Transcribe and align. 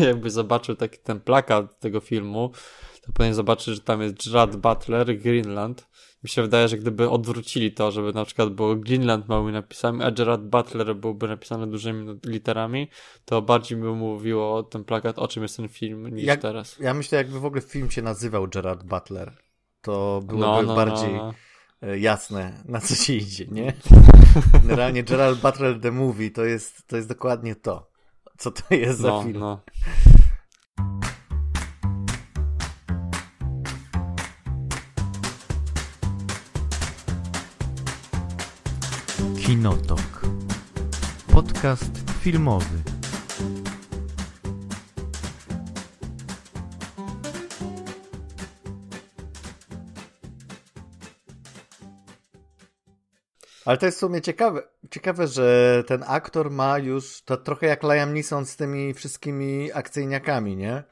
jakby 0.08 0.30
zobaczył 0.30 0.76
taki 0.76 0.98
ten 0.98 1.20
plakat 1.20 1.80
tego 1.80 2.00
filmu, 2.00 2.50
to 3.02 3.12
powinien 3.12 3.34
zobaczyć, 3.34 3.74
że 3.74 3.80
tam 3.80 4.02
jest 4.02 4.26
Gerard 4.26 4.56
Butler, 4.56 5.18
Greenland. 5.18 5.90
Mi 6.22 6.28
się 6.28 6.42
wydaje, 6.42 6.68
że 6.68 6.78
gdyby 6.78 7.10
odwrócili 7.10 7.72
to, 7.72 7.90
żeby 7.90 8.12
na 8.12 8.24
przykład 8.24 8.48
było 8.48 8.76
Greenland 8.76 9.28
małymi 9.28 9.52
napisami, 9.52 10.02
a 10.02 10.10
Gerard 10.10 10.42
Butler 10.42 10.96
byłby 10.96 11.28
napisany 11.28 11.66
dużymi 11.66 12.20
literami, 12.26 12.88
to 13.24 13.42
bardziej 13.42 13.78
by 13.78 13.92
mówiło 13.94 14.62
ten 14.62 14.84
plakat, 14.84 15.18
o 15.18 15.28
czym 15.28 15.42
jest 15.42 15.56
ten 15.56 15.68
film, 15.68 16.14
niż 16.14 16.24
Jak, 16.24 16.40
teraz. 16.40 16.78
Ja 16.78 16.94
myślę, 16.94 17.18
jakby 17.18 17.40
w 17.40 17.44
ogóle 17.44 17.62
film 17.62 17.90
się 17.90 18.02
nazywał 18.02 18.48
Gerard 18.48 18.84
Butler, 18.84 19.36
to 19.80 20.22
byłoby 20.24 20.46
no, 20.46 20.62
no, 20.62 20.74
bardziej 20.74 21.12
no. 21.12 21.34
E, 21.82 21.98
jasne, 21.98 22.62
na 22.64 22.80
co 22.80 22.94
się 22.94 23.12
idzie, 23.12 23.46
nie? 23.46 23.72
Generalnie 24.62 25.02
Gerald 25.02 25.40
Butler 25.40 25.80
The 25.80 25.90
Movie 25.90 26.30
to 26.30 26.44
jest, 26.44 26.86
to 26.86 26.96
jest 26.96 27.08
dokładnie 27.08 27.54
to. 27.54 27.89
Co 28.40 28.50
to 28.50 28.74
jest 28.74 29.00
no, 29.00 29.18
za 29.18 29.24
film? 29.24 29.40
No. 29.40 29.60
Kinotok. 39.46 40.20
Podcast 41.32 42.12
filmowy. 42.20 42.89
Ale 53.64 53.78
to 53.78 53.86
jest 53.86 53.98
w 53.98 54.00
sumie 54.00 54.20
ciekawe, 54.20 54.62
ciekawe, 54.90 55.26
że 55.26 55.84
ten 55.86 56.04
aktor 56.06 56.50
ma 56.50 56.78
już 56.78 57.22
to 57.22 57.36
trochę 57.36 57.66
jak 57.66 57.82
Liam 57.82 58.14
Neeson 58.14 58.46
z 58.46 58.56
tymi 58.56 58.94
wszystkimi 58.94 59.72
akcyjniakami, 59.72 60.56
nie? 60.56 60.82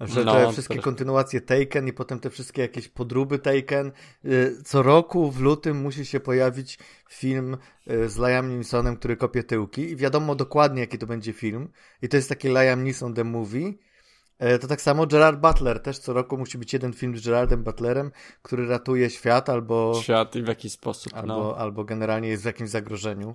Że 0.00 0.24
no, 0.24 0.34
te 0.34 0.52
wszystkie 0.52 0.78
kontynuacje 0.78 1.40
Taken 1.40 1.88
i 1.88 1.92
potem 1.92 2.20
te 2.20 2.30
wszystkie 2.30 2.62
jakieś 2.62 2.88
podróby 2.88 3.38
Taken. 3.38 3.92
Y, 4.24 4.62
co 4.64 4.82
roku 4.82 5.30
w 5.30 5.40
lutym 5.40 5.76
musi 5.76 6.06
się 6.06 6.20
pojawić 6.20 6.78
film 7.10 7.56
y, 7.90 8.08
z 8.08 8.18
Liam 8.18 8.56
Neesonem, 8.56 8.96
który 8.96 9.16
kopie 9.16 9.42
tyłki 9.42 9.82
i 9.90 9.96
wiadomo 9.96 10.34
dokładnie 10.34 10.80
jaki 10.80 10.98
to 10.98 11.06
będzie 11.06 11.32
film. 11.32 11.68
I 12.02 12.08
to 12.08 12.16
jest 12.16 12.28
taki 12.28 12.48
Liam 12.48 12.84
Neeson 12.84 13.14
The 13.14 13.24
Movie. 13.24 13.72
E, 14.38 14.58
to 14.58 14.66
tak 14.66 14.80
samo 14.80 15.06
Gerard 15.06 15.40
Butler 15.40 15.80
też 15.80 15.98
co 15.98 16.12
roku 16.12 16.38
musi 16.38 16.58
być 16.58 16.72
jeden 16.72 16.92
film 16.92 17.16
z 17.16 17.24
Gerardem 17.24 17.64
Butlerem, 17.64 18.10
który 18.42 18.68
ratuje 18.68 19.10
świat 19.10 19.48
albo. 19.50 20.00
Świat 20.02 20.36
i 20.36 20.42
w 20.42 20.48
jakiś 20.48 20.72
sposób. 20.72 21.14
Albo, 21.14 21.26
no. 21.26 21.56
albo 21.56 21.84
generalnie 21.84 22.28
jest 22.28 22.42
w 22.42 22.46
jakimś 22.46 22.70
zagrożeniu. 22.70 23.34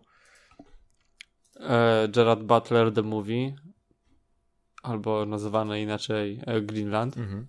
E, 1.59 2.07
Gerard 2.07 2.41
Butler 2.41 2.93
The 2.93 3.01
Movie. 3.01 3.55
Albo 4.83 5.25
nazywany 5.25 5.81
inaczej 5.81 6.41
e, 6.45 6.61
Greenland. 6.61 7.17
Mhm. 7.17 7.47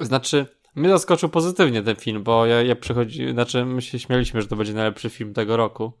Znaczy, 0.00 0.46
mnie 0.74 0.88
zaskoczył 0.88 1.28
pozytywnie 1.28 1.82
ten 1.82 1.96
film, 1.96 2.22
bo 2.22 2.46
ja, 2.46 2.62
ja 2.62 2.76
przychodzi, 2.76 3.32
znaczy 3.32 3.64
my 3.64 3.82
się 3.82 3.98
śmialiśmy, 3.98 4.42
że 4.42 4.48
to 4.48 4.56
będzie 4.56 4.74
najlepszy 4.74 5.10
film 5.10 5.34
tego 5.34 5.56
roku. 5.56 5.92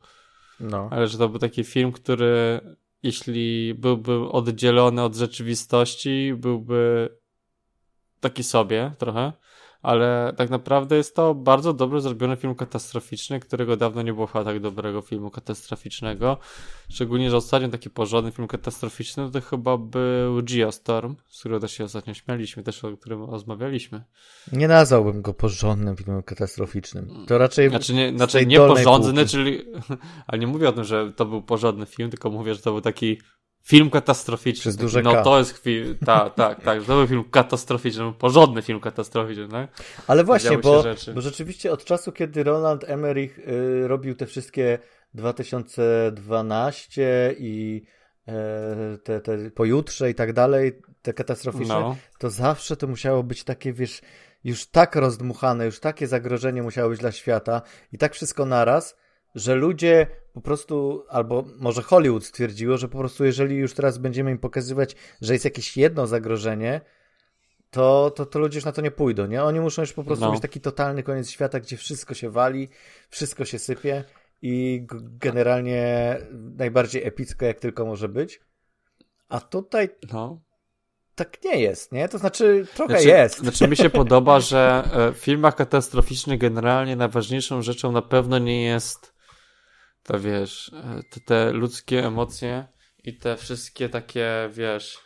No. 0.60 0.88
Ale 0.90 1.06
że 1.08 1.18
to 1.18 1.28
był 1.28 1.38
taki 1.38 1.64
film, 1.64 1.92
który 1.92 2.60
jeśli 3.02 3.74
byłby 3.74 4.28
oddzielony 4.28 5.02
od 5.02 5.14
rzeczywistości, 5.14 6.34
byłby 6.36 7.08
taki 8.20 8.42
sobie 8.44 8.92
trochę 8.98 9.32
ale 9.82 10.32
tak 10.36 10.50
naprawdę 10.50 10.96
jest 10.96 11.16
to 11.16 11.34
bardzo 11.34 11.72
dobrze 11.72 12.00
zrobiony 12.00 12.36
film 12.36 12.54
katastroficzny, 12.54 13.40
którego 13.40 13.76
dawno 13.76 14.02
nie 14.02 14.12
było 14.12 14.26
chyba 14.26 14.44
tak 14.44 14.60
dobrego 14.60 15.00
filmu 15.00 15.30
katastroficznego. 15.30 16.38
Szczególnie, 16.90 17.30
że 17.30 17.36
ostatnio 17.36 17.68
taki 17.68 17.90
porządny 17.90 18.32
film 18.32 18.48
katastroficzny 18.48 19.30
to 19.30 19.40
chyba 19.40 19.76
był 19.78 20.42
Geostorm, 20.42 21.16
z 21.28 21.40
którego 21.40 21.60
też 21.60 21.72
się 21.72 21.84
ostatnio 21.84 22.14
śmialiśmy, 22.14 22.62
też 22.62 22.84
o 22.84 22.96
którym 22.96 23.24
rozmawialiśmy. 23.24 24.04
Nie 24.52 24.68
nazwałbym 24.68 25.22
go 25.22 25.34
porządnym 25.34 25.96
filmem 25.96 26.22
katastroficznym. 26.22 27.24
To 27.26 27.38
raczej. 27.38 27.68
Znaczy 27.68 27.94
nie, 27.94 28.12
znaczy 28.16 28.46
nie 28.46 28.58
porządny, 28.58 29.26
czyli. 29.26 29.64
Ale 30.26 30.38
nie 30.38 30.46
mówię 30.46 30.68
o 30.68 30.72
tym, 30.72 30.84
że 30.84 31.12
to 31.12 31.24
był 31.24 31.42
porządny 31.42 31.86
film, 31.86 32.10
tylko 32.10 32.30
mówię, 32.30 32.54
że 32.54 32.60
to 32.60 32.72
był 32.72 32.80
taki 32.80 33.18
Film 33.62 33.90
katastroficzny. 33.90 34.60
Przez 34.60 34.76
duże 34.76 35.02
No 35.02 35.22
to 35.22 35.38
jest 35.38 35.58
film, 35.58 35.98
tak, 36.06 36.34
tak, 36.34 36.62
tak. 36.62 36.82
Był 36.82 37.06
film 37.06 37.24
katastroficzny, 37.30 38.12
porządny 38.18 38.62
film 38.62 38.80
katastroficzny, 38.80 39.48
tak? 39.48 39.70
Ale 40.06 40.24
właśnie, 40.24 40.58
bo, 40.58 40.84
bo 41.14 41.20
rzeczywiście 41.20 41.72
od 41.72 41.84
czasu, 41.84 42.12
kiedy 42.12 42.44
Ronald 42.44 42.84
Emmerich 42.84 43.38
y, 43.38 43.88
robił 43.88 44.14
te 44.14 44.26
wszystkie 44.26 44.78
2012 45.14 47.34
i 47.38 47.82
y, 48.28 48.32
te, 48.98 49.20
te 49.20 49.50
pojutrze 49.50 50.10
i 50.10 50.14
tak 50.14 50.32
dalej, 50.32 50.80
te 51.02 51.12
katastroficzne, 51.12 51.80
no. 51.80 51.96
to 52.18 52.30
zawsze 52.30 52.76
to 52.76 52.86
musiało 52.86 53.22
być 53.22 53.44
takie, 53.44 53.72
wiesz, 53.72 54.00
już 54.44 54.66
tak 54.66 54.96
rozdmuchane, 54.96 55.66
już 55.66 55.80
takie 55.80 56.06
zagrożenie 56.06 56.62
musiało 56.62 56.90
być 56.90 57.00
dla 57.00 57.12
świata 57.12 57.62
i 57.92 57.98
tak 57.98 58.14
wszystko 58.14 58.46
naraz, 58.46 58.96
że 59.34 59.54
ludzie 59.54 60.06
po 60.32 60.40
prostu, 60.40 61.04
albo 61.08 61.44
może 61.58 61.82
Hollywood 61.82 62.24
stwierdziło, 62.24 62.76
że 62.76 62.88
po 62.88 62.98
prostu 62.98 63.24
jeżeli 63.24 63.56
już 63.56 63.74
teraz 63.74 63.98
będziemy 63.98 64.30
im 64.30 64.38
pokazywać, 64.38 64.96
że 65.20 65.32
jest 65.32 65.44
jakieś 65.44 65.76
jedno 65.76 66.06
zagrożenie, 66.06 66.80
to, 67.70 68.10
to, 68.10 68.26
to 68.26 68.38
ludzie 68.38 68.56
już 68.56 68.64
na 68.64 68.72
to 68.72 68.82
nie 68.82 68.90
pójdą, 68.90 69.26
nie? 69.26 69.42
Oni 69.42 69.60
muszą 69.60 69.82
już 69.82 69.92
po 69.92 70.04
prostu 70.04 70.24
no. 70.24 70.32
mieć 70.32 70.42
taki 70.42 70.60
totalny 70.60 71.02
koniec 71.02 71.30
świata, 71.30 71.60
gdzie 71.60 71.76
wszystko 71.76 72.14
się 72.14 72.30
wali, 72.30 72.68
wszystko 73.08 73.44
się 73.44 73.58
sypie 73.58 74.04
i 74.42 74.86
generalnie 75.00 76.16
najbardziej 76.32 77.06
epicko 77.06 77.44
jak 77.44 77.60
tylko 77.60 77.86
może 77.86 78.08
być. 78.08 78.40
A 79.28 79.40
tutaj 79.40 79.88
no. 80.12 80.40
tak 81.14 81.44
nie 81.44 81.60
jest, 81.60 81.92
nie? 81.92 82.08
To 82.08 82.18
znaczy 82.18 82.66
trochę 82.74 82.92
znaczy, 82.92 83.08
jest. 83.08 83.38
Znaczy 83.38 83.68
mi 83.68 83.76
się 83.76 83.90
podoba, 83.90 84.40
że 84.40 84.88
e, 84.92 85.12
w 85.12 85.16
filmach 85.16 85.56
katastroficznych 85.56 86.38
generalnie 86.38 86.96
najważniejszą 86.96 87.62
rzeczą 87.62 87.92
na 87.92 88.02
pewno 88.02 88.38
nie 88.38 88.64
jest 88.64 89.11
to 90.02 90.20
wiesz, 90.20 90.72
e, 90.74 91.02
te, 91.10 91.20
te 91.20 91.52
ludzkie 91.52 92.06
emocje 92.06 92.66
i 93.04 93.16
te 93.16 93.36
wszystkie 93.36 93.88
takie, 93.88 94.50
wiesz, 94.52 94.98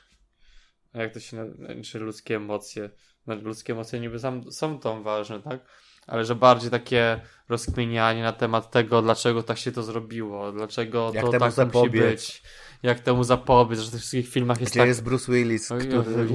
jak 0.94 1.14
to 1.14 1.20
się 1.20 1.36
nazywa, 1.36 2.04
ludzkie 2.04 2.36
emocje, 2.36 2.90
znaczy 3.24 3.42
ludzkie 3.42 3.72
emocje 3.72 4.00
niby 4.00 4.18
sam, 4.18 4.52
są 4.52 4.78
tą 4.78 5.02
ważne, 5.02 5.42
tak? 5.42 5.60
Ale 6.06 6.24
że 6.24 6.34
bardziej 6.34 6.70
takie 6.70 7.20
rozkminianie 7.48 8.22
na 8.22 8.32
temat 8.32 8.70
tego, 8.70 9.02
dlaczego 9.02 9.42
tak 9.42 9.58
się 9.58 9.72
to 9.72 9.82
zrobiło, 9.82 10.52
dlaczego 10.52 11.10
jak 11.14 11.24
to 11.24 11.38
tak 11.38 11.52
zapobiec. 11.52 11.92
musi 11.92 12.10
być, 12.10 12.42
jak 12.82 13.00
temu 13.00 13.24
zapobiec, 13.24 13.80
że 13.80 13.88
w 13.88 13.90
tych 13.90 14.00
wszystkich 14.00 14.28
filmach 14.28 14.60
jest 14.60 14.72
Gdzie 14.72 14.80
tak... 14.80 14.88
jest 14.88 15.04
Bruce 15.04 15.32
Willis, 15.32 15.66
który, 15.66 16.26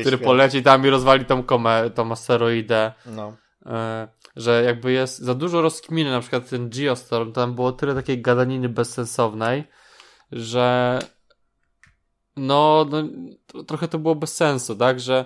który 0.00 0.18
poleci 0.18 0.62
tam 0.62 0.86
i 0.86 0.90
rozwali 0.90 1.24
tą, 1.24 1.42
komę, 1.42 1.90
tą 1.94 2.12
asteroidę. 2.12 2.92
No. 3.06 3.36
E, 3.66 4.08
że 4.36 4.62
jakby 4.62 4.92
jest 4.92 5.18
za 5.18 5.34
dużo 5.34 5.62
rozkminy, 5.62 6.10
na 6.10 6.20
przykład 6.20 6.48
ten 6.48 6.70
Geostorm, 6.70 7.32
tam 7.32 7.54
było 7.54 7.72
tyle 7.72 7.94
takiej 7.94 8.22
gadaniny 8.22 8.68
bezsensownej, 8.68 9.64
że 10.32 10.98
no, 12.36 12.86
no 12.90 13.02
trochę 13.62 13.88
to 13.88 13.98
było 13.98 14.14
bez 14.14 14.36
sensu, 14.36 14.76
tak, 14.76 15.00
że 15.00 15.24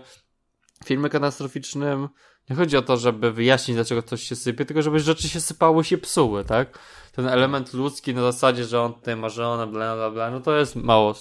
w 0.85 0.87
filmie 0.87 1.09
katastroficznym 1.09 2.09
nie 2.51 2.57
chodzi 2.57 2.77
o 2.77 2.83
to, 2.83 2.97
żeby 2.97 3.33
wyjaśnić, 3.33 3.75
dlaczego 3.75 4.03
coś 4.03 4.23
się 4.23 4.37
sypie, 4.37 4.65
tylko 4.65 4.83
żeby 4.83 5.01
rzeczy 5.01 5.29
się 5.29 5.41
sypały, 5.41 5.85
się 5.85 5.99
psuły, 5.99 6.45
tak? 6.45 6.79
Ten 7.13 7.29
element 7.29 7.75
ludzki 7.75 8.15
na 8.15 8.23
zasadzie, 8.23 8.65
że 8.65 8.81
on 8.81 8.95
tutaj 8.95 9.17
ma 9.17 9.29
żonę, 9.29 9.67
bla, 9.67 9.97
bla, 9.97 10.11
bla, 10.11 10.31
no 10.31 10.41
to 10.41 10.57
jest 10.57 10.77
mało 10.77 11.15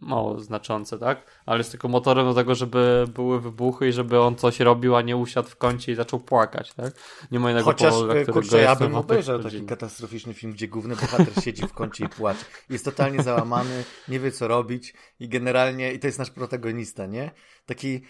mało 0.00 0.40
znaczące, 0.40 0.98
tak? 0.98 1.42
Ale 1.46 1.58
jest 1.58 1.70
tylko 1.70 1.88
motorem 1.88 2.26
do 2.26 2.34
tego, 2.34 2.54
żeby 2.54 3.04
były 3.14 3.40
wybuchy 3.40 3.88
i 3.88 3.92
żeby 3.92 4.20
on 4.20 4.36
coś 4.36 4.60
robił, 4.60 4.96
a 4.96 5.02
nie 5.02 5.16
usiadł 5.16 5.48
w 5.48 5.56
kącie 5.56 5.92
i 5.92 5.94
zaczął 5.94 6.20
płakać, 6.20 6.74
tak? 6.74 6.92
Nie 7.30 7.40
ma 7.40 7.50
innego 7.50 7.64
Chociaż, 7.64 7.94
powodu, 7.94 8.12
dla 8.12 8.32
kurczę, 8.32 8.60
ja 8.60 8.76
bym 8.76 8.94
obejrzał 8.94 9.42
taki 9.42 9.62
katastroficzny 9.62 10.34
film, 10.34 10.52
gdzie 10.52 10.68
główny 10.68 10.96
bohater 10.96 11.44
siedzi 11.44 11.62
w 11.62 11.72
kącie 11.72 12.04
i 12.04 12.08
płacze. 12.08 12.44
Jest 12.70 12.84
totalnie 12.84 13.22
załamany, 13.22 13.84
nie 14.08 14.20
wie 14.20 14.32
co 14.32 14.48
robić 14.48 14.94
i 15.20 15.28
generalnie, 15.28 15.92
i 15.92 15.98
to 15.98 16.06
jest 16.06 16.18
nasz 16.18 16.30
protagonista, 16.30 17.06
nie? 17.06 17.30
Taki 17.66 18.00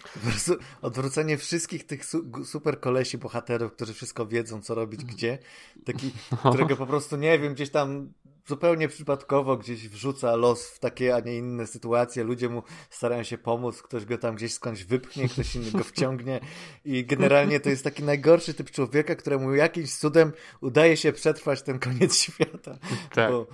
odwrócenie 0.81 1.37
wszystkich 1.37 1.85
tych 1.85 2.05
su 2.05 2.45
super 2.45 2.79
kolesi 2.79 3.17
bohaterów, 3.17 3.73
którzy 3.73 3.93
wszystko 3.93 4.25
wiedzą, 4.25 4.61
co 4.61 4.75
robić, 4.75 5.05
gdzie. 5.05 5.37
Taki, 5.85 6.11
no. 6.31 6.51
którego 6.51 6.75
po 6.75 6.85
prostu, 6.85 7.17
nie 7.17 7.39
wiem, 7.39 7.53
gdzieś 7.53 7.69
tam 7.69 8.13
zupełnie 8.45 8.87
przypadkowo 8.87 9.57
gdzieś 9.57 9.89
wrzuca 9.89 10.35
los 10.35 10.69
w 10.69 10.79
takie, 10.79 11.15
a 11.15 11.19
nie 11.19 11.37
inne 11.37 11.67
sytuacje. 11.67 12.23
Ludzie 12.23 12.49
mu 12.49 12.63
starają 12.89 13.23
się 13.23 13.37
pomóc, 13.37 13.81
ktoś 13.81 14.05
go 14.05 14.17
tam 14.17 14.35
gdzieś 14.35 14.53
skądś 14.53 14.83
wypchnie, 14.83 15.29
ktoś 15.29 15.55
inny 15.55 15.71
go 15.71 15.83
wciągnie 15.83 16.39
i 16.85 17.05
generalnie 17.05 17.59
to 17.59 17.69
jest 17.69 17.83
taki 17.83 18.03
najgorszy 18.03 18.53
typ 18.53 18.71
człowieka, 18.71 19.15
któremu 19.15 19.55
jakimś 19.55 19.93
cudem 19.93 20.31
udaje 20.61 20.97
się 20.97 21.13
przetrwać 21.13 21.61
ten 21.61 21.79
koniec 21.79 22.17
świata. 22.17 22.77
Tak. 23.13 23.31
Bo, 23.31 23.47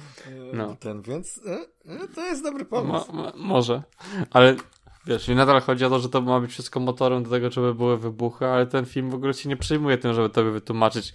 no. 0.54 0.76
Ten, 0.76 1.02
więc 1.02 1.42
e, 1.46 1.60
e, 1.86 2.08
to 2.08 2.26
jest 2.26 2.44
dobry 2.44 2.66
pomysł. 2.66 3.14
Mo, 3.14 3.24
mo, 3.24 3.32
może, 3.36 3.84
ale 4.32 4.56
Wiesz, 5.08 5.30
i 5.30 5.36
nadal 5.36 5.62
chodzi 5.62 5.86
o 5.86 5.90
to, 5.90 6.00
że 6.00 6.10
to 6.10 6.22
ma 6.22 6.40
być 6.40 6.52
wszystko 6.52 6.80
motorem 6.80 7.24
do 7.24 7.30
tego, 7.30 7.52
żeby 7.52 7.76
były 7.76 7.98
wybuchy, 7.98 8.46
ale 8.46 8.66
ten 8.66 8.86
film 8.86 9.10
w 9.10 9.14
ogóle 9.14 9.34
się 9.34 9.50
nie 9.50 9.58
przejmuje 9.58 9.98
tym, 9.98 10.14
żeby 10.14 10.30
tobie 10.30 10.52
wytłumaczyć. 10.52 11.14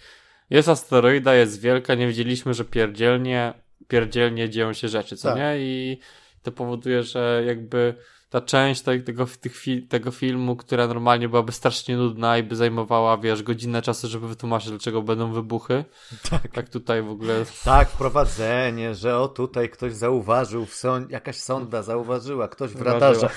Jest 0.53 0.69
asteroida, 0.69 1.35
jest 1.35 1.61
wielka, 1.61 1.95
nie 1.95 2.07
wiedzieliśmy, 2.07 2.55
że 2.55 2.65
pierdzielnie, 2.65 3.55
pierdzielnie 3.89 4.51
dzieją 4.51 4.73
się 4.73 4.89
rzeczy, 4.89 5.17
co 5.17 5.29
tak. 5.29 5.39
nie? 5.39 5.55
I 5.59 5.99
to 6.43 6.53
powoduje, 6.53 7.03
że 7.03 7.43
jakby 7.47 7.95
ta 8.33 8.41
część 8.41 8.83
tego, 8.83 9.27
tych, 9.41 9.65
tego 9.89 10.11
filmu, 10.11 10.57
która 10.57 10.87
normalnie 10.87 11.29
byłaby 11.29 11.53
strasznie 11.53 11.97
nudna 11.97 12.39
i 12.39 12.43
by 12.43 12.57
zajmowała, 12.57 13.19
wiesz, 13.19 13.43
godzinę 13.43 13.83
czasu, 13.83 14.09
żeby 14.09 14.29
wytłumaczyć, 14.29 14.71
dlaczego 14.71 15.03
będą 15.03 15.33
wybuchy. 15.33 15.85
Tak. 16.31 16.49
Tak 16.53 16.69
tutaj 16.69 17.03
w 17.03 17.11
ogóle... 17.11 17.45
Tak, 17.65 17.89
wprowadzenie, 17.89 18.95
że 18.95 19.19
o 19.19 19.29
tutaj 19.29 19.71
ktoś 19.71 19.93
zauważył, 19.93 20.67
sąd, 20.67 21.11
jakaś 21.11 21.37
sonda 21.37 21.83
zauważyła, 21.83 22.49
ktoś 22.49 22.71
w 22.71 22.83
radarze 22.83 23.31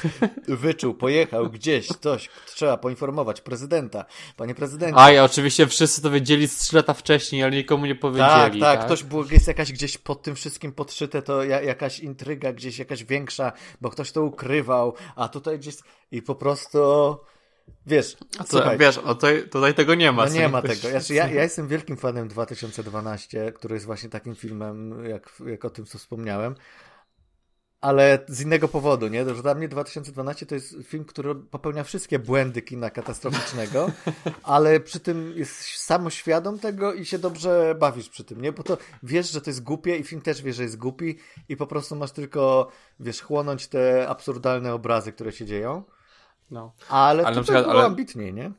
wyczuł, 0.48 0.94
pojechał 0.94 1.50
gdzieś, 1.50 1.88
ktoś, 1.88 2.30
trzeba 2.46 2.78
poinformować 2.78 3.42
prezydenta. 3.42 4.06
Panie 4.38 4.56
prezydencie. 4.56 5.00
A, 5.00 5.12
ja 5.12 5.24
oczywiście 5.24 5.68
wszyscy 5.68 6.02
to 6.02 6.12
wiedzieli 6.12 6.48
z 6.48 6.58
3 6.58 6.76
lata 6.76 6.94
wcześniej, 6.94 7.44
ale 7.44 7.56
nikomu 7.56 7.86
nie 7.86 7.96
powiedzieli. 7.96 8.32
Tak, 8.32 8.52
tak, 8.52 8.80
tak? 8.80 8.86
ktoś 8.86 9.04
był, 9.04 9.26
jest 9.32 9.48
jakaś 9.48 9.72
gdzieś 9.72 9.98
pod 9.98 10.22
tym 10.22 10.36
wszystkim 10.36 10.72
podszyte, 10.72 11.22
to 11.22 11.44
jakaś 11.44 12.00
intryga 12.00 12.54
gdzieś, 12.54 12.80
jakaś 12.80 13.04
większa, 13.04 13.52
bo 13.82 13.90
ktoś 13.90 14.12
to 14.12 14.24
ukrywał, 14.24 14.85
a 15.16 15.30
tutaj 15.30 15.60
gdzieś 15.60 15.76
i 16.12 16.22
po 16.22 16.36
prostu 16.36 16.80
wiesz, 17.86 18.16
co, 18.38 18.44
słuchaj, 18.48 18.78
wiesz, 18.78 18.98
o 18.98 19.16
tutaj, 19.16 19.50
tutaj 19.50 19.74
tego 19.74 19.96
nie 19.96 20.12
ma. 20.12 20.26
No 20.26 20.32
nie 20.32 20.50
ma 20.50 20.62
tego. 20.62 20.90
Ja, 20.90 21.00
ja, 21.10 21.28
ja, 21.28 21.44
jestem 21.44 21.68
wielkim 21.68 21.98
fanem 21.98 22.28
2012, 22.28 23.52
który 23.56 23.76
jest 23.76 23.86
właśnie 23.86 24.10
takim 24.10 24.36
filmem, 24.36 25.06
jak, 25.06 25.42
jak 25.46 25.66
o 25.66 25.70
tym 25.70 25.86
co 25.86 25.98
wspomniałem, 25.98 26.56
ale 27.86 28.20
z 28.28 28.42
innego 28.42 28.68
powodu, 28.68 29.08
nie? 29.08 29.36
Że 29.36 29.42
dla 29.42 29.56
mnie 29.56 29.68
2012 29.68 30.46
to 30.46 30.56
jest 30.56 30.76
film, 30.84 31.06
który 31.06 31.36
popełnia 31.36 31.84
wszystkie 31.84 32.20
błędy 32.20 32.62
kina 32.62 32.90
katastroficznego, 32.90 33.92
ale 34.44 34.80
przy 34.80 35.00
tym 35.00 35.34
jest 35.36 35.62
samoświadom 35.78 36.60
tego 36.60 36.94
i 36.94 37.06
się 37.06 37.20
dobrze 37.20 37.76
bawisz 37.80 38.10
przy 38.10 38.24
tym, 38.24 38.42
nie? 38.42 38.52
Bo 38.52 38.64
to 38.64 38.78
wiesz, 39.04 39.32
że 39.32 39.42
to 39.42 39.50
jest 39.50 39.64
głupie 39.64 39.98
i 39.98 40.04
film 40.04 40.22
też 40.22 40.42
wie, 40.42 40.54
że 40.54 40.64
jest 40.64 40.78
głupi 40.78 41.18
i 41.50 41.58
po 41.58 41.68
prostu 41.68 41.96
masz 41.96 42.12
tylko, 42.12 42.72
wiesz, 43.00 43.22
chłonąć 43.22 43.68
te 43.68 44.08
absurdalne 44.08 44.74
obrazy, 44.74 45.12
które 45.12 45.32
się 45.32 45.46
dzieją. 45.46 45.84
No. 46.52 46.74
Ale, 46.90 47.26
ale 47.26 47.36
to 47.36 47.44
przykład, 47.44 47.64
było 47.64 47.76
ale... 47.76 47.86
ambitniej, 47.86 48.34
nie? 48.34 48.52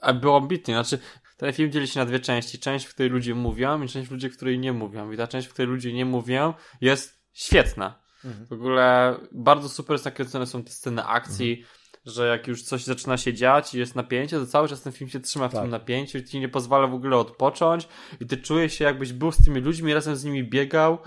A 0.00 0.12
było 0.12 0.36
ambitnie, 0.36 0.74
znaczy 0.74 0.98
ten 1.36 1.52
film 1.52 1.72
dzieli 1.72 1.88
się 1.88 2.00
na 2.00 2.06
dwie 2.06 2.20
części. 2.20 2.58
Część, 2.58 2.86
w 2.86 2.94
której 2.94 3.10
ludzie 3.10 3.34
mówią 3.34 3.82
i 3.82 3.88
część 3.88 4.10
ludzi, 4.10 4.30
w 4.30 4.36
której 4.36 4.58
nie 4.58 4.72
mówią. 4.72 5.10
I 5.10 5.16
ta 5.16 5.26
część, 5.26 5.48
w 5.48 5.52
której 5.52 5.68
ludzie 5.70 5.92
nie 5.92 6.04
mówią 6.04 6.54
jest 6.80 7.20
świetna 7.32 8.00
Mhm. 8.24 8.46
W 8.46 8.52
ogóle 8.52 9.16
bardzo 9.32 9.68
super 9.68 9.98
zakręcone 9.98 10.46
są 10.46 10.62
te 10.62 10.70
sceny 10.70 11.04
akcji, 11.04 11.50
mhm. 11.50 11.68
że 12.04 12.26
jak 12.26 12.46
już 12.46 12.62
coś 12.62 12.84
zaczyna 12.84 13.16
się 13.16 13.34
dziać 13.34 13.74
i 13.74 13.78
jest 13.78 13.94
napięcie, 13.94 14.38
to 14.38 14.46
cały 14.46 14.68
czas 14.68 14.82
ten 14.82 14.92
film 14.92 15.10
się 15.10 15.20
trzyma 15.20 15.48
w 15.48 15.52
tak. 15.52 15.62
tym 15.62 15.70
napięciu 15.70 16.18
i 16.18 16.24
ci 16.24 16.40
nie 16.40 16.48
pozwala 16.48 16.86
w 16.86 16.94
ogóle 16.94 17.16
odpocząć 17.16 17.88
i 18.20 18.26
ty 18.26 18.36
czujesz 18.36 18.74
się 18.74 18.84
jakbyś 18.84 19.12
był 19.12 19.32
z 19.32 19.44
tymi 19.44 19.60
ludźmi, 19.60 19.94
razem 19.94 20.16
z 20.16 20.24
nimi 20.24 20.44
biegał 20.44 20.98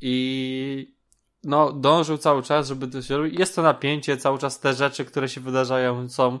i 0.00 0.96
no 1.44 1.72
dążył 1.72 2.18
cały 2.18 2.42
czas, 2.42 2.68
żeby 2.68 2.88
to 2.88 3.02
się 3.02 3.16
robić. 3.16 3.38
Jest 3.38 3.56
to 3.56 3.62
napięcie, 3.62 4.16
cały 4.16 4.38
czas 4.38 4.60
te 4.60 4.74
rzeczy, 4.74 5.04
które 5.04 5.28
się 5.28 5.40
wydarzają 5.40 6.08
są 6.08 6.40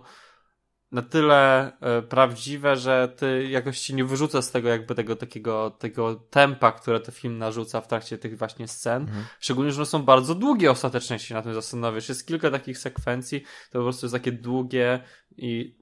na 0.92 1.02
tyle 1.02 1.72
e, 1.80 2.02
prawdziwe, 2.02 2.76
że 2.76 3.12
ty 3.16 3.48
jakoś 3.48 3.80
ci 3.80 3.94
nie 3.94 4.04
wyrzuca 4.04 4.42
z 4.42 4.50
tego 4.50 4.68
jakby 4.68 4.94
tego 4.94 5.16
takiego 5.16 5.70
tego 5.70 6.14
tempa, 6.14 6.72
które 6.72 7.00
ten 7.00 7.14
film 7.14 7.38
narzuca 7.38 7.80
w 7.80 7.86
trakcie 7.86 8.18
tych 8.18 8.38
właśnie 8.38 8.68
scen. 8.68 9.02
Mhm. 9.02 9.24
Szczególnie, 9.40 9.72
że 9.72 9.78
one 9.78 9.86
są 9.86 10.02
bardzo 10.02 10.34
długie 10.34 10.70
ostatecznie, 10.70 11.18
się 11.18 11.34
na 11.34 11.42
tym 11.42 11.54
zastanowisz. 11.54 12.08
Jest 12.08 12.26
kilka 12.26 12.50
takich 12.50 12.78
sekwencji, 12.78 13.40
to 13.40 13.78
po 13.78 13.84
prostu 13.84 14.06
jest 14.06 14.14
takie 14.14 14.32
długie 14.32 15.00
i 15.36 15.76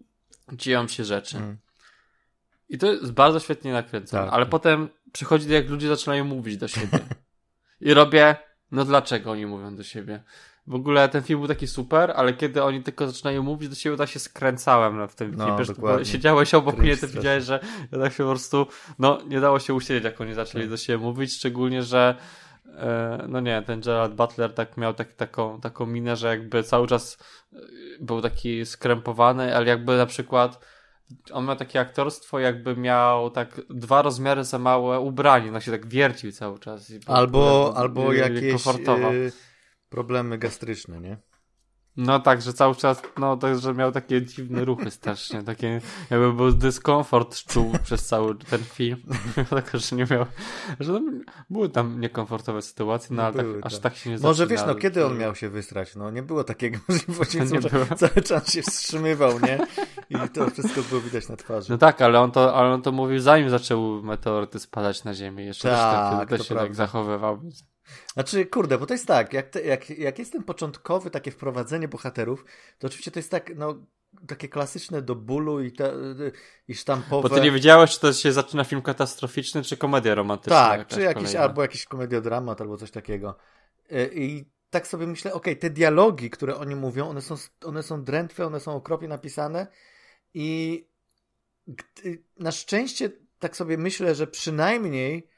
dzieją 0.52 0.88
się 0.88 1.04
rzeczy. 1.04 1.36
Mhm. 1.36 1.58
I 2.68 2.78
to 2.78 2.92
jest 2.92 3.12
bardzo 3.12 3.40
świetnie 3.40 3.72
nakręcone, 3.72 4.24
tak, 4.24 4.32
ale 4.32 4.44
tak. 4.44 4.50
potem 4.50 4.88
przychodzi 5.12 5.52
jak 5.52 5.68
ludzie 5.68 5.88
zaczynają 5.88 6.24
mówić 6.24 6.56
do 6.56 6.68
siebie. 6.68 6.98
I 7.80 7.94
robię, 7.94 8.36
no 8.70 8.84
dlaczego 8.84 9.30
oni 9.30 9.46
mówią 9.46 9.76
do 9.76 9.82
siebie? 9.82 10.22
W 10.68 10.74
ogóle 10.74 11.08
ten 11.08 11.22
film 11.22 11.40
był 11.40 11.48
taki 11.48 11.66
super, 11.66 12.12
ale 12.16 12.34
kiedy 12.34 12.62
oni 12.62 12.82
tylko 12.82 13.06
zaczynają 13.06 13.42
mówić 13.42 13.68
do 13.68 13.74
siebie, 13.74 13.96
to 13.96 14.06
się 14.06 14.18
skręcałem 14.18 15.08
w 15.08 15.14
tym 15.14 15.34
no, 15.34 15.46
filmie. 15.46 15.64
Dokładnie. 15.64 16.04
Siedziałeś 16.04 16.54
obok 16.54 16.78
mnie, 16.78 16.96
ty 16.96 17.06
widziałeś, 17.06 17.44
że 17.44 17.60
ja 17.92 17.98
tak 17.98 18.12
się 18.12 18.24
po 18.24 18.30
prostu, 18.30 18.66
no 18.98 19.18
nie 19.28 19.40
dało 19.40 19.58
się 19.58 19.74
usiedzieć, 19.74 20.04
jak 20.04 20.20
oni 20.20 20.34
zaczęli 20.34 20.64
tak. 20.64 20.70
do 20.70 20.76
siebie 20.76 20.98
mówić, 20.98 21.32
szczególnie, 21.32 21.82
że 21.82 22.14
e, 22.76 23.24
no 23.28 23.40
nie, 23.40 23.62
ten 23.62 23.80
Gerald 23.80 24.14
Butler 24.14 24.54
tak 24.54 24.76
miał 24.76 24.94
tak, 24.94 25.12
taką, 25.12 25.60
taką 25.60 25.86
minę, 25.86 26.16
że 26.16 26.28
jakby 26.28 26.62
cały 26.62 26.86
czas 26.86 27.18
e, 27.52 27.56
był 28.00 28.22
taki 28.22 28.66
skrępowany, 28.66 29.56
ale 29.56 29.66
jakby 29.66 29.96
na 29.96 30.06
przykład 30.06 30.64
on 31.32 31.46
miał 31.46 31.56
takie 31.56 31.80
aktorstwo, 31.80 32.38
jakby 32.38 32.76
miał 32.76 33.30
tak 33.30 33.60
dwa 33.70 34.02
rozmiary 34.02 34.44
za 34.44 34.58
małe 34.58 35.00
ubranie, 35.00 35.50
no 35.50 35.60
się 35.60 35.70
tak 35.70 35.86
wiercił 35.86 36.32
cały 36.32 36.58
czas. 36.58 36.92
Albo, 37.06 37.72
albo 37.76 38.12
jakieś... 38.12 38.52
Komfortowo. 38.52 39.12
Yy 39.12 39.47
problemy 39.88 40.38
gastryczne, 40.38 41.00
nie? 41.00 41.18
No 41.98 42.20
tak, 42.20 42.42
że 42.42 42.52
cały 42.52 42.74
czas, 42.74 43.02
no 43.18 43.36
tak, 43.36 43.58
że 43.58 43.74
miał 43.74 43.92
takie 43.92 44.22
dziwne 44.22 44.64
ruchy 44.64 44.90
strasznie, 44.90 45.42
takie 45.42 45.80
jakby 46.10 46.32
był 46.32 46.52
dyskomfort 46.52 47.44
czuł 47.44 47.72
przez 47.84 48.06
cały 48.06 48.34
ten 48.34 48.60
film, 48.60 49.02
tak, 49.50 49.70
że 49.74 49.96
nie 49.96 50.06
miał, 50.10 50.26
że 50.80 50.92
tam, 50.92 51.20
były 51.50 51.68
tam 51.68 52.00
niekomfortowe 52.00 52.62
sytuacje, 52.62 53.16
no 53.16 53.22
ale 53.22 53.34
tak, 53.34 53.46
aż 53.62 53.72
tak. 53.72 53.82
tak 53.82 53.96
się 53.96 54.10
nie 54.10 54.18
Może 54.18 54.46
wiesz, 54.46 54.60
no 54.66 54.74
kiedy 54.74 55.06
on 55.06 55.18
miał 55.18 55.34
się 55.34 55.48
wysrać, 55.48 55.96
no 55.96 56.10
nie 56.10 56.22
było 56.22 56.44
takiego 56.44 56.78
możliwości, 56.88 57.38
nie 57.40 57.60
było. 57.60 57.84
cały 57.96 58.22
czas 58.22 58.52
się 58.52 58.62
wstrzymywał, 58.62 59.40
nie? 59.40 59.58
I 60.10 60.28
to 60.28 60.50
wszystko 60.50 60.82
było 60.82 61.00
widać 61.00 61.28
na 61.28 61.36
twarzy. 61.36 61.72
No 61.72 61.78
tak, 61.78 62.02
ale 62.02 62.20
on 62.20 62.30
to, 62.30 62.54
ale 62.54 62.68
on 62.74 62.82
to 62.82 62.92
mówił 62.92 63.20
zanim 63.20 63.50
zaczęły 63.50 64.02
meteoryty 64.02 64.58
spadać 64.58 65.04
na 65.04 65.14
ziemię, 65.14 65.44
jeszcze 65.44 65.68
tak, 65.68 66.28
też, 66.28 66.38
też 66.38 66.48
się 66.48 66.54
tak 66.54 66.74
zachowywał, 66.74 67.40
więc... 67.40 67.64
Znaczy, 68.14 68.46
kurde, 68.46 68.78
bo 68.78 68.86
to 68.86 68.94
jest 68.94 69.06
tak, 69.06 69.32
jak, 69.32 69.48
te, 69.48 69.62
jak, 69.62 69.90
jak 69.90 70.18
jest 70.18 70.32
ten 70.32 70.42
początkowy 70.42 71.10
takie 71.10 71.30
wprowadzenie 71.30 71.88
bohaterów, 71.88 72.44
to 72.78 72.86
oczywiście 72.86 73.10
to 73.10 73.18
jest 73.18 73.30
tak, 73.30 73.52
no, 73.56 73.74
takie 74.26 74.48
klasyczne 74.48 75.02
do 75.02 75.14
bólu 75.14 75.60
i, 75.60 75.72
te, 75.72 75.92
i 76.68 76.74
sztampowe. 76.74 77.28
Bo 77.28 77.34
ty 77.34 77.40
nie 77.40 77.52
wiedziałeś, 77.52 77.90
czy 77.90 78.00
to 78.00 78.12
się 78.12 78.32
zaczyna 78.32 78.64
film 78.64 78.82
katastroficzny, 78.82 79.62
czy 79.62 79.76
komedia 79.76 80.14
romantyczna. 80.14 80.68
Tak, 80.68 80.86
czy 80.86 81.00
jakiś, 81.00 81.34
albo 81.34 81.62
jakiś 81.62 81.84
komediodramat, 81.84 82.60
albo 82.60 82.76
coś 82.76 82.90
takiego. 82.90 83.36
E, 83.90 84.06
I 84.06 84.50
tak 84.70 84.86
sobie 84.86 85.06
myślę, 85.06 85.32
okej, 85.32 85.52
okay, 85.52 85.60
te 85.60 85.70
dialogi, 85.70 86.30
które 86.30 86.56
oni 86.56 86.74
mówią, 86.74 87.08
one 87.08 87.22
są, 87.22 87.34
one 87.64 87.82
są 87.82 88.04
drętwe, 88.04 88.46
one 88.46 88.60
są 88.60 88.74
okropnie 88.76 89.08
napisane 89.08 89.66
i 90.34 90.84
na 92.38 92.52
szczęście 92.52 93.10
tak 93.38 93.56
sobie 93.56 93.78
myślę, 93.78 94.14
że 94.14 94.26
przynajmniej 94.26 95.28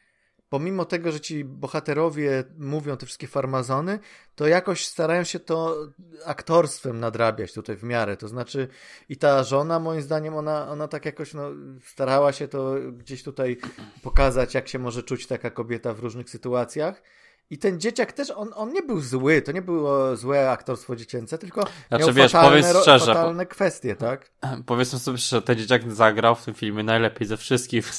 pomimo 0.50 0.84
tego, 0.84 1.12
że 1.12 1.20
ci 1.20 1.44
bohaterowie 1.44 2.44
mówią 2.58 2.96
te 2.96 3.06
wszystkie 3.06 3.26
farmazony, 3.26 3.98
to 4.34 4.46
jakoś 4.46 4.86
starają 4.86 5.24
się 5.24 5.40
to 5.40 5.76
aktorstwem 6.24 7.00
nadrabiać 7.00 7.52
tutaj 7.52 7.76
w 7.76 7.82
miarę. 7.82 8.16
To 8.16 8.28
znaczy 8.28 8.68
i 9.08 9.16
ta 9.16 9.44
żona, 9.44 9.80
moim 9.80 10.02
zdaniem, 10.02 10.34
ona, 10.34 10.68
ona 10.68 10.88
tak 10.88 11.04
jakoś 11.04 11.34
no, 11.34 11.50
starała 11.84 12.32
się 12.32 12.48
to 12.48 12.74
gdzieś 12.92 13.22
tutaj 13.22 13.58
pokazać, 14.02 14.54
jak 14.54 14.68
się 14.68 14.78
może 14.78 15.02
czuć 15.02 15.26
taka 15.26 15.50
kobieta 15.50 15.94
w 15.94 16.00
różnych 16.00 16.30
sytuacjach. 16.30 17.02
I 17.50 17.58
ten 17.58 17.80
dzieciak 17.80 18.12
też, 18.12 18.30
on, 18.30 18.50
on 18.54 18.72
nie 18.72 18.82
był 18.82 19.00
zły, 19.00 19.42
to 19.42 19.52
nie 19.52 19.62
było 19.62 20.16
złe 20.16 20.50
aktorstwo 20.50 20.96
dziecięce, 20.96 21.38
tylko 21.38 21.64
znaczy, 21.88 22.04
miał 22.04 22.14
wiesz, 22.14 22.32
fatalne, 22.32 22.62
powiedz 22.62 22.82
szczerze, 22.82 23.06
fatalne 23.06 23.46
kwestie, 23.46 23.96
tak? 23.96 24.30
Powiedzmy 24.66 24.98
sobie, 24.98 25.18
że 25.18 25.42
ten 25.42 25.58
dzieciak 25.58 25.92
zagrał 25.92 26.34
w 26.34 26.44
tym 26.44 26.54
filmie 26.54 26.82
najlepiej 26.82 27.26
ze 27.26 27.36
wszystkich. 27.36 27.92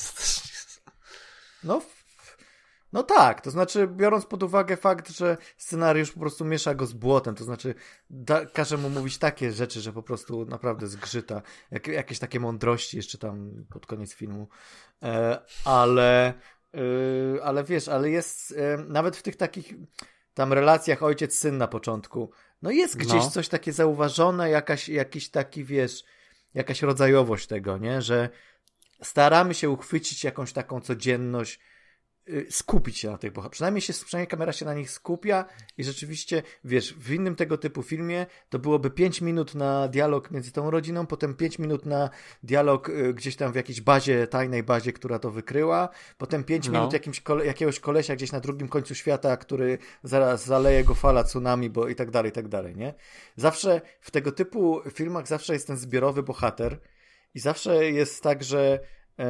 No, 1.64 1.82
no 2.94 3.04
tak, 3.04 3.42
to 3.42 3.52
znaczy 3.52 3.88
biorąc 3.88 4.26
pod 4.26 4.44
uwagę 4.44 4.78
fakt, 4.78 5.10
że 5.10 5.38
scenariusz 5.58 6.12
po 6.12 6.20
prostu 6.20 6.46
miesza 6.46 6.76
go 6.76 6.86
z 6.86 6.94
błotem, 6.94 7.36
to 7.36 7.44
znaczy 7.44 7.76
da, 8.10 8.46
każe 8.46 8.78
mu 8.78 8.90
mówić 8.90 9.18
takie 9.18 9.52
rzeczy, 9.52 9.82
że 9.82 9.94
po 9.94 10.04
prostu 10.04 10.46
naprawdę 10.46 10.88
zgrzyta. 10.88 11.42
Jak, 11.72 11.88
jakieś 11.88 12.20
takie 12.20 12.40
mądrości 12.40 12.98
jeszcze 12.98 13.18
tam 13.18 13.66
pod 13.70 13.86
koniec 13.86 14.14
filmu. 14.14 14.48
E, 15.04 15.40
ale, 15.66 16.34
e, 16.74 17.44
ale 17.44 17.64
wiesz, 17.64 17.88
ale 17.88 18.10
jest 18.10 18.52
e, 18.58 18.78
nawet 18.78 19.18
w 19.18 19.22
tych 19.22 19.36
takich 19.36 19.74
tam 20.34 20.54
relacjach 20.54 21.04
ojciec-syn 21.04 21.58
na 21.58 21.68
początku, 21.68 22.32
no 22.62 22.72
jest 22.72 22.98
gdzieś 22.98 23.24
no. 23.24 23.30
coś 23.30 23.48
takie 23.48 23.74
zauważone, 23.74 24.50
jakaś, 24.50 24.90
jakiś 24.90 25.30
taki, 25.30 25.64
wiesz, 25.64 26.04
jakaś 26.54 26.82
rodzajowość 26.82 27.48
tego, 27.48 27.78
nie? 27.78 28.02
Że 28.02 28.30
staramy 29.04 29.54
się 29.54 29.70
uchwycić 29.70 30.24
jakąś 30.24 30.54
taką 30.54 30.82
codzienność, 30.82 31.60
Y, 31.60 31.71
skupić 32.50 32.98
się 32.98 33.12
na 33.12 33.18
tych 33.18 33.32
bohaterach. 33.32 33.52
Przynajmniej, 33.52 33.82
się, 33.82 33.94
przynajmniej 33.94 34.28
kamera 34.28 34.54
się 34.54 34.66
na 34.66 34.74
nich 34.74 34.92
skupia 34.92 35.46
i 35.78 35.84
rzeczywiście, 35.84 36.44
wiesz, 36.64 36.94
w 36.94 37.12
innym 37.12 37.36
tego 37.36 37.58
typu 37.58 37.84
filmie 37.84 38.26
to 38.50 38.60
byłoby 38.60 38.90
5 38.90 39.22
minut 39.22 39.56
na 39.56 39.88
dialog 39.88 40.32
między 40.32 40.52
tą 40.52 40.72
rodziną, 40.72 41.08
potem 41.08 41.36
5 41.36 41.60
minut 41.60 41.86
na 41.86 42.10
dialog 42.44 42.90
y, 42.90 43.14
gdzieś 43.14 43.36
tam 43.36 43.52
w 43.52 43.56
jakiejś 43.56 43.82
bazie, 43.82 44.28
tajnej 44.28 44.64
bazie, 44.64 44.94
która 44.94 45.20
to 45.20 45.32
wykryła, 45.32 45.90
potem 46.18 46.44
5 46.44 46.68
no. 46.68 46.74
minut 46.74 46.94
jakimś 46.94 47.22
kole, 47.22 47.46
jakiegoś 47.46 47.80
kolesia 47.80 48.16
gdzieś 48.16 48.32
na 48.32 48.40
drugim 48.40 48.68
końcu 48.68 48.96
świata, 48.96 49.38
który 49.38 49.78
zaraz 50.04 50.46
zaleje 50.46 50.84
go 50.84 50.96
fala 50.96 51.24
tsunami, 51.24 51.70
bo 51.70 51.88
i 51.88 51.96
tak 51.96 52.12
dalej, 52.12 52.30
i 52.30 52.34
tak 52.34 52.48
dalej, 52.48 52.76
nie? 52.76 52.94
Zawsze 53.36 53.82
w 54.02 54.12
tego 54.12 54.32
typu 54.32 54.82
filmach 54.94 55.28
zawsze 55.28 55.54
jest 55.54 55.68
ten 55.68 55.78
zbiorowy 55.78 56.24
bohater 56.24 56.80
i 57.34 57.40
zawsze 57.40 57.92
jest 57.92 58.24
tak, 58.24 58.44
że 58.44 58.80
e, 59.20 59.26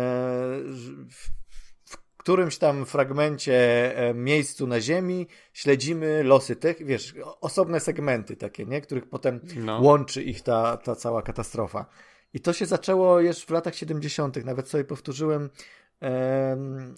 którymś 2.22 2.58
tam 2.58 2.86
fragmencie, 2.86 3.58
e, 3.98 4.14
miejscu 4.14 4.68
na 4.68 4.82
Ziemi 4.82 5.28
śledzimy 5.54 6.24
losy 6.24 6.56
tych, 6.56 6.86
wiesz, 6.86 7.16
osobne 7.42 7.80
segmenty 7.80 8.36
takie, 8.36 8.66
nie? 8.66 8.82
Których 8.82 9.10
potem 9.10 9.40
no. 9.56 9.80
łączy 9.82 10.24
ich 10.24 10.42
ta, 10.42 10.78
ta 10.78 10.96
cała 10.96 11.22
katastrofa. 11.22 11.86
I 12.34 12.40
to 12.40 12.54
się 12.54 12.66
zaczęło 12.66 13.20
już 13.20 13.38
w 13.38 13.50
latach 13.50 13.76
70., 13.76 14.46
nawet 14.46 14.70
sobie 14.70 14.84
powtórzyłem 14.84 15.50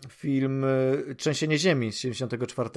film 0.09 0.65
e, 0.65 1.15
Trzęsienie 1.15 1.57
Ziemi 1.57 1.91
z 1.91 1.97
74, 1.97 2.69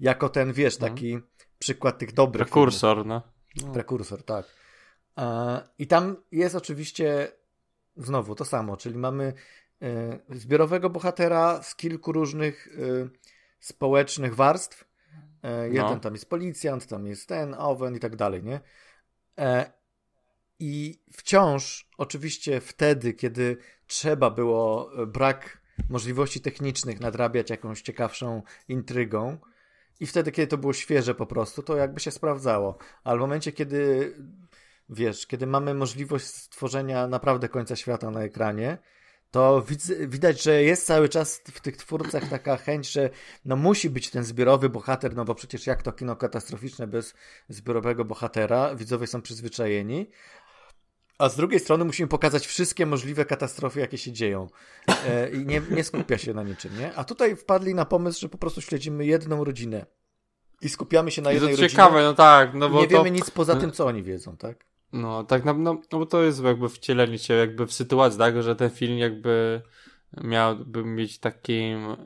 jako 0.00 0.28
ten, 0.28 0.52
wiesz, 0.52 0.74
mhm. 0.74 0.92
taki 0.92 1.18
przykład 1.58 1.98
tych 1.98 2.12
dobrych 2.12 2.46
Prekursor, 2.48 2.96
filmów. 2.96 3.06
no. 3.06 3.22
no. 3.66 3.72
Prekursor, 3.72 4.22
tak. 4.22 4.46
I 5.78 5.86
tam 5.86 6.16
jest 6.32 6.54
oczywiście 6.54 7.32
znowu 7.96 8.34
to 8.34 8.44
samo, 8.44 8.76
czyli 8.76 8.98
mamy 8.98 9.32
zbiorowego 10.30 10.90
bohatera 10.90 11.62
z 11.62 11.74
kilku 11.74 12.12
różnych 12.12 12.68
e, 12.68 13.08
społecznych 13.60 14.34
warstw. 14.34 14.88
Jeden 15.64 15.94
no. 15.94 16.00
tam 16.00 16.12
jest 16.12 16.30
policjant, 16.30 16.86
tam 16.86 17.06
jest 17.06 17.28
ten, 17.28 17.54
Owen 17.58 17.96
i 17.96 18.00
tak 18.00 18.16
dalej, 18.16 18.42
nie? 18.42 18.60
I 20.58 21.02
wciąż, 21.12 21.88
oczywiście 21.98 22.60
wtedy, 22.60 23.12
kiedy 23.12 23.56
trzeba 23.86 24.30
było 24.30 24.90
brak 25.06 25.62
możliwości 25.88 26.40
technicznych 26.40 27.00
nadrabiać 27.00 27.50
jakąś 27.50 27.82
ciekawszą 27.82 28.42
intrygą, 28.68 29.38
i 30.00 30.06
wtedy, 30.06 30.32
kiedy 30.32 30.46
to 30.46 30.58
było 30.58 30.72
świeże 30.72 31.14
po 31.14 31.26
prostu, 31.26 31.62
to 31.62 31.76
jakby 31.76 32.00
się 32.00 32.10
sprawdzało. 32.10 32.78
Ale 33.04 33.18
w 33.18 33.20
momencie, 33.20 33.52
kiedy 33.52 34.14
wiesz, 34.88 35.26
kiedy 35.26 35.46
mamy 35.46 35.74
możliwość 35.74 36.26
stworzenia 36.26 37.06
naprawdę 37.06 37.48
końca 37.48 37.76
świata 37.76 38.10
na 38.10 38.22
ekranie, 38.22 38.78
to 39.30 39.64
widać, 40.06 40.42
że 40.42 40.62
jest 40.62 40.86
cały 40.86 41.08
czas 41.08 41.40
w 41.52 41.60
tych 41.60 41.76
twórcach 41.76 42.28
taka 42.28 42.56
chęć, 42.56 42.92
że 42.92 43.10
no 43.44 43.56
musi 43.56 43.90
być 43.90 44.10
ten 44.10 44.24
zbiorowy 44.24 44.68
bohater, 44.68 45.16
no 45.16 45.24
bo 45.24 45.34
przecież 45.34 45.66
jak 45.66 45.82
to 45.82 45.92
kino 45.92 46.16
katastroficzne 46.16 46.86
bez 46.86 47.14
zbiorowego 47.48 48.04
bohatera, 48.04 48.74
widzowie 48.74 49.06
są 49.06 49.22
przyzwyczajeni, 49.22 50.10
a 51.18 51.28
z 51.28 51.36
drugiej 51.36 51.60
strony 51.60 51.84
musimy 51.84 52.08
pokazać 52.08 52.46
wszystkie 52.46 52.86
możliwe 52.86 53.24
katastrofy, 53.24 53.80
jakie 53.80 53.98
się 53.98 54.12
dzieją. 54.12 54.48
E, 55.06 55.30
I 55.30 55.46
nie, 55.46 55.62
nie 55.70 55.84
skupia 55.84 56.18
się 56.18 56.34
na 56.34 56.42
niczym, 56.42 56.78
nie? 56.78 56.94
A 56.94 57.04
tutaj 57.04 57.36
wpadli 57.36 57.74
na 57.74 57.84
pomysł, 57.84 58.20
że 58.20 58.28
po 58.28 58.38
prostu 58.38 58.60
śledzimy 58.60 59.06
jedną 59.06 59.44
rodzinę. 59.44 59.86
I 60.60 60.68
skupiamy 60.68 61.10
się 61.10 61.22
na 61.22 61.32
jednej 61.32 61.50
rodzinie. 61.50 61.70
ciekawe, 61.70 62.02
no 62.02 62.14
tak. 62.14 62.54
No 62.54 62.68
bo 62.68 62.80
nie 62.80 62.88
to... 62.88 62.96
wiemy 62.96 63.10
nic 63.10 63.30
poza 63.30 63.56
tym, 63.56 63.72
co 63.72 63.86
oni 63.86 64.02
wiedzą, 64.02 64.36
tak? 64.36 64.64
No, 64.92 65.24
tak, 65.24 65.44
no, 65.44 65.54
no, 65.54 65.80
no 65.92 65.98
bo 65.98 66.06
to 66.06 66.22
jest 66.22 66.44
jakby 66.44 66.68
wcielenie 66.68 67.18
się 67.18 67.34
jakby 67.34 67.66
w 67.66 67.72
sytuacji, 67.72 68.18
tak, 68.18 68.42
że 68.42 68.56
ten 68.56 68.70
film 68.70 68.98
jakby 68.98 69.62
miałby 70.24 70.84
mieć 70.84 71.18
takim, 71.18 71.96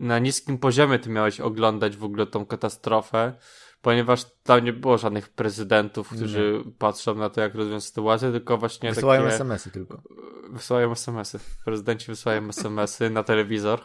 na 0.00 0.18
niskim 0.18 0.58
poziomie 0.58 0.98
ty 0.98 1.10
miałeś 1.10 1.40
oglądać 1.40 1.96
w 1.96 2.04
ogóle 2.04 2.26
tą 2.26 2.46
katastrofę, 2.46 3.32
ponieważ 3.82 4.24
tam 4.42 4.64
nie 4.64 4.72
było 4.72 4.98
żadnych 4.98 5.28
prezydentów, 5.28 6.08
którzy 6.08 6.62
nie. 6.66 6.72
patrzą 6.72 7.14
na 7.14 7.30
to, 7.30 7.40
jak 7.40 7.54
rozwiązać 7.54 7.84
sytuację, 7.84 8.32
tylko 8.32 8.58
właśnie 8.58 8.92
Wysyłają 8.92 9.22
takie... 9.22 9.34
SMS-y 9.34 9.70
tylko. 9.70 10.02
Wysyłają 10.50 10.92
SMS-y. 10.92 11.38
Prezydenci 11.64 12.06
wysyłają 12.06 12.48
SMS-y 12.48 13.10
na 13.10 13.22
telewizor. 13.22 13.80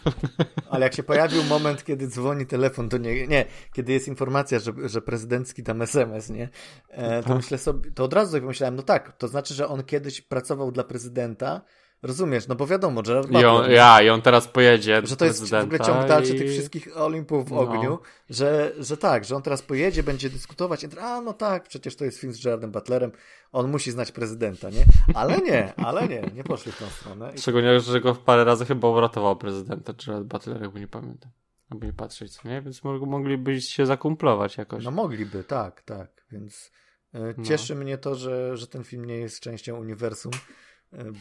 Ale 0.70 0.84
jak 0.84 0.94
się 0.94 1.02
pojawił 1.02 1.44
moment, 1.44 1.84
kiedy 1.84 2.06
dzwoni 2.06 2.46
telefon 2.46 2.88
do 2.88 2.98
niego, 2.98 3.30
nie, 3.30 3.44
kiedy 3.72 3.92
jest 3.92 4.08
informacja, 4.08 4.58
że, 4.58 4.72
że 4.84 5.02
prezydencki 5.02 5.62
tam 5.62 5.82
SMS, 5.82 6.30
nie, 6.30 6.48
e, 6.88 7.22
to 7.22 7.34
myślę 7.34 7.58
sobie, 7.58 7.90
to 7.90 8.04
od 8.04 8.12
razu 8.12 8.30
sobie 8.30 8.40
pomyślałem, 8.40 8.76
no 8.76 8.82
tak, 8.82 9.16
to 9.16 9.28
znaczy, 9.28 9.54
że 9.54 9.68
on 9.68 9.84
kiedyś 9.84 10.20
pracował 10.20 10.72
dla 10.72 10.84
prezydenta, 10.84 11.62
Rozumiesz, 12.02 12.48
no 12.48 12.54
bo 12.54 12.66
wiadomo, 12.66 13.02
Gerard 13.02 13.26
Butler... 13.26 13.42
I 13.42 13.46
on, 13.46 13.70
ja, 13.70 14.02
i 14.02 14.08
on 14.08 14.22
teraz 14.22 14.48
pojedzie 14.48 15.02
Że 15.04 15.16
to 15.16 15.24
jest 15.24 15.50
w 15.50 15.54
ogóle 15.54 15.80
ciąg 15.80 16.08
dalszy 16.08 16.34
i... 16.36 16.38
tych 16.38 16.50
wszystkich 16.50 16.96
Olimpów 16.96 17.48
w 17.48 17.50
no. 17.50 17.60
ogniu, 17.60 17.98
że, 18.30 18.72
że 18.78 18.96
tak, 18.96 19.24
że 19.24 19.36
on 19.36 19.42
teraz 19.42 19.62
pojedzie, 19.62 20.02
będzie 20.02 20.30
dyskutować, 20.30 20.86
a 21.00 21.20
no 21.20 21.32
tak, 21.32 21.68
przecież 21.68 21.96
to 21.96 22.04
jest 22.04 22.18
film 22.18 22.32
z 22.32 22.44
Gerardem 22.44 22.72
Butlerem, 22.72 23.12
on 23.52 23.70
musi 23.70 23.90
znać 23.90 24.12
prezydenta, 24.12 24.70
nie? 24.70 24.84
Ale 25.14 25.38
nie, 25.38 25.74
ale 25.76 26.08
nie, 26.08 26.22
nie 26.34 26.44
poszli 26.44 26.72
w 26.72 26.78
tą 26.78 26.86
stronę. 26.86 27.32
Szczególnie, 27.38 27.80
że 27.80 28.00
go 28.00 28.14
parę 28.14 28.44
razy 28.44 28.66
chyba 28.66 28.88
uratował 28.88 29.36
prezydenta 29.36 29.92
Gerard 30.06 30.24
Butler, 30.24 30.62
jakby 30.62 30.80
nie 30.80 30.88
pamiętam. 30.88 31.30
Jakby 31.70 31.86
nie 31.86 31.92
patrzeć, 31.92 32.32
co 32.32 32.48
nie? 32.48 32.62
Więc 32.62 32.84
mogliby 32.84 33.60
się 33.60 33.86
zakumplować 33.86 34.56
jakoś. 34.56 34.84
No 34.84 34.90
mogliby, 34.90 35.44
tak, 35.44 35.82
tak, 35.82 36.24
więc... 36.32 36.72
E, 37.14 37.34
no. 37.36 37.44
Cieszy 37.44 37.74
no. 37.74 37.80
mnie 37.80 37.98
to, 37.98 38.14
że, 38.14 38.56
że 38.56 38.66
ten 38.66 38.84
film 38.84 39.04
nie 39.04 39.16
jest 39.16 39.40
częścią 39.40 39.76
uniwersum, 39.76 40.32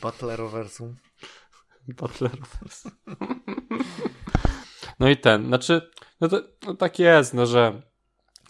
Butleroversum. 0.01 0.96
Butleroversum. 1.88 2.92
No 5.00 5.10
i 5.10 5.18
ten, 5.18 5.48
znaczy, 5.48 5.92
no 6.22 6.28
to 6.28 6.42
no 6.68 6.75
tak 6.75 7.00
jest, 7.00 7.34
no 7.34 7.46
że 7.46 7.82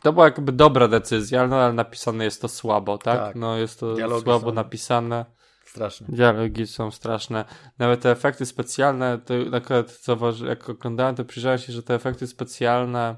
to 0.01 0.13
była 0.13 0.25
jakby 0.25 0.51
dobra 0.51 0.88
decyzja, 0.88 1.40
ale 1.40 1.50
nadal 1.50 1.75
napisane 1.75 2.24
jest 2.24 2.42
to 2.42 2.48
słabo, 2.48 2.98
tak? 2.98 3.20
tak. 3.20 3.36
No 3.36 3.58
jest 3.58 3.80
to 3.80 3.94
Dialogi 3.94 4.24
słabo 4.24 4.50
są... 4.50 4.54
napisane. 4.54 5.25
Straszne. 5.66 6.08
Dialogi 6.10 6.68
są 6.68 6.92
straszne. 6.92 7.46
Nawet 7.78 8.01
te 8.01 8.12
efekty 8.12 8.46
specjalne, 8.46 9.20
to 9.20 9.34
akurat 9.58 9.92
co, 9.92 10.18
jak 10.46 10.70
oglądałem, 10.70 11.16
to 11.16 11.25
przyjrzałem 11.25 11.60
się, 11.60 11.74
że 11.74 11.84
te 11.84 11.96
efekty 11.96 12.28
specjalne 12.28 13.16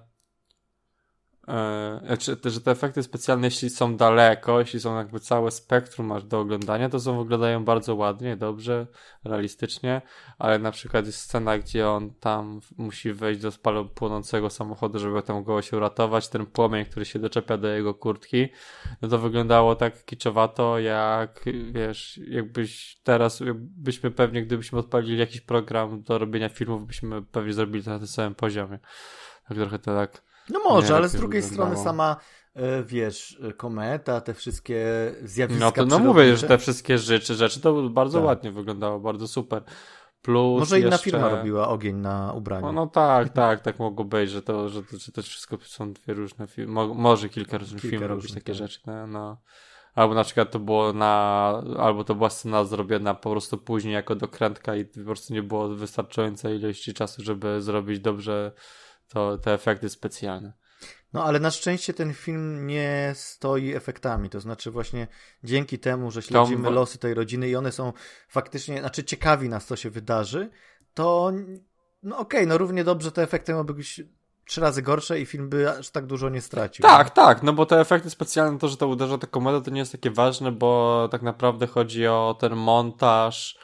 znaczy, 2.06 2.38
że 2.46 2.62
te 2.62 2.72
efekty 2.72 3.04
specjalne, 3.04 3.48
jeśli 3.48 3.70
są 3.70 3.98
daleko, 3.98 4.60
jeśli 4.60 4.80
są 4.80 4.98
jakby 4.98 5.20
całe 5.20 5.52
spektrum 5.52 6.08
masz 6.08 6.24
do 6.24 6.40
oglądania, 6.40 6.90
to 6.90 7.00
są 7.00 7.24
wyglądają 7.24 7.66
bardzo 7.66 7.96
ładnie, 7.96 8.38
dobrze, 8.38 8.88
realistycznie, 9.24 10.02
ale 10.40 10.60
na 10.60 10.72
przykład 10.72 11.06
jest 11.06 11.20
scena, 11.20 11.58
gdzie 11.58 11.90
on 11.90 12.14
tam 12.14 12.60
musi 12.78 13.14
wejść 13.14 13.42
do 13.42 13.52
spalo 13.52 13.86
płonącego 13.86 14.50
samochodu, 14.50 15.00
żeby 15.00 15.22
tam 15.22 15.44
go 15.44 15.62
się 15.62 15.78
uratować, 15.78 16.30
ten 16.30 16.46
płomień, 16.46 16.86
który 16.86 17.06
się 17.06 17.20
doczepia 17.20 17.58
do 17.58 17.68
jego 17.68 17.94
kurtki, 17.94 18.50
no 19.02 19.08
to 19.08 19.20
wyglądało 19.20 19.76
tak 19.76 20.06
kiczowato, 20.06 20.80
jak 20.80 21.46
wiesz, 21.72 22.20
jakbyś 22.28 22.98
teraz, 23.04 23.44
byśmy 23.56 24.12
pewnie, 24.12 24.44
gdybyśmy 24.44 24.80
odpalili 24.80 25.18
jakiś 25.18 25.42
program 25.42 26.04
do 26.04 26.18
robienia 26.18 26.50
filmów, 26.50 26.88
byśmy 26.88 27.22
pewnie 27.22 27.54
zrobili 27.54 27.84
to 27.84 27.92
na 27.92 27.98
tym 27.98 28.08
samym 28.08 28.36
poziomie. 28.36 28.80
Tak 29.48 29.58
trochę 29.58 29.80
to 29.80 29.96
tak 29.96 30.33
no 30.50 30.60
może, 30.60 30.96
ale 30.96 31.10
z 31.10 31.16
drugiej 31.16 31.44
strony 31.44 31.78
sama 31.78 32.16
e, 32.54 32.84
wiesz, 32.84 33.40
e, 33.50 33.54
kometa, 33.54 34.22
te 34.22 34.34
wszystkie 34.34 34.86
zjawiska 35.24 35.66
No 35.66 35.72
to 35.72 35.86
no 35.86 36.00
mówię, 36.00 36.38
że 36.38 36.48
te 36.48 36.58
wszystkie 36.58 36.98
rzeczy, 36.98 37.36
rzeczy 37.36 37.60
to 37.62 37.90
bardzo 37.90 38.18
tak. 38.18 38.28
ładnie 38.28 38.52
wyglądało, 38.52 39.00
bardzo 39.00 39.28
super. 39.28 39.64
Plus 40.22 40.60
Może 40.60 40.80
jeszcze... 40.80 40.88
inna 40.88 40.98
firma 40.98 41.30
robiła 41.30 41.68
ogień 41.68 41.96
na 41.96 42.34
ubraniu. 42.34 42.66
No, 42.66 42.72
no 42.72 42.88
tak, 42.88 43.30
tak, 43.30 43.62
tak 43.62 43.80
mogło 43.80 44.06
być, 44.06 44.30
że 44.30 44.42
to, 44.42 44.70
że, 44.70 44.82
że 44.98 45.12
to 45.12 45.22
wszystko 45.22 45.58
są 45.62 45.94
dwie 45.94 46.14
różne 46.14 46.48
firmy. 46.48 46.74
Mo 46.74 46.94
może 46.94 47.30
kilka 47.30 47.58
różnych 47.58 47.82
kilka 47.82 47.98
firm 47.98 48.10
robić 48.10 48.34
takie 48.34 48.52
tak. 48.52 48.56
rzeczy. 48.56 48.80
No, 48.86 49.08
no. 49.08 49.38
Albo 49.96 50.16
na 50.16 50.24
przykład 50.24 50.52
to 50.52 50.60
było 50.60 50.94
na, 50.94 51.64
albo 51.80 52.04
to 52.04 52.16
była 52.16 52.30
scena 52.30 52.64
zrobiona 52.64 53.14
po 53.14 53.32
prostu 53.32 53.58
później 53.58 53.94
jako 53.94 54.16
dokrętka 54.16 54.76
i 54.76 54.86
po 54.86 55.04
prostu 55.06 55.34
nie 55.34 55.44
było 55.44 55.70
wystarczającej 55.70 56.60
ilości 56.60 56.94
czasu, 56.94 57.24
żeby 57.24 57.62
zrobić 57.62 58.00
dobrze 58.00 58.52
to 59.08 59.38
te 59.38 59.54
efekty 59.54 59.90
specjalne. 59.90 60.54
No 61.14 61.24
ale 61.24 61.40
na 61.40 61.52
szczęście 61.52 61.94
ten 61.94 62.14
film 62.14 62.68
nie 62.68 63.12
stoi 63.16 63.74
efektami, 63.74 64.30
to 64.30 64.40
znaczy 64.40 64.72
właśnie 64.72 65.08
dzięki 65.44 65.80
temu, 65.80 66.12
że 66.12 66.22
śledzimy 66.22 66.64
Tom... 66.64 66.74
losy 66.74 66.98
tej 66.98 67.14
rodziny 67.14 67.50
i 67.50 67.56
one 67.56 67.72
są 67.72 67.94
faktycznie, 68.28 68.80
znaczy 68.80 69.04
ciekawi 69.04 69.50
nas, 69.50 69.66
co 69.66 69.76
się 69.76 69.90
wydarzy, 69.90 70.50
to 70.94 71.32
no 72.04 72.18
okej, 72.18 72.40
okay, 72.40 72.48
no 72.48 72.58
równie 72.58 72.84
dobrze 72.84 73.12
te 73.12 73.24
efekty 73.24 73.54
mogły 73.54 73.76
być 73.76 74.02
trzy 74.46 74.62
razy 74.62 74.82
gorsze 74.82 75.20
i 75.20 75.26
film 75.26 75.50
by 75.50 75.72
aż 75.72 75.90
tak 75.90 76.06
dużo 76.06 76.30
nie 76.30 76.42
stracił. 76.42 76.84
Tak, 76.84 77.10
tak, 77.10 77.44
no 77.44 77.54
bo 77.54 77.66
te 77.66 77.80
efekty 77.80 78.10
specjalne, 78.10 78.60
to, 78.60 78.68
że 78.68 78.78
to 78.78 78.88
uderza 78.88 79.18
te 79.18 79.28
komedy, 79.28 79.62
to 79.62 79.72
nie 79.72 79.80
jest 79.80 79.92
takie 79.92 80.12
ważne, 80.12 80.52
bo 80.52 81.08
tak 81.12 81.22
naprawdę 81.22 81.68
chodzi 81.68 82.08
o 82.08 82.38
ten 82.40 82.56
montaż, 82.56 83.58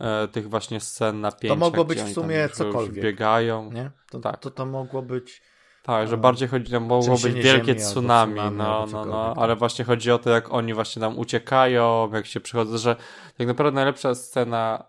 e, 0.00 0.28
tych 0.28 0.48
właśnie 0.48 0.80
scen 0.80 1.20
napięcia. 1.20 1.54
To 1.54 1.60
mogło 1.60 1.84
być 1.84 2.02
w 2.02 2.12
sumie 2.12 2.48
cokolwiek. 2.48 3.04
biegają. 3.04 3.72
Nie? 3.72 3.90
To, 4.10 4.20
tak. 4.20 4.40
to, 4.40 4.50
to 4.50 4.66
mogło 4.66 5.02
być... 5.02 5.42
Tak, 5.82 6.08
że 6.08 6.16
bardziej 6.16 6.48
chodzi, 6.48 6.72
tam 6.72 6.84
mogło 6.84 7.14
być 7.18 7.32
wielkie 7.34 7.74
tsunami, 7.74 8.34
tsunami, 8.34 8.56
no, 8.56 8.86
no, 8.92 9.04
no, 9.04 9.34
ale 9.36 9.56
właśnie 9.56 9.84
chodzi 9.84 10.10
o 10.10 10.18
to, 10.18 10.30
jak 10.30 10.52
oni 10.52 10.74
właśnie 10.74 11.00
tam 11.00 11.18
uciekają, 11.18 12.10
jak 12.12 12.26
się 12.26 12.40
przychodzą, 12.40 12.78
że 12.78 12.96
tak 13.38 13.46
naprawdę 13.46 13.74
najlepsza 13.74 14.14
scena, 14.14 14.84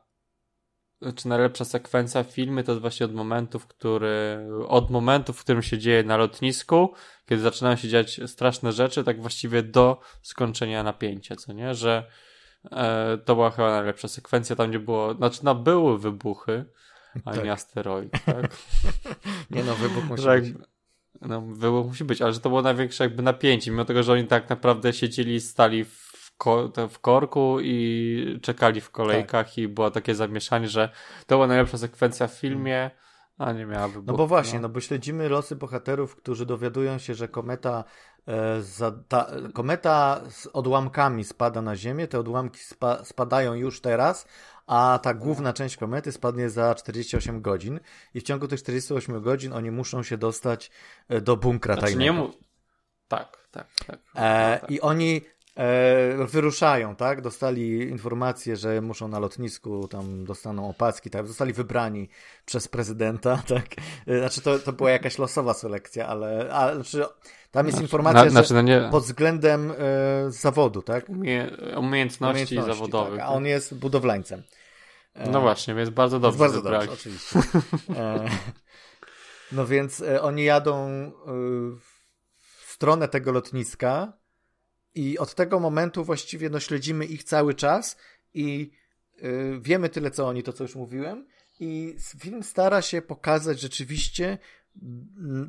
czy 1.16 1.28
najlepsza 1.28 1.66
sekwencja 1.66 2.24
filmy 2.24 2.64
to 2.64 2.72
jest 2.72 2.82
właśnie 2.82 3.06
od 3.06 3.14
momentu, 3.14 3.60
w 3.60 3.68
który, 3.68 4.48
od 4.68 4.90
momentu, 4.90 5.34
w 5.34 5.40
którym 5.40 5.62
się 5.62 5.78
dzieje 5.78 6.04
na 6.04 6.18
lotnisku, 6.18 6.94
kiedy 7.30 7.42
zaczynają 7.42 7.76
się 7.76 7.88
dziać 7.88 8.22
straszne 8.26 8.72
rzeczy, 8.72 9.04
tak 9.04 9.22
właściwie 9.22 9.64
do 9.64 10.00
skończenia 10.22 10.84
napięcia, 10.84 11.36
co 11.36 11.54
nie, 11.54 11.74
że 11.74 12.04
E, 12.04 12.08
to 13.26 13.36
była 13.36 13.52
chyba 13.52 13.72
najlepsza 13.72 14.08
sekwencja, 14.08 14.56
tam 14.56 14.70
gdzie 14.70 14.80
było, 14.80 15.14
znaczy 15.14 15.40
no 15.44 15.56
były 15.56 16.00
wybuchy, 16.00 16.66
a 17.26 17.34
tak. 17.34 17.44
nie 17.44 17.52
asteroid, 17.52 18.12
tak? 18.26 18.52
nie 19.52 19.64
no, 19.64 19.76
wybuch 19.76 20.04
musi 20.04 20.24
że, 20.24 20.42
być. 20.42 20.54
No, 21.22 21.42
wybuch 21.42 21.88
musi 21.88 22.04
być, 22.04 22.22
ale 22.22 22.34
że 22.34 22.40
to 22.40 22.50
było 22.50 22.62
największe 22.62 23.04
jakby 23.04 23.24
napięcie, 23.24 23.72
mimo 23.72 23.86
tego, 23.86 24.04
że 24.04 24.14
oni 24.14 24.28
tak 24.28 24.50
naprawdę 24.50 24.94
siedzieli, 24.94 25.42
stali 25.42 25.86
w 25.86 26.08
ko 26.38 26.72
w 26.90 27.00
korku 27.00 27.58
i 27.62 28.40
czekali 28.42 28.82
w 28.82 28.92
kolejkach 28.92 29.48
tak. 29.48 29.58
i 29.58 29.68
było 29.68 29.92
takie 29.92 30.16
zamieszanie, 30.16 30.68
że 30.68 30.90
to 31.28 31.36
była 31.36 31.48
najlepsza 31.48 31.78
sekwencja 31.78 32.28
w 32.28 32.34
filmie, 32.34 32.92
a 33.38 33.52
nie 33.52 33.66
miałaby 33.66 34.02
No 34.06 34.14
bo 34.14 34.28
właśnie, 34.28 34.60
no. 34.60 34.68
no 34.68 34.70
bo 34.70 34.82
śledzimy 34.82 35.30
losy 35.30 35.56
bohaterów, 35.56 36.16
którzy 36.16 36.46
dowiadują 36.46 36.98
się, 36.98 37.16
że 37.16 37.28
kometa 37.28 37.84
e, 37.84 38.17
za, 38.62 38.92
ta, 39.08 39.28
kometa 39.54 40.22
z 40.30 40.48
odłamkami 40.54 41.24
spada 41.24 41.62
na 41.62 41.76
Ziemię, 41.76 42.08
te 42.08 42.20
odłamki 42.20 42.60
spa, 42.60 43.06
spadają 43.06 43.54
już 43.54 43.82
teraz, 43.82 44.28
a 44.68 45.00
ta 45.04 45.14
główna 45.14 45.54
część 45.54 45.78
komety 45.78 46.12
spadnie 46.12 46.50
za 46.50 46.76
48 46.76 47.42
godzin 47.42 47.80
i 48.14 48.20
w 48.20 48.24
ciągu 48.24 48.48
tych 48.48 48.60
48 48.60 49.22
godzin 49.22 49.54
oni 49.54 49.72
muszą 49.72 50.04
się 50.04 50.18
dostać 50.18 50.72
e, 51.10 51.22
do 51.22 51.38
bunkra 51.38 51.74
znaczy, 51.74 51.88
tajnego. 51.88 52.14
Nie 52.14 52.20
mu... 52.20 52.34
Tak, 53.08 53.48
tak, 53.52 53.68
tak. 53.88 54.00
E, 54.16 54.58
tak. 54.62 54.72
I 54.72 54.82
oni 54.82 55.22
e, 55.56 56.26
wyruszają, 56.26 56.96
tak? 56.96 57.22
Dostali 57.22 57.90
informację, 57.90 58.56
że 58.56 58.82
muszą 58.82 59.08
na 59.08 59.20
lotnisku, 59.20 59.88
tam 59.88 60.26
dostaną 60.26 60.70
opacki, 60.70 61.10
tak? 61.10 61.28
Zostali 61.28 61.54
wybrani 61.54 62.10
przez 62.46 62.68
prezydenta, 62.68 63.44
tak? 63.56 63.66
E, 64.08 64.20
znaczy 64.20 64.42
to, 64.42 64.60
to 64.60 64.74
była 64.74 64.92
jakaś 64.92 65.18
losowa 65.18 65.54
selekcja, 65.54 66.08
ale, 66.08 66.54
ale 66.54 66.76
znaczy, 66.76 67.06
tam 67.52 67.66
jest 67.66 67.78
znaczy, 67.78 67.84
informacja, 67.84 68.24
na, 68.24 68.30
znaczy, 68.30 68.54
no 68.54 68.62
nie... 68.62 68.88
pod 68.92 69.04
względem 69.04 69.72
e, 69.72 69.76
zawodu, 70.32 70.82
tak? 70.82 71.10
Umie, 71.10 71.52
umiejętności, 71.78 72.32
umiejętności 72.32 72.78
zawodowych. 72.78 73.20
Tak, 73.20 73.30
a 73.30 73.34
on 73.34 73.46
jest 73.46 73.76
budowlańcem. 73.76 74.44
E, 75.14 75.30
no 75.30 75.42
właśnie, 75.42 75.76
więc 75.76 75.90
bardzo 75.90 76.20
dobrze. 76.20 76.40
Bardzo 76.40 76.62
dobrze, 76.62 76.92
oczywiście. 76.92 77.40
E, 77.96 78.30
no 79.52 79.68
więc 79.68 80.04
oni 80.22 80.44
jadą 80.44 80.88
w 82.66 82.72
stronę 82.72 83.08
tego 83.08 83.32
lotniska 83.32 84.14
i 84.96 85.18
od 85.18 85.36
tego 85.36 85.60
momentu 85.60 86.04
właściwie 86.04 86.50
no, 86.50 86.60
śledzimy 86.60 87.06
ich 87.06 87.24
cały 87.24 87.54
czas 87.54 87.98
i 88.34 88.72
wiemy 89.60 89.90
tyle, 89.90 90.12
co 90.12 90.28
oni, 90.28 90.44
to 90.44 90.54
co 90.54 90.64
już 90.64 90.76
mówiłem. 90.76 91.28
I 91.60 91.96
film 92.20 92.44
stara 92.44 92.82
się 92.82 93.02
pokazać 93.02 93.60
rzeczywiście 93.60 94.38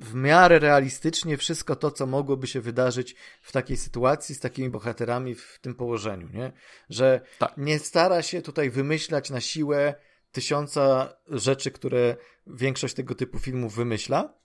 w 0.01 0.15
miarę 0.15 0.59
realistycznie 0.59 1.37
wszystko 1.37 1.77
to, 1.77 1.91
co 1.91 2.07
mogłoby 2.07 2.47
się 2.47 2.61
wydarzyć 2.61 3.15
w 3.43 3.53
takiej 3.53 3.77
sytuacji 3.77 4.35
z 4.35 4.41
takimi 4.41 4.71
bohaterami 4.71 5.35
w 5.35 5.59
tym 5.61 5.75
położeniu, 5.75 6.29
nie? 6.33 6.53
Że 6.91 7.21
tak. 7.39 7.55
nie 7.57 7.79
stara 7.79 8.23
się 8.23 8.43
tutaj 8.43 8.71
wymyślać 8.71 9.31
na 9.31 9.41
siłę 9.41 9.95
tysiąca 10.33 11.15
rzeczy, 11.29 11.71
które 11.71 12.17
większość 12.47 12.95
tego 12.95 13.15
typu 13.15 13.39
filmów 13.39 13.75
wymyśla, 13.75 14.39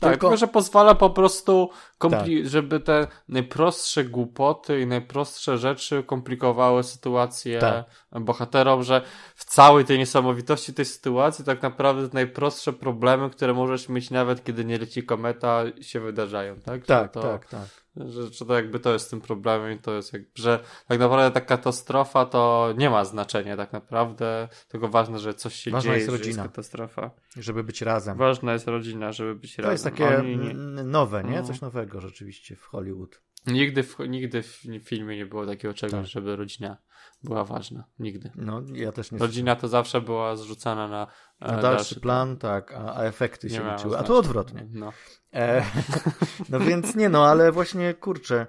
tak, 0.00 0.10
tylko... 0.10 0.10
tylko 0.10 0.36
że 0.36 0.48
pozwala 0.48 0.94
po 0.94 1.10
prostu, 1.10 1.70
kompli- 2.08 2.42
tak. 2.42 2.50
żeby 2.50 2.80
te 2.80 3.06
najprostsze 3.28 4.04
głupoty 4.04 4.80
i 4.80 4.86
najprostsze 4.86 5.58
rzeczy 5.58 6.02
komplikowały 6.02 6.82
sytuację 6.82 7.58
tak. 7.58 7.84
bohaterom, 8.20 8.82
że 8.82 9.02
w 9.34 9.44
całej 9.44 9.84
tej 9.84 9.98
niesamowitości 9.98 10.74
tej 10.74 10.84
sytuacji 10.84 11.44
tak 11.44 11.62
naprawdę 11.62 12.08
te 12.08 12.14
najprostsze 12.14 12.72
problemy, 12.72 13.30
które 13.30 13.54
możesz 13.54 13.88
mieć 13.88 14.10
nawet 14.10 14.44
kiedy 14.44 14.64
nie 14.64 14.78
leci 14.78 15.02
kometa 15.02 15.62
się 15.80 16.00
wydarzają, 16.00 16.60
tak? 16.60 16.86
Tak, 16.86 17.12
to... 17.12 17.22
tak, 17.22 17.48
tak. 17.48 17.84
Że, 17.96 18.26
że 18.32 18.44
to 18.46 18.54
jakby 18.54 18.80
to 18.80 18.92
jest 18.92 19.10
tym 19.10 19.20
problemem 19.20 19.72
i 19.72 19.78
to 19.78 19.94
jest 19.94 20.12
jakby, 20.12 20.28
że 20.34 20.58
tak 20.88 20.98
naprawdę 20.98 21.40
ta 21.40 21.46
katastrofa 21.46 22.26
to 22.26 22.74
nie 22.76 22.90
ma 22.90 23.04
znaczenia 23.04 23.56
tak 23.56 23.72
naprawdę, 23.72 24.48
tylko 24.68 24.88
ważne, 24.88 25.18
że 25.18 25.34
coś 25.34 25.54
się 25.54 25.70
Ważna 25.70 25.88
dzieje, 25.88 25.98
jest 25.98 26.10
rodzina. 26.10 26.42
jest 26.42 26.54
katastrofa. 26.54 27.10
Żeby 27.36 27.64
być 27.64 27.82
razem. 27.82 28.18
Ważna 28.18 28.52
jest 28.52 28.68
rodzina, 28.68 29.12
żeby 29.12 29.34
być 29.34 29.56
to 29.56 29.62
razem. 29.62 29.68
To 29.68 29.72
jest 29.72 29.84
takie 29.84 30.18
Oni... 30.18 30.54
nowe, 30.84 31.24
nie? 31.24 31.40
No. 31.40 31.46
Coś 31.46 31.60
nowego 31.60 31.93
rzeczywiście 32.00 32.56
w 32.56 32.64
Hollywood. 32.64 33.22
Nigdy 33.46 33.82
w, 33.82 33.98
nigdy 33.98 34.42
w 34.42 34.62
filmie 34.82 35.16
nie 35.16 35.26
było 35.26 35.46
takiego 35.46 35.74
czegoś, 35.74 35.92
tak. 35.92 36.06
żeby 36.06 36.36
rodzina 36.36 36.76
była 37.22 37.44
ważna. 37.44 37.84
Nigdy. 37.98 38.30
No, 38.34 38.62
ja 38.72 38.92
też 38.92 39.12
nie 39.12 39.18
Rodzina 39.18 39.56
to 39.56 39.68
zawsze 39.68 40.00
była 40.00 40.36
zrzucana 40.36 40.88
na, 40.88 41.06
e, 41.40 41.46
na 41.46 41.48
dalszy, 41.48 41.62
dalszy 41.62 42.00
plan, 42.00 42.36
tak, 42.36 42.72
a, 42.72 42.94
a 42.94 43.02
efekty 43.02 43.50
się 43.50 43.72
liczyły. 43.72 43.98
A 43.98 44.02
tu 44.02 44.16
odwrotnie. 44.16 44.68
No. 44.72 44.92
E, 45.34 45.64
no 46.50 46.60
więc 46.60 46.94
nie 46.94 47.08
no, 47.08 47.26
ale 47.26 47.52
właśnie 47.52 47.94
kurczę, 47.94 48.46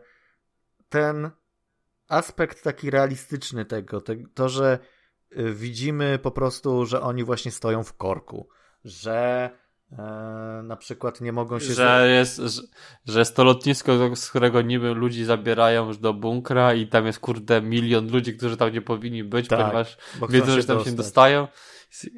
ten 0.89 1.31
aspekt 2.07 2.63
taki 2.63 2.89
realistyczny 2.89 3.65
tego, 3.65 4.01
te, 4.01 4.15
to, 4.34 4.49
że 4.49 4.79
y, 5.38 5.53
widzimy 5.53 6.19
po 6.19 6.31
prostu, 6.31 6.86
że 6.86 7.01
oni 7.01 7.23
właśnie 7.23 7.51
stoją 7.51 7.84
w 7.84 7.93
korku, 7.93 8.49
że 8.84 9.49
na 10.63 10.76
przykład 10.76 11.21
nie 11.21 11.32
mogą 11.32 11.60
się... 11.60 11.74
Że 11.74 12.08
jest, 12.10 12.38
że, 12.38 12.62
że 13.06 13.19
jest 13.19 13.36
to 13.36 13.43
lotnisko, 13.43 14.15
z 14.15 14.30
którego 14.30 14.62
niby 14.62 14.93
ludzi 14.93 15.26
zabierają 15.26 15.88
już 15.88 15.98
do 15.98 16.13
bunkra 16.13 16.74
i 16.74 16.88
tam 16.88 17.06
jest 17.06 17.19
kurde 17.19 17.62
milion 17.62 18.12
ludzi, 18.12 18.38
którzy 18.38 18.58
tam 18.58 18.74
nie 18.74 18.82
powinni 18.82 19.24
być, 19.24 19.48
tak, 19.48 19.60
ponieważ 19.60 19.98
wiedzą, 20.30 20.45
że 20.45 20.63
tam 20.63 20.76
dostać. 20.76 20.86
się 20.86 20.98
dostają, 20.98 21.48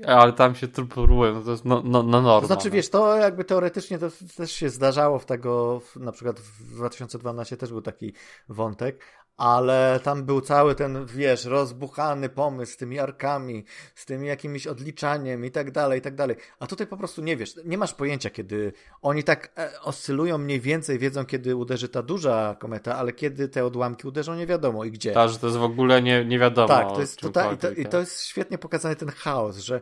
ale 0.05 0.33
tam 0.33 0.55
się 0.55 0.67
próbują, 0.67 1.33
no 1.33 1.41
to 1.41 1.51
jest 1.51 1.65
no, 1.65 1.81
no, 1.85 2.03
no 2.03 2.21
norma. 2.21 2.41
To 2.41 2.47
znaczy, 2.47 2.67
no. 2.67 2.73
wiesz, 2.73 2.89
to 2.89 3.15
jakby 3.15 3.43
teoretycznie 3.43 3.99
to 3.99 4.07
też 4.37 4.51
się 4.51 4.69
zdarzało 4.69 5.19
w 5.19 5.25
tego, 5.25 5.81
na 5.95 6.11
przykład 6.11 6.39
w 6.39 6.75
2012 6.75 7.57
też 7.57 7.69
był 7.69 7.81
taki 7.81 8.13
wątek, 8.49 9.03
ale 9.37 9.99
tam 10.03 10.23
był 10.23 10.41
cały 10.41 10.75
ten, 10.75 11.05
wiesz, 11.05 11.45
rozbuchany 11.45 12.29
pomysł 12.29 12.73
z 12.73 12.77
tymi 12.77 12.99
arkami, 12.99 13.65
z 13.95 14.05
tym 14.05 14.25
jakimś 14.25 14.67
odliczaniem 14.67 15.45
i 15.45 15.51
tak 15.51 15.71
dalej, 15.71 15.99
i 15.99 16.01
tak 16.01 16.15
dalej. 16.15 16.35
A 16.59 16.67
tutaj 16.67 16.87
po 16.87 16.97
prostu 16.97 17.21
nie 17.21 17.37
wiesz, 17.37 17.55
nie 17.65 17.77
masz 17.77 17.93
pojęcia, 17.93 18.29
kiedy 18.29 18.73
oni 19.01 19.23
tak 19.23 19.51
e, 19.57 19.81
oscylują 19.81 20.37
mniej 20.37 20.61
więcej, 20.61 20.99
wiedzą, 20.99 21.25
kiedy 21.25 21.55
uderzy 21.55 21.89
ta 21.89 22.03
duża 22.03 22.55
kometa, 22.59 22.95
ale 22.95 23.13
kiedy 23.13 23.49
te 23.49 23.65
odłamki 23.65 24.07
uderzą, 24.07 24.35
nie 24.35 24.47
wiadomo 24.47 24.85
i 24.85 24.91
gdzie. 24.91 25.11
Tak, 25.11 25.29
że 25.29 25.39
to 25.39 25.47
jest 25.47 25.59
w 25.59 25.63
ogóle 25.63 26.01
nie, 26.01 26.25
nie 26.25 26.39
wiadomo. 26.39 26.67
Tak, 26.67 26.87
to 26.87 27.01
jest 27.01 27.19
total, 27.19 27.55
i, 27.55 27.57
to, 27.57 27.71
i 27.71 27.85
to 27.85 27.99
jest 27.99 28.25
świetnie 28.25 28.57
pokazany 28.57 28.95
ten 28.95 29.09
chaos, 29.09 29.57
że, 29.57 29.81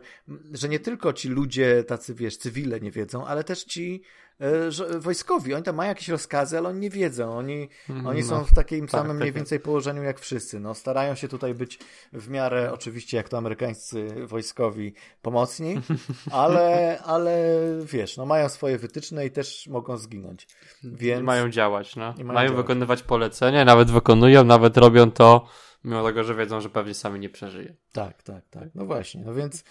że 0.52 0.68
nie 0.68 0.80
tylko 0.80 1.12
ci 1.12 1.28
ludzie, 1.28 1.84
tacy, 1.84 2.14
wiesz, 2.14 2.36
cywile 2.36 2.80
nie 2.80 2.90
wiedzą, 2.90 3.26
ale 3.26 3.44
też 3.44 3.64
ci 3.64 4.02
E, 4.40 4.98
wojskowi. 4.98 5.54
Oni 5.54 5.62
tam 5.62 5.76
mają 5.76 5.88
jakieś 5.88 6.08
rozkazy, 6.08 6.58
ale 6.58 6.68
oni 6.68 6.80
nie 6.80 6.90
wiedzą. 6.90 7.38
Oni, 7.38 7.68
mm, 7.90 8.06
oni 8.06 8.20
no, 8.20 8.26
są 8.26 8.44
w 8.44 8.54
takim 8.54 8.80
tak, 8.80 8.90
samym 8.90 9.12
tak, 9.12 9.20
mniej 9.20 9.32
więcej 9.32 9.60
położeniu 9.60 10.02
jak 10.02 10.20
wszyscy. 10.20 10.60
No, 10.60 10.74
starają 10.74 11.14
się 11.14 11.28
tutaj 11.28 11.54
być 11.54 11.78
w 12.12 12.28
miarę, 12.28 12.72
oczywiście 12.72 13.16
jak 13.16 13.28
to 13.28 13.38
amerykańscy 13.38 14.26
wojskowi, 14.26 14.94
pomocni, 15.22 15.80
ale, 16.30 16.98
ale 17.04 17.60
wiesz, 17.84 18.16
no, 18.16 18.26
mają 18.26 18.48
swoje 18.48 18.78
wytyczne 18.78 19.26
i 19.26 19.30
też 19.30 19.66
mogą 19.66 19.96
zginąć. 19.96 20.48
Więc... 20.84 21.20
I 21.20 21.24
mają 21.24 21.50
działać, 21.50 21.96
no. 21.96 22.12
mają, 22.12 22.24
mają 22.24 22.48
działać. 22.48 22.64
wykonywać 22.64 23.02
polecenia, 23.02 23.64
nawet 23.64 23.90
wykonują, 23.90 24.44
nawet 24.44 24.76
robią 24.76 25.10
to, 25.10 25.48
mimo 25.84 26.04
tego, 26.04 26.24
że 26.24 26.34
wiedzą, 26.34 26.60
że 26.60 26.70
pewnie 26.70 26.94
sami 26.94 27.20
nie 27.20 27.28
przeżyje. 27.28 27.76
Tak, 27.92 28.22
tak, 28.22 28.48
tak. 28.50 28.68
No 28.74 28.86
właśnie, 28.86 29.24
no 29.24 29.34
więc 29.34 29.64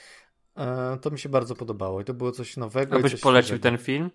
e, 0.57 0.97
to 1.01 1.11
mi 1.11 1.19
się 1.19 1.29
bardzo 1.29 1.55
podobało 1.55 2.01
i 2.01 2.05
to 2.05 2.13
było 2.13 2.31
coś 2.31 2.57
nowego. 2.57 2.95
A 2.95 2.99
byś 2.99 3.21
polecił 3.21 3.59
ten 3.59 3.77
film? 3.77 4.11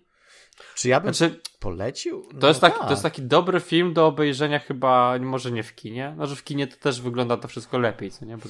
Czy 0.75 0.89
ja 0.89 0.99
bym 0.99 1.13
znaczy, 1.13 1.39
polecił? 1.59 2.29
No 2.33 2.39
to, 2.39 2.47
jest 2.47 2.61
taki, 2.61 2.77
tak. 2.77 2.85
to 2.85 2.91
jest 2.91 3.03
taki 3.03 3.21
dobry 3.21 3.59
film 3.59 3.93
do 3.93 4.07
obejrzenia 4.07 4.59
chyba, 4.59 5.19
może 5.19 5.51
nie 5.51 5.63
w 5.63 5.75
kinie, 5.75 6.15
może 6.17 6.35
w 6.35 6.43
kinie 6.43 6.67
to 6.67 6.77
też 6.77 7.01
wygląda 7.01 7.37
to 7.37 7.47
wszystko 7.47 7.79
lepiej, 7.79 8.11
co 8.11 8.25
nie? 8.25 8.37
Bo 8.37 8.43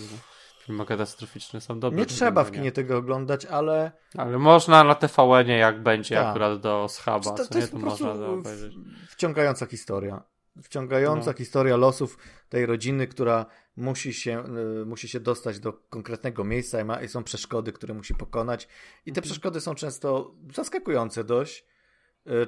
filmy 0.62 0.86
katastroficzne 0.86 1.62
są 1.62 1.80
dobre. 1.80 2.00
Nie 2.00 2.06
trzeba 2.06 2.43
w 2.43 2.52
kinie 2.52 2.71
tego 2.71 2.97
oglądać, 2.97 3.45
ale... 3.45 3.91
Ale 4.17 4.38
można 4.38 4.84
na 4.84 4.95
tvn 4.95 5.47
jak 5.47 5.84
będzie 5.84 6.15
tak. 6.15 6.28
akurat 6.28 6.60
do 6.60 6.88
schaba, 6.89 7.32
to, 7.32 7.47
to, 7.47 7.58
jest 7.58 7.74
nie? 7.74 7.80
To 7.80 7.86
można 7.86 8.12
obejrzeć. 8.12 8.74
wciągająca 9.10 9.65
historia. 9.65 10.24
Wciągająca 10.63 11.32
no. 11.32 11.38
historia 11.38 11.78
losów 11.78 12.17
tej 12.50 12.65
rodziny, 12.65 13.08
która 13.08 13.45
musi 13.78 14.13
się, 14.13 14.43
y, 14.82 14.86
musi 14.86 15.08
się 15.08 15.19
dostać 15.19 15.60
do 15.60 15.74
konkretnego 15.74 16.43
miejsca 16.43 16.82
i, 16.82 16.84
ma, 16.84 17.02
i 17.02 17.08
są 17.08 17.24
przeszkody, 17.24 17.74
które 17.74 17.93
musi 17.93 18.15
pokonać. 18.15 18.67
I 19.06 19.12
te 19.12 19.19
mhm. 19.19 19.24
przeszkody 19.24 19.62
są 19.62 19.76
często 19.76 20.36
zaskakujące 20.56 21.24
dość 21.24 21.65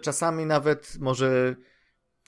czasami 0.01 0.45
nawet 0.45 0.97
może 0.99 1.55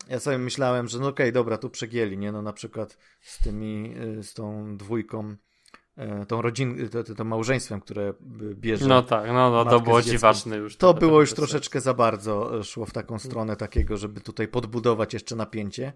ja 0.09 0.19
sobie 0.19 0.37
myślałem, 0.37 0.87
że 0.87 0.99
no 0.99 1.07
okej, 1.07 1.25
okay, 1.25 1.31
dobra, 1.31 1.57
tu 1.57 1.69
przegięli, 1.69 2.17
nie? 2.17 2.31
No 2.31 2.41
na 2.41 2.53
przykład 2.53 2.97
z 3.21 3.43
tymi, 3.43 3.95
e, 4.19 4.23
z 4.23 4.33
tą 4.33 4.77
dwójką, 4.77 5.35
e, 5.97 6.25
tą 6.25 6.41
rodzinę, 6.41 6.89
to, 6.89 7.03
to, 7.03 7.15
to, 7.15 7.23
małżeństwem, 7.23 7.81
które 7.81 8.13
bierze. 8.53 8.87
No 8.87 9.01
tak, 9.01 9.27
no, 9.27 9.49
no 9.49 9.65
to 9.65 9.79
było 9.79 10.01
dziwaczne 10.01 10.57
już. 10.57 10.77
To 10.77 10.93
było 10.93 11.21
już 11.21 11.33
troszeczkę 11.33 11.81
za 11.81 11.93
bardzo, 11.93 12.63
szło 12.63 12.85
w 12.85 12.91
taką 12.91 13.19
stronę 13.19 13.55
takiego, 13.55 13.97
żeby 13.97 14.21
tutaj 14.21 14.47
podbudować 14.47 15.13
jeszcze 15.13 15.35
napięcie, 15.35 15.93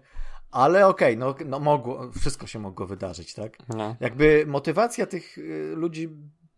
ale 0.50 0.86
okej, 0.86 1.22
okay, 1.22 1.44
no, 1.44 1.50
no 1.50 1.58
mogło, 1.58 2.10
wszystko 2.20 2.46
się 2.46 2.58
mogło 2.58 2.86
wydarzyć, 2.86 3.34
tak? 3.34 3.58
No. 3.68 3.96
Jakby 4.00 4.44
motywacja 4.46 5.06
tych 5.06 5.36
ludzi 5.74 6.08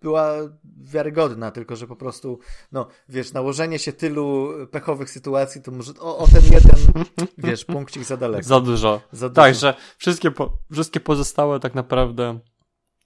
była 0.03 0.33
wiarygodna, 0.81 1.51
tylko 1.51 1.77
że 1.77 1.87
po 1.87 1.97
prostu, 1.97 2.39
no, 2.73 2.87
wiesz, 3.09 3.33
nałożenie 3.33 3.79
się 3.79 3.93
tylu 3.93 4.49
pechowych 4.71 5.11
sytuacji, 5.11 5.63
to 5.63 5.71
może 5.71 5.93
o, 6.01 6.19
o 6.19 6.27
ten 6.27 6.43
jeden, 6.45 7.05
wiesz, 7.39 7.65
punkcik 7.65 8.05
za 8.05 8.17
daleko. 8.17 8.43
Za 8.43 8.61
dużo. 8.61 9.01
Za 9.13 9.29
dużo. 9.29 9.35
Tak, 9.43 9.55
że 9.55 9.75
wszystkie, 9.99 10.31
po, 10.31 10.59
wszystkie 10.73 11.01
pozostałe 11.01 11.61
tak 11.61 11.75
naprawdę 11.75 12.39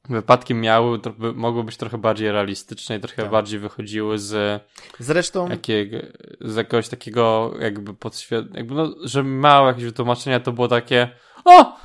wypadki 0.09 0.55
miały, 0.55 0.99
to, 0.99 1.13
mogły 1.35 1.65
być 1.65 1.77
trochę 1.77 1.99
bardziej 1.99 2.33
realistyczne 2.33 2.97
i 2.97 3.01
trochę 3.01 3.23
tak. 3.23 3.31
bardziej 3.31 3.61
wychodziły 3.61 4.19
z 4.19 4.63
zresztą 4.99 5.49
jakiego, 5.49 5.97
z 6.41 6.57
jakiegoś 6.57 6.89
takiego 6.89 7.55
jakby 7.61 7.95
podświat, 7.95 8.45
jakby 8.55 8.75
no, 8.75 8.95
że 9.05 9.23
małe 9.23 9.69
jakieś 9.69 9.85
wytłumaczenia 9.85 10.41
to 10.41 10.53
było 10.53 10.69
takie 10.69 11.11
o! 11.45 11.77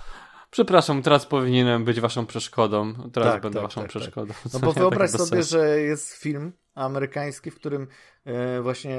Przepraszam, 0.51 1.01
teraz 1.01 1.25
powinienem 1.25 1.85
być 1.85 2.01
waszą 2.01 2.25
przeszkodą. 2.25 2.93
Teraz 3.13 3.33
tak, 3.33 3.41
będę 3.41 3.59
tak, 3.59 3.67
waszą 3.67 3.81
tak, 3.81 3.91
tak. 3.91 4.01
przeszkodą. 4.01 4.33
No 4.53 4.59
bo 4.65 4.73
wyobraź 4.73 5.11
tak 5.11 5.21
sobie, 5.21 5.43
że 5.43 5.79
jest 5.79 6.13
film 6.13 6.53
amerykański, 6.75 7.51
w 7.51 7.55
którym 7.55 7.87
e, 8.25 8.61
właśnie 8.61 8.97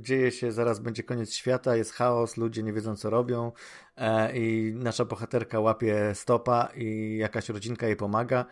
dzieje 0.00 0.30
się, 0.30 0.52
zaraz 0.52 0.80
będzie 0.80 1.02
koniec 1.02 1.34
świata, 1.34 1.76
jest 1.76 1.92
chaos, 1.92 2.36
ludzie 2.36 2.62
nie 2.62 2.72
wiedzą 2.72 2.96
co 2.96 3.10
robią 3.10 3.52
e, 3.96 4.36
i 4.36 4.74
nasza 4.76 5.04
bohaterka 5.04 5.60
łapie 5.60 6.10
stopa 6.14 6.68
i 6.76 7.16
jakaś 7.16 7.48
rodzinka 7.48 7.86
jej 7.86 7.96
pomaga 7.96 8.44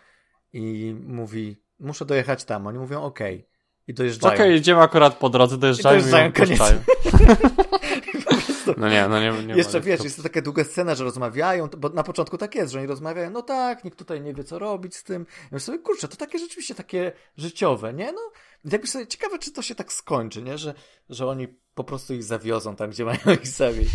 i 0.52 0.96
mówi, 1.06 1.62
muszę 1.80 2.04
dojechać 2.04 2.44
tam. 2.44 2.66
Oni 2.66 2.78
mówią, 2.78 3.02
okej. 3.02 3.34
Okay. 3.36 3.52
I 3.86 3.94
dojeżdżają. 3.94 4.34
Okej, 4.34 4.46
okay, 4.46 4.54
jedziemy 4.54 4.80
akurat 4.80 5.14
po 5.14 5.28
drodze, 5.28 5.58
dojeżdżają 5.58 5.98
i, 5.98 6.02
dojeżdżają, 6.02 6.28
i 6.28 6.32
koniec. 6.32 6.60
No 8.76 8.88
nie, 8.88 9.08
no 9.08 9.20
nie, 9.20 9.44
nie 9.46 9.54
Jeszcze 9.54 9.80
wiesz, 9.80 10.04
jest 10.04 10.16
to 10.16 10.22
taka 10.22 10.42
długa 10.42 10.64
scena, 10.64 10.94
że 10.94 11.04
rozmawiają, 11.04 11.68
bo 11.78 11.88
na 11.88 12.02
początku 12.02 12.38
tak 12.38 12.54
jest, 12.54 12.72
że 12.72 12.78
oni 12.78 12.88
rozmawiają, 12.88 13.30
no 13.30 13.42
tak, 13.42 13.84
nikt 13.84 13.98
tutaj 13.98 14.20
nie 14.20 14.34
wie, 14.34 14.44
co 14.44 14.58
robić 14.58 14.96
z 14.96 15.02
tym. 15.04 15.26
Ja 15.52 15.58
sobie, 15.58 15.78
kurczę, 15.78 16.08
to 16.08 16.16
takie 16.16 16.38
rzeczywiście 16.38 16.74
takie 16.74 17.12
życiowe, 17.36 17.92
nie? 17.92 18.12
No, 18.12 18.20
jakby 18.64 18.86
sobie 18.86 19.06
ciekawe, 19.06 19.38
czy 19.38 19.52
to 19.52 19.62
się 19.62 19.74
tak 19.74 19.92
skończy, 19.92 20.42
nie? 20.42 20.58
Że, 20.58 20.74
że 21.08 21.26
oni 21.26 21.48
po 21.74 21.84
prostu 21.84 22.14
ich 22.14 22.24
zawiozą 22.24 22.76
tam, 22.76 22.90
gdzie 22.90 23.04
mają 23.04 23.20
ich 23.42 23.46
zawieźć. 23.46 23.90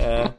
E, 0.00 0.32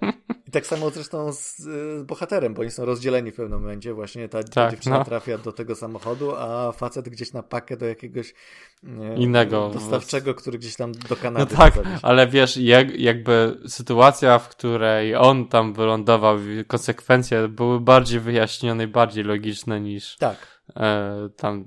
I 0.52 0.54
tak 0.54 0.68
samo 0.68 0.90
zresztą 0.90 1.34
z, 1.34 1.58
z, 1.58 2.04
bohaterem, 2.04 2.54
bo 2.54 2.62
oni 2.62 2.72
są 2.72 2.86
rozdzieleni 2.86 3.32
w 3.32 3.36
pewnym 3.36 3.62
momencie. 3.62 3.94
Właśnie 3.94 4.30
ta 4.30 4.44
tak, 4.44 4.72
dziewczyna 4.72 4.98
no. 4.98 5.06
trafia 5.06 5.38
do 5.38 5.52
tego 5.52 5.76
samochodu, 5.76 6.36
a 6.36 6.72
facet 6.72 7.10
gdzieś 7.10 7.34
na 7.34 7.44
pakę 7.44 7.78
do 7.78 7.86
jakiegoś 7.86 8.34
nie, 8.84 9.16
innego 9.16 9.70
dostawczego, 9.74 10.34
który 10.36 10.58
gdzieś 10.58 10.76
tam 10.76 10.92
do 10.92 11.16
Kanady. 11.16 11.46
No 11.52 11.58
tak, 11.58 11.74
ale 12.02 12.28
wiesz, 12.28 12.58
jak, 12.58 13.00
jakby 13.00 13.58
sytuacja, 13.68 14.40
w 14.40 14.50
której 14.50 15.16
on 15.16 15.48
tam 15.48 15.74
wylądował, 15.74 16.38
konsekwencje 16.68 17.48
były 17.48 17.80
bardziej 17.80 18.20
wyjaśnione 18.20 18.84
i 18.84 18.88
bardziej 18.88 19.24
logiczne 19.24 19.82
niż. 19.82 20.18
Tak 20.18 20.61
tam 21.36 21.66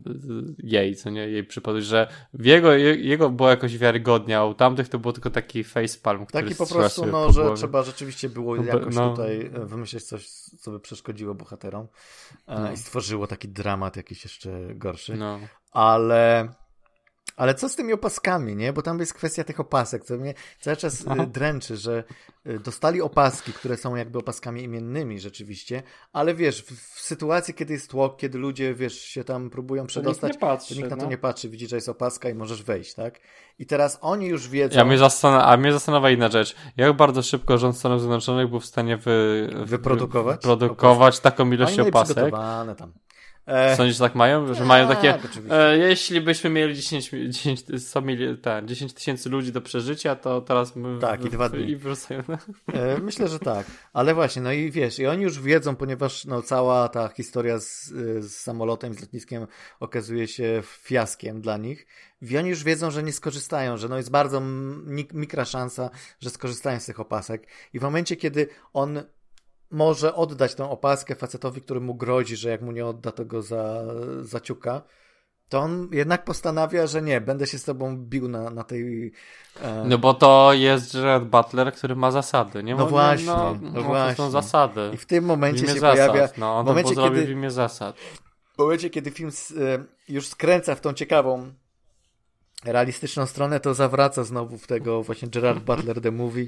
jej, 0.59 0.97
co 0.97 1.11
nie, 1.11 1.21
jej 1.29 1.45
przypadłość, 1.45 1.87
że 1.87 2.09
w 2.35 2.45
jego, 2.45 2.73
jego 2.73 3.31
było 3.31 3.51
jakoś 3.51 3.79
wiarygodnie, 3.79 4.38
a 4.38 4.45
u 4.45 4.55
tamtych 4.55 4.88
to 4.88 4.99
był 4.99 5.12
tylko 5.12 5.31
taki 5.31 5.64
facepalm, 5.64 6.27
który 6.27 6.45
Taki 6.45 6.55
po 6.55 6.67
prostu, 6.67 7.07
no, 7.07 7.27
po 7.27 7.33
że 7.33 7.55
trzeba 7.55 7.83
rzeczywiście 7.83 8.29
było 8.29 8.57
jakoś 8.57 8.95
no, 8.95 9.11
tutaj 9.11 9.51
e, 9.55 9.67
wymyślić 9.67 10.05
coś, 10.05 10.29
co 10.31 10.71
by 10.71 10.81
przeszkodziło 10.81 11.35
bohaterom 11.35 11.87
e, 12.47 12.61
no. 12.61 12.73
i 12.73 12.77
stworzyło 12.77 13.27
taki 13.27 13.49
dramat 13.49 13.97
jakiś 13.97 14.25
jeszcze 14.25 14.75
gorszy. 14.75 15.17
No. 15.17 15.38
Ale 15.73 16.49
ale 17.37 17.55
co 17.55 17.68
z 17.68 17.77
tymi 17.77 17.92
opaskami, 17.92 18.57
nie? 18.57 18.73
Bo 18.73 18.83
tam 18.83 18.99
jest 18.99 19.14
kwestia 19.14 19.44
tych 19.44 19.61
opasek, 19.61 20.05
co 20.05 20.16
mnie 20.16 20.35
cały 20.61 20.77
czas 20.77 21.05
Aha. 21.09 21.23
Y, 21.23 21.27
dręczy, 21.27 21.77
że 21.77 22.05
y, 22.47 22.59
dostali 22.59 23.03
opaski, 23.03 23.53
które 23.53 23.77
są 23.77 23.97
jakby 23.97 24.18
opaskami 24.18 24.62
imiennymi 24.62 25.20
rzeczywiście, 25.20 25.83
ale 26.12 26.35
wiesz, 26.35 26.62
w, 26.62 26.94
w 26.94 27.01
sytuacji, 27.01 27.55
kiedy 27.55 27.73
jest 27.73 27.90
tłok, 27.90 28.16
kiedy 28.16 28.38
ludzie, 28.38 28.75
wiesz, 28.75 29.01
się 29.01 29.25
tam 29.25 29.51
próbują 29.51 29.87
przedostać, 29.87 30.20
to 30.20 30.27
nikt, 30.27 30.40
patrzy, 30.40 30.75
to 30.75 30.81
nikt 30.81 30.90
na 30.90 30.97
to 30.97 31.03
no. 31.03 31.11
nie 31.11 31.18
patrzy, 31.18 31.49
widzi, 31.49 31.68
że 31.68 31.77
jest 31.77 31.88
opaska 31.88 32.29
i 32.29 32.35
możesz 32.35 32.62
wejść, 32.62 32.94
tak? 32.94 33.20
I 33.59 33.66
teraz 33.66 33.99
oni 34.01 34.27
już 34.27 34.49
wiedzą... 34.49 34.79
Ja 34.79 34.85
mnie 34.85 34.99
zastan- 34.99 35.42
a 35.44 35.57
mnie 35.57 35.73
zastanawia 35.73 36.11
inna 36.11 36.29
rzecz. 36.29 36.57
Jak 36.77 36.97
bardzo 36.97 37.23
szybko 37.23 37.59
rząd 37.59 37.77
Stanów 37.77 38.01
Zjednoczonych 38.01 38.49
był 38.49 38.61
w 38.61 38.66
stanie 38.66 38.97
wy... 38.97 39.49
wyprodukować, 39.64 40.37
wyprodukować 40.37 41.20
taką 41.20 41.51
ilość 41.53 41.79
opasek? 41.79 42.31
tam. 42.79 42.92
E... 43.47 43.77
Sądzisz, 43.77 43.97
że 43.97 44.05
tak 44.05 44.15
mają? 44.15 44.47
Że 44.47 44.55
tak, 44.55 44.67
mają 44.67 44.89
takie, 44.89 45.19
e, 45.51 45.79
jeśli 45.79 46.21
byśmy 46.21 46.51
mieli 46.51 46.75
10, 46.75 47.11
10, 47.29 47.63
100 47.79 48.03
mili, 48.03 48.39
tak, 48.39 48.67
10 48.67 48.93
tysięcy 48.93 49.29
ludzi 49.31 49.53
do 49.53 49.61
przeżycia, 49.61 50.17
to 50.17 50.41
teraz 50.41 50.77
my 50.77 50.99
tak, 51.01 51.23
w, 51.23 51.27
i 51.27 51.31
dwa 51.31 51.49
dni. 51.49 51.71
I 51.71 51.79
e, 52.73 52.99
myślę, 52.99 53.29
że 53.29 53.39
tak. 53.39 53.67
Ale 53.93 54.15
właśnie, 54.15 54.43
no 54.43 54.53
i 54.53 54.71
wiesz, 54.71 54.99
i 54.99 55.07
oni 55.07 55.23
już 55.23 55.41
wiedzą, 55.41 55.77
ponieważ 55.77 56.25
no, 56.25 56.43
cała 56.43 56.89
ta 56.89 57.09
historia 57.09 57.59
z, 57.59 57.87
z 58.21 58.33
samolotem, 58.33 58.95
z 58.95 59.01
lotniskiem 59.01 59.47
okazuje 59.81 60.29
się 60.29 60.63
fiaskiem 60.65 61.41
dla 61.41 61.57
nich. 61.57 61.87
I 62.23 62.39
oni 62.39 62.51
już 62.51 62.65
wiedzą, 62.65 62.91
że 62.91 63.03
nie 63.03 63.13
skorzystają, 63.13 63.77
że 63.77 63.89
no 63.89 63.97
jest 63.97 64.11
bardzo 64.11 64.43
mikra 65.13 65.45
szansa, 65.45 65.91
że 66.21 66.31
skorzystają 66.31 66.81
z 66.81 66.87
tych 66.87 67.01
opasek. 67.01 67.47
I 67.73 67.79
w 67.79 67.83
momencie, 67.83 68.17
kiedy 68.17 68.49
on 68.73 69.03
może 69.75 70.15
oddać 70.15 70.55
tę 70.55 70.71
opaskę 70.71 71.15
facetowi, 71.15 71.61
który 71.61 71.81
mu 71.81 71.95
grozi, 71.95 72.37
że 72.37 72.51
jak 72.51 72.63
mu 72.63 72.73
nie 72.73 72.87
odda, 72.87 73.13
to 73.13 73.25
go 73.25 73.43
za, 73.43 73.83
zaciuka, 74.21 74.83
to 75.49 75.59
on 75.59 75.89
jednak 75.93 76.25
postanawia, 76.25 76.87
że 76.87 77.03
nie, 77.03 77.21
będę 77.21 77.47
się 77.47 77.59
z 77.59 77.65
tobą 77.65 77.97
bił 77.97 78.29
na, 78.29 78.51
na 78.51 78.65
tej... 78.65 79.13
E... 79.63 79.85
No 79.87 79.99
bo 79.99 80.15
to 80.15 80.53
jest 80.53 80.93
Gerard 80.93 81.25
Butler, 81.25 81.73
który 81.73 81.97
ma 81.97 82.11
zasady, 82.11 82.63
nie? 82.63 82.75
No 82.75 82.87
właśnie, 82.87 83.27
no, 83.27 83.59
no, 83.63 83.71
no 83.75 83.83
właśnie. 83.83 84.17
są 84.17 84.31
zasady. 84.31 84.91
I 84.95 84.97
w 84.97 85.07
tym 85.07 85.25
momencie 85.25 85.67
w 85.67 85.69
się 85.69 85.81
zasad. 85.81 86.11
pojawia... 86.11 86.29
No, 86.39 86.59
on 86.59 86.67
momencie, 86.67 86.95
to 86.95 87.09
kiedy, 87.09 87.27
w 87.27 87.31
imię 87.31 87.51
zasad. 87.51 87.97
W 88.55 88.59
momencie, 88.59 88.91
kiedy 88.91 89.11
film 89.11 89.31
e, 89.61 89.85
już 90.09 90.27
skręca 90.27 90.75
w 90.75 90.81
tą 90.81 90.93
ciekawą, 90.93 91.53
realistyczną 92.65 93.27
stronę, 93.27 93.61
to 93.61 93.75
zawraca 93.75 94.25
znowu 94.25 94.59
w 94.59 94.67
tego 94.67 95.03
właśnie 95.03 95.29
Gerard 95.29 95.65
Butler 95.65 96.01
The 96.01 96.11
Movie 96.11 96.47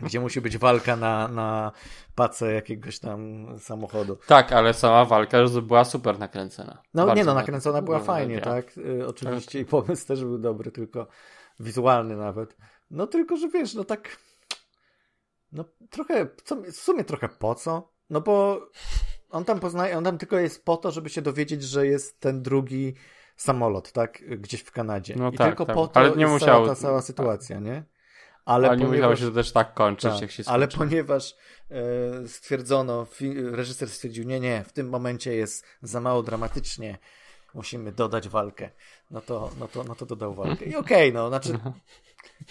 gdzie 0.00 0.20
musi 0.20 0.40
być 0.40 0.58
walka 0.58 0.96
na, 0.96 1.28
na 1.28 1.72
pace 2.14 2.52
jakiegoś 2.52 2.98
tam 2.98 3.46
samochodu. 3.58 4.18
Tak, 4.26 4.52
ale 4.52 4.74
sama 4.74 5.04
walka 5.04 5.38
już 5.38 5.60
była 5.60 5.84
super 5.84 6.18
nakręcona. 6.18 6.82
No 6.94 7.06
Bardzo 7.06 7.18
nie 7.18 7.24
no, 7.24 7.34
nakręcona 7.34 7.82
była 7.82 7.98
no, 7.98 8.04
fajnie, 8.04 8.40
tak? 8.40 8.78
Y, 8.78 9.06
oczywiście 9.06 9.58
tak. 9.58 9.68
i 9.68 9.70
pomysł 9.70 10.06
też 10.06 10.24
był 10.24 10.38
dobry, 10.38 10.70
tylko 10.70 11.06
wizualny 11.60 12.16
nawet. 12.16 12.56
No 12.90 13.06
tylko, 13.06 13.36
że 13.36 13.48
wiesz, 13.48 13.74
no 13.74 13.84
tak 13.84 14.16
no 15.52 15.64
trochę, 15.90 16.26
w 16.72 16.76
sumie 16.76 17.04
trochę 17.04 17.28
po 17.28 17.54
co? 17.54 17.92
No 18.10 18.20
bo 18.20 18.60
on 19.30 19.44
tam 19.44 19.60
poznaje, 19.60 19.98
on 19.98 20.04
tam 20.04 20.18
tylko 20.18 20.38
jest 20.38 20.64
po 20.64 20.76
to, 20.76 20.90
żeby 20.90 21.10
się 21.10 21.22
dowiedzieć, 21.22 21.62
że 21.62 21.86
jest 21.86 22.20
ten 22.20 22.42
drugi 22.42 22.94
samolot, 23.36 23.92
tak? 23.92 24.38
Gdzieś 24.40 24.60
w 24.60 24.72
Kanadzie. 24.72 25.14
No 25.18 25.30
I 25.30 25.36
tak, 25.36 25.46
tylko 25.46 25.66
tak. 25.66 25.74
po 25.74 25.86
to 25.86 26.00
ale 26.00 26.10
nie 26.16 26.26
musiał... 26.26 26.48
cała 26.48 26.68
ta 26.68 26.74
cała 26.74 27.02
sytuacja, 27.02 27.60
nie? 27.60 27.84
Ale, 28.44 28.68
ale 28.68 28.76
nie 28.76 28.84
ponieważ, 28.84 29.10
musiało 29.10 29.16
się 29.16 29.24
to 29.24 29.42
też 29.42 29.52
tak 29.52 29.74
kończyć, 29.74 30.12
tak, 30.12 30.20
jak 30.20 30.30
się 30.30 30.42
skończy. 30.42 30.54
Ale 30.54 30.68
ponieważ 30.68 31.34
e, 31.70 32.28
stwierdzono, 32.28 33.06
reżyser 33.50 33.88
stwierdził, 33.88 34.24
nie, 34.24 34.40
nie, 34.40 34.64
w 34.64 34.72
tym 34.72 34.88
momencie 34.88 35.34
jest 35.34 35.64
za 35.82 36.00
mało 36.00 36.22
dramatycznie, 36.22 36.98
musimy 37.54 37.92
dodać 37.92 38.28
walkę. 38.28 38.70
No 39.10 39.20
to, 39.20 39.50
no 39.58 39.68
to, 39.68 39.84
no 39.84 39.94
to 39.94 40.06
dodał 40.06 40.34
walkę. 40.34 40.64
I 40.64 40.76
okej, 40.76 41.08
okay, 41.08 41.12
no, 41.12 41.28
znaczy 41.28 41.58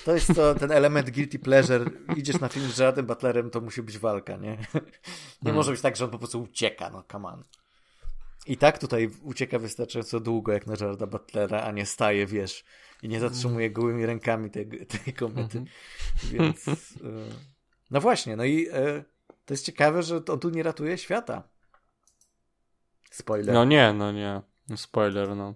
to 0.05 0.13
jest 0.13 0.35
to, 0.35 0.55
ten 0.55 0.71
element 0.71 1.09
guilty 1.09 1.39
pleasure. 1.39 1.85
Idziesz 2.15 2.39
na 2.39 2.49
film 2.49 2.71
z 2.71 2.77
Gerardem 2.77 3.05
Butlerem, 3.05 3.49
to 3.49 3.61
musi 3.61 3.83
być 3.83 3.97
walka, 3.97 4.37
nie? 4.37 4.49
Nie 4.51 4.57
hmm. 5.43 5.55
może 5.55 5.71
być 5.71 5.81
tak, 5.81 5.95
że 5.95 6.05
on 6.05 6.11
po 6.11 6.17
prostu 6.17 6.41
ucieka, 6.41 6.89
no 6.89 7.03
come 7.11 7.27
on. 7.27 7.43
I 8.47 8.57
tak 8.57 8.77
tutaj 8.77 9.09
ucieka 9.21 9.59
wystarczająco 9.59 10.19
długo, 10.19 10.51
jak 10.51 10.67
na 10.67 10.75
Gerarda 10.75 11.07
Butlera, 11.07 11.61
a 11.61 11.71
nie 11.71 11.85
staje, 11.85 12.25
wiesz, 12.25 12.63
i 13.03 13.09
nie 13.09 13.19
zatrzymuje 13.19 13.71
gołymi 13.71 14.05
rękami 14.05 14.49
tej, 14.51 14.67
tej 14.87 15.13
komety. 15.13 15.57
Mhm. 15.57 15.65
Więc. 16.31 16.67
E, 16.67 16.73
no 17.91 18.01
właśnie, 18.01 18.35
no 18.35 18.43
i 18.43 18.67
e, 18.71 19.03
to 19.45 19.53
jest 19.53 19.65
ciekawe, 19.65 20.03
że 20.03 20.21
on 20.25 20.39
tu 20.39 20.49
nie 20.49 20.63
ratuje 20.63 20.97
świata. 20.97 21.43
Spoiler. 23.11 23.53
No 23.53 23.65
nie, 23.65 23.93
no 23.93 24.11
nie. 24.11 24.41
Spoiler, 24.75 25.35
no. 25.35 25.55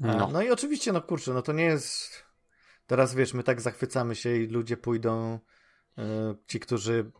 No. 0.00 0.28
no 0.32 0.42
i 0.42 0.50
oczywiście, 0.50 0.92
no 0.92 1.02
kurczę, 1.02 1.34
no 1.34 1.42
to 1.42 1.52
nie 1.52 1.64
jest. 1.64 2.24
Teraz 2.86 3.14
wiesz, 3.14 3.34
my 3.34 3.42
tak 3.42 3.60
zachwycamy 3.60 4.14
się 4.14 4.36
i 4.36 4.46
ludzie 4.46 4.76
pójdą, 4.76 5.38
e, 5.98 6.34
ci, 6.46 6.60
którzy 6.60 7.10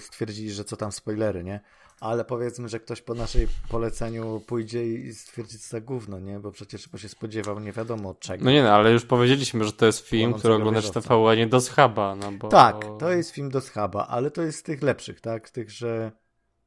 stwierdzili, 0.00 0.50
że 0.50 0.64
co 0.64 0.76
tam 0.76 0.92
spoilery, 0.92 1.44
nie? 1.44 1.60
ale 2.02 2.24
powiedzmy, 2.24 2.68
że 2.68 2.80
ktoś 2.80 3.02
po 3.02 3.14
naszej 3.14 3.48
poleceniu 3.68 4.42
pójdzie 4.46 4.86
i 4.86 5.14
stwierdzi, 5.14 5.58
co 5.58 5.68
za 5.68 5.80
gówno, 5.80 6.20
nie? 6.20 6.40
Bo 6.40 6.52
przecież 6.52 6.88
bo 6.88 6.98
się 6.98 7.08
spodziewał 7.08 7.60
nie 7.60 7.72
wiadomo 7.72 8.14
czego. 8.14 8.44
No 8.44 8.50
nie, 8.50 8.62
no, 8.62 8.70
ale 8.70 8.92
już 8.92 9.04
powiedzieliśmy, 9.04 9.64
że 9.64 9.72
to 9.72 9.86
jest 9.86 10.08
film, 10.08 10.34
który 10.34 10.54
oglądasz 10.54 10.88
w 10.88 10.90
TVN, 10.90 11.28
a 11.28 11.34
nie 11.34 11.46
do 11.46 11.60
schaba, 11.60 12.16
no 12.16 12.32
bo... 12.32 12.48
Tak, 12.48 12.76
to 12.98 13.12
jest 13.12 13.30
film 13.30 13.50
do 13.50 13.60
schaba, 13.60 14.06
ale 14.06 14.30
to 14.30 14.42
jest 14.42 14.58
z 14.58 14.62
tych 14.62 14.82
lepszych, 14.82 15.20
tak? 15.20 15.48
Z 15.48 15.52
tych, 15.52 15.70
że, 15.70 16.12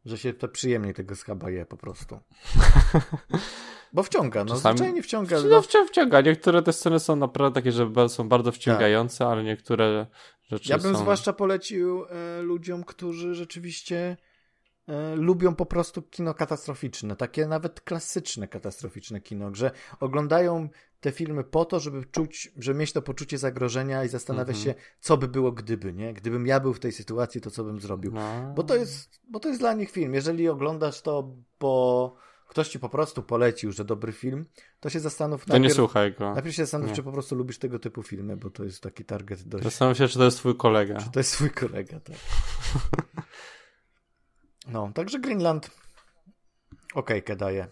że 0.06 0.18
się 0.18 0.34
to 0.34 0.48
przyjemniej 0.48 0.94
tego 0.94 1.16
schaba 1.16 1.50
je 1.50 1.66
po 1.66 1.78
prostu. 1.78 2.20
Bo 3.94 4.04
wciąga, 4.04 4.44
no 4.44 4.56
Czasami... 4.56 4.78
zwyczajnie 4.78 5.04
wciąga. 5.04 5.38
No, 5.42 5.62
no 5.74 5.86
wciąga. 5.88 6.22
Niektóre 6.22 6.62
te 6.62 6.74
sceny 6.74 7.00
są 7.00 7.16
naprawdę 7.16 7.62
takie, 7.62 7.72
że 7.72 8.10
są 8.10 8.30
bardzo 8.30 8.52
wciągające, 8.52 9.18
tak. 9.18 9.28
ale 9.28 9.44
niektóre 9.44 10.06
rzeczy 10.52 10.72
Ja 10.72 10.78
bym 10.78 10.94
są... 10.94 11.00
zwłaszcza 11.00 11.34
polecił 11.34 12.06
e, 12.06 12.42
ludziom, 12.42 12.84
którzy 12.84 13.36
rzeczywiście 13.36 14.18
lubią 15.16 15.56
po 15.56 15.66
prostu 15.66 16.02
kino 16.02 16.34
katastroficzne, 16.34 17.16
takie 17.16 17.48
nawet 17.48 17.82
klasyczne 17.82 18.48
katastroficzne 18.48 19.22
kino, 19.22 19.56
że 19.56 19.72
oglądają 20.00 20.70
te 21.00 21.12
filmy 21.12 21.44
po 21.44 21.66
to, 21.66 21.80
żeby 21.80 22.06
czuć, 22.06 22.52
żeby 22.58 22.80
mieć 22.80 22.94
to 22.94 23.02
poczucie 23.02 23.38
zagrożenia 23.38 24.04
i 24.04 24.10
zastanawiać 24.10 24.58
mhm. 24.58 24.76
się, 24.76 24.82
co 25.00 25.18
by 25.18 25.28
było 25.28 25.52
gdyby, 25.52 25.94
nie? 25.94 26.14
Gdybym 26.14 26.48
ja 26.48 26.60
był 26.60 26.74
w 26.74 26.80
tej 26.80 26.92
sytuacji, 26.92 27.42
to 27.42 27.52
co 27.52 27.64
bym 27.64 27.82
zrobił. 27.82 28.12
No. 28.12 28.54
Bo 28.56 28.64
to 28.64 28.76
jest, 28.76 29.20
bo 29.30 29.40
to 29.40 29.48
jest 29.48 29.62
dla 29.62 29.74
nich 29.74 29.92
film. 29.92 30.14
Jeżeli 30.14 30.50
oglądasz 30.50 31.02
to, 31.02 31.36
bo 31.60 32.16
ktoś 32.48 32.68
ci 32.68 32.80
po 32.80 32.90
prostu 32.90 33.24
polecił, 33.24 33.72
że 33.72 33.86
dobry 33.86 34.14
film, 34.14 34.46
to 34.80 34.90
się 34.90 35.00
zastanów. 35.00 35.46
To 35.46 35.54
najpierw, 35.54 35.74
nie 35.74 35.76
słuchaj 35.76 36.14
go. 36.14 36.34
Najpierw 36.34 36.56
się 36.56 36.64
zastanów, 36.64 36.90
nie. 36.90 36.96
czy 36.96 37.04
po 37.04 37.12
prostu 37.12 37.36
lubisz 37.36 37.60
tego 37.60 37.80
typu 37.80 38.04
filmy, 38.04 38.38
bo 38.38 38.50
to 38.50 38.64
jest 38.64 38.84
taki 38.84 39.06
target 39.06 39.44
dość. 39.44 39.64
Zastanów 39.64 39.98
się, 39.98 40.08
czy 40.08 40.18
to 40.18 40.26
jest 40.26 40.38
twój 40.38 40.56
kolega. 40.56 41.00
Czy 41.00 41.12
to 41.12 41.20
jest 41.20 41.32
twój 41.32 41.50
kolega, 41.50 42.00
tak. 42.00 42.16
No, 44.68 44.92
także 44.94 45.20
Greenland 45.20 45.72
okejkę 46.94 47.36
daje. 47.36 47.68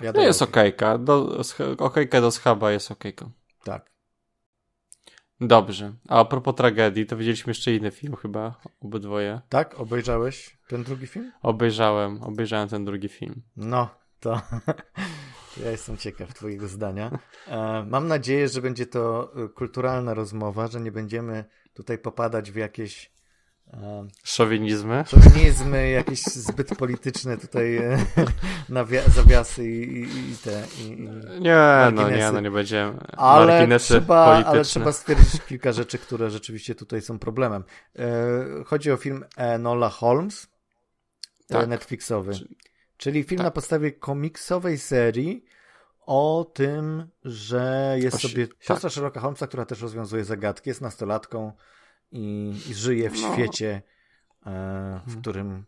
Ja 0.00 0.12
no 0.12 0.22
jest 0.22 0.42
okejka. 0.42 0.98
Do, 0.98 1.42
okejka 1.78 2.20
do 2.20 2.30
schaba 2.30 2.72
jest 2.72 2.90
okejką. 2.90 3.30
Tak. 3.64 3.90
Dobrze. 5.40 5.92
A, 6.08 6.20
a 6.20 6.24
propos 6.24 6.54
tragedii, 6.54 7.06
to 7.06 7.16
widzieliśmy 7.16 7.50
jeszcze 7.50 7.72
inny 7.72 7.90
film 7.90 8.16
chyba, 8.16 8.60
obydwoje. 8.80 9.40
Tak? 9.48 9.80
Obejrzałeś 9.80 10.58
ten 10.68 10.84
drugi 10.84 11.06
film? 11.06 11.32
Obejrzałem, 11.42 12.22
obejrzałem 12.22 12.68
ten 12.68 12.84
drugi 12.84 13.08
film. 13.08 13.42
No, 13.56 13.88
to 14.20 14.40
ja 15.64 15.70
jestem 15.70 15.96
ciekaw 15.96 16.34
twojego 16.34 16.68
zdania. 16.68 17.18
E, 17.46 17.84
mam 17.88 18.08
nadzieję, 18.08 18.48
że 18.48 18.62
będzie 18.62 18.86
to 18.86 19.32
e, 19.44 19.48
kulturalna 19.48 20.14
rozmowa, 20.14 20.66
że 20.66 20.80
nie 20.80 20.92
będziemy 20.92 21.44
tutaj 21.74 21.98
popadać 21.98 22.50
w 22.50 22.56
jakieś 22.56 23.17
Szowinizmy? 24.24 25.04
Szowinizmy, 25.06 25.90
jakieś 25.90 26.22
zbyt 26.22 26.76
polityczne 26.76 27.38
tutaj 27.38 27.76
e, 27.76 27.98
zawiasy 29.14 29.70
i, 29.70 30.00
i, 30.00 30.32
i 30.32 30.36
te. 30.44 30.64
I, 30.80 30.90
nie, 31.40 31.90
no 31.92 32.10
nie, 32.10 32.32
no 32.32 32.40
nie 32.40 32.50
będziemy. 32.50 32.98
Ale 33.16 33.78
trzeba, 33.78 34.44
ale 34.44 34.64
trzeba 34.64 34.92
stwierdzić 34.92 35.42
kilka 35.48 35.72
rzeczy, 35.72 35.98
które 35.98 36.30
rzeczywiście 36.30 36.74
tutaj 36.74 37.02
są 37.02 37.18
problemem. 37.18 37.64
E, 37.98 38.04
chodzi 38.66 38.92
o 38.92 38.96
film 38.96 39.24
Nola 39.58 39.88
Holmes, 39.88 40.48
e, 41.50 41.54
tak. 41.54 41.68
Netflixowy. 41.68 42.32
Czyli 42.96 43.24
film 43.24 43.38
tak. 43.38 43.44
na 43.44 43.50
podstawie 43.50 43.92
komiksowej 43.92 44.78
serii 44.78 45.44
o 46.06 46.50
tym, 46.54 47.08
że 47.24 47.96
jest 47.98 48.20
sobie 48.20 48.46
siostra 48.60 48.88
tak. 48.88 48.92
Sherlocka 48.92 49.20
Holmesa, 49.20 49.46
która 49.46 49.64
też 49.64 49.82
rozwiązuje 49.82 50.24
zagadki, 50.24 50.70
jest 50.70 50.80
nastolatką 50.80 51.52
i, 52.10 52.54
i 52.70 52.74
żyje 52.74 53.10
w 53.10 53.22
no. 53.22 53.32
świecie, 53.32 53.82
e, 54.46 54.50
w 55.00 55.04
hmm. 55.04 55.20
którym 55.20 55.64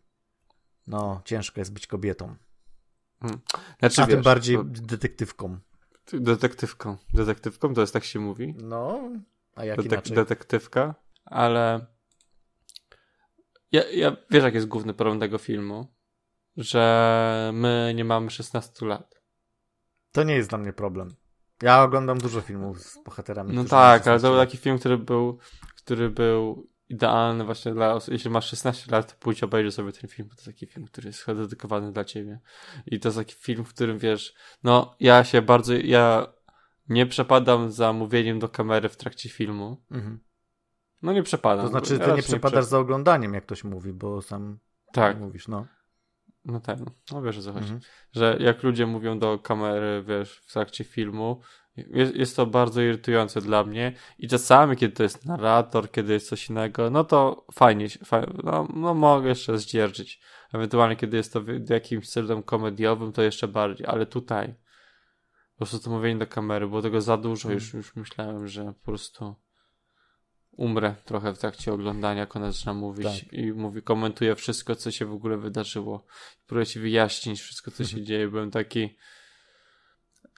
no, 0.87 1.21
ciężko 1.25 1.61
jest 1.61 1.73
być 1.73 1.87
kobietą. 1.87 2.35
Hmm. 3.21 3.39
Znaczy, 3.79 4.01
A 4.01 4.05
wiesz, 4.05 4.15
tym 4.15 4.23
bardziej 4.23 4.57
to... 4.57 4.63
detektywką. 4.63 5.59
Detektywką. 6.13 6.97
Detektywką 7.13 7.73
to 7.73 7.81
jest 7.81 7.93
tak 7.93 8.03
się 8.03 8.19
mówi? 8.19 8.55
No, 8.57 9.09
a 9.55 9.65
jak 9.65 9.77
Detek 9.77 9.91
inaczej? 9.91 10.15
Detektywka, 10.15 10.95
ale 11.25 11.85
ja, 13.71 13.89
ja 13.91 14.15
wiesz, 14.29 14.43
jak 14.43 14.53
jest 14.53 14.67
główny 14.67 14.93
problem 14.93 15.19
tego 15.19 15.37
filmu? 15.37 15.87
Że 16.57 17.51
my 17.53 17.93
nie 17.95 18.05
mamy 18.05 18.29
16 18.29 18.85
lat. 18.85 19.21
To 20.11 20.23
nie 20.23 20.35
jest 20.35 20.49
dla 20.49 20.57
mnie 20.57 20.73
problem. 20.73 21.15
Ja 21.61 21.83
oglądam 21.83 22.17
dużo 22.17 22.41
filmów 22.41 22.81
z 22.81 23.03
bohaterami. 23.03 23.55
No 23.55 23.63
tak, 23.63 24.07
ale 24.07 24.19
to 24.19 24.29
był 24.29 24.37
taki 24.37 24.57
film, 24.57 24.79
który 24.79 24.97
był 24.97 25.39
który 25.83 26.09
był 26.09 26.67
idealny 26.89 27.45
właśnie 27.45 27.73
dla 27.73 27.93
osób, 27.93 28.13
jeśli 28.13 28.29
masz 28.29 28.49
16 28.49 28.91
lat, 28.91 29.11
to 29.11 29.19
pójdź 29.19 29.43
obejrzyj 29.43 29.71
sobie 29.71 29.91
ten 29.91 30.09
film, 30.09 30.29
to 30.29 30.35
jest 30.35 30.45
taki 30.45 30.67
film, 30.67 30.85
który 30.85 31.07
jest 31.07 31.27
dedykowany 31.27 31.91
dla 31.91 32.03
ciebie. 32.03 32.39
I 32.85 32.99
to 32.99 33.07
jest 33.07 33.17
taki 33.17 33.35
film, 33.35 33.65
w 33.65 33.73
którym 33.73 33.97
wiesz, 33.97 34.33
no 34.63 34.95
ja 34.99 35.23
się 35.23 35.41
bardzo, 35.41 35.73
ja 35.73 36.27
nie 36.89 37.05
przepadam 37.05 37.71
za 37.71 37.93
mówieniem 37.93 38.39
do 38.39 38.49
kamery 38.49 38.89
w 38.89 38.97
trakcie 38.97 39.29
filmu. 39.29 39.83
Mhm. 39.91 40.19
No 41.01 41.13
nie 41.13 41.23
przepadam. 41.23 41.65
To 41.65 41.71
znaczy, 41.71 41.99
ty 41.99 42.11
nie 42.11 42.23
przepadasz 42.23 42.65
nie 42.65 42.69
za 42.69 42.79
oglądaniem, 42.79 43.33
jak 43.33 43.43
ktoś 43.45 43.63
mówi, 43.63 43.93
bo 43.93 44.21
sam 44.21 44.59
tak. 44.93 45.19
mówisz, 45.19 45.47
no. 45.47 45.67
No 46.45 46.59
tak, 46.59 46.79
no 47.11 47.21
wiesz 47.21 47.37
o 47.37 47.41
co 47.41 47.53
chodzi. 47.53 47.63
Mhm. 47.63 47.81
Że 48.11 48.37
jak 48.39 48.63
ludzie 48.63 48.87
mówią 48.87 49.19
do 49.19 49.39
kamery, 49.39 50.03
wiesz, 50.07 50.41
w 50.45 50.53
trakcie 50.53 50.83
filmu, 50.83 51.41
jest, 51.75 52.15
jest 52.15 52.35
to 52.35 52.45
bardzo 52.45 52.81
irytujące 52.81 53.41
dla 53.41 53.63
mnie 53.63 53.93
i 54.17 54.27
czasami, 54.27 54.77
kiedy 54.77 54.95
to 54.95 55.03
jest 55.03 55.25
narrator, 55.25 55.91
kiedy 55.91 56.13
jest 56.13 56.29
coś 56.29 56.49
innego, 56.49 56.89
no 56.89 57.03
to 57.03 57.45
fajnie, 57.53 57.89
fajnie 57.89 58.33
no, 58.43 58.67
no 58.73 58.93
mogę 58.93 59.29
jeszcze 59.29 59.57
zdzierżyć. 59.57 60.21
Ewentualnie, 60.53 60.95
kiedy 60.95 61.17
jest 61.17 61.33
to 61.33 61.41
w 61.41 61.69
jakimś 61.69 62.09
celem 62.09 62.43
komediowym, 62.43 63.11
to 63.11 63.21
jeszcze 63.21 63.47
bardziej, 63.47 63.87
ale 63.87 64.05
tutaj 64.05 64.55
po 65.53 65.57
prostu 65.57 65.79
to 65.79 65.89
mówienie 65.89 66.19
do 66.19 66.27
kamery, 66.27 66.67
było 66.67 66.81
tego 66.81 67.01
za 67.01 67.17
dużo, 67.17 67.41
hmm. 67.41 67.55
już, 67.55 67.73
już 67.73 67.95
myślałem, 67.95 68.47
że 68.47 68.65
po 68.65 68.85
prostu 68.85 69.35
umrę 70.51 70.95
trochę 71.05 71.33
w 71.33 71.37
trakcie 71.37 71.73
oglądania, 71.73 72.19
jak 72.19 72.35
ona 72.35 72.51
zaczyna 72.51 72.73
mówić 72.73 73.21
tak. 73.23 73.33
i 73.33 73.53
mówi, 73.53 73.81
komentuje 73.81 74.35
wszystko, 74.35 74.75
co 74.75 74.91
się 74.91 75.05
w 75.05 75.13
ogóle 75.13 75.37
wydarzyło. 75.37 76.05
Próbuję 76.47 76.65
ci 76.65 76.79
wyjaśnić 76.79 77.41
wszystko, 77.41 77.71
co 77.71 77.85
się 77.85 78.03
dzieje. 78.03 78.27
Byłem 78.27 78.51
taki 78.51 78.97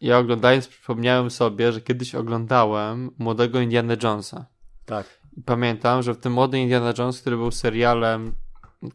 ja 0.01 0.17
oglądając 0.17 0.67
przypomniałem 0.67 1.31
sobie, 1.31 1.71
że 1.71 1.81
kiedyś 1.81 2.15
oglądałem 2.15 3.11
młodego 3.17 3.59
Indiana 3.59 3.95
Jonesa. 4.03 4.45
Tak. 4.85 5.19
I 5.37 5.41
pamiętam, 5.41 6.03
że 6.03 6.13
w 6.13 6.17
tym 6.17 6.33
młody 6.33 6.59
Indiana 6.59 6.93
Jones, 6.97 7.21
który 7.21 7.37
był 7.37 7.51
serialem, 7.51 8.35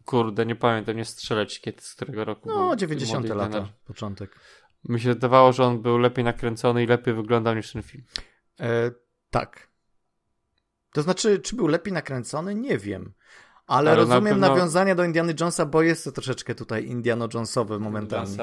kurde, 0.04 0.46
nie 0.46 0.56
pamiętam, 0.56 0.96
nie 0.96 1.04
strzelać 1.04 1.60
kiedy, 1.60 1.82
z 1.82 1.94
którego 1.94 2.24
roku 2.24 2.48
No, 2.48 2.76
90 2.76 3.28
lata, 3.28 3.44
Indiana. 3.44 3.68
początek. 3.86 4.38
Mi 4.84 5.00
się 5.00 5.08
wydawało, 5.08 5.52
że 5.52 5.64
on 5.64 5.82
był 5.82 5.98
lepiej 5.98 6.24
nakręcony 6.24 6.82
i 6.82 6.86
lepiej 6.86 7.14
wyglądał 7.14 7.54
niż 7.54 7.72
ten 7.72 7.82
film. 7.82 8.04
E, 8.60 8.90
tak. 9.30 9.67
To 10.92 11.02
znaczy, 11.02 11.38
czy 11.38 11.56
był 11.56 11.66
lepiej 11.66 11.92
nakręcony? 11.92 12.54
Nie 12.54 12.78
wiem. 12.78 13.12
Ale, 13.66 13.90
Ale 13.90 14.00
rozumiem 14.00 14.24
pewno... 14.24 14.48
nawiązania 14.48 14.94
do 14.94 15.04
Indiana 15.04 15.32
Jonesa, 15.40 15.66
bo 15.66 15.82
jest 15.82 16.04
to 16.04 16.12
troszeczkę 16.12 16.54
tutaj 16.54 16.86
Indiana 16.86 17.28
Jonesowe 17.34 17.78
momentami. 17.78 18.36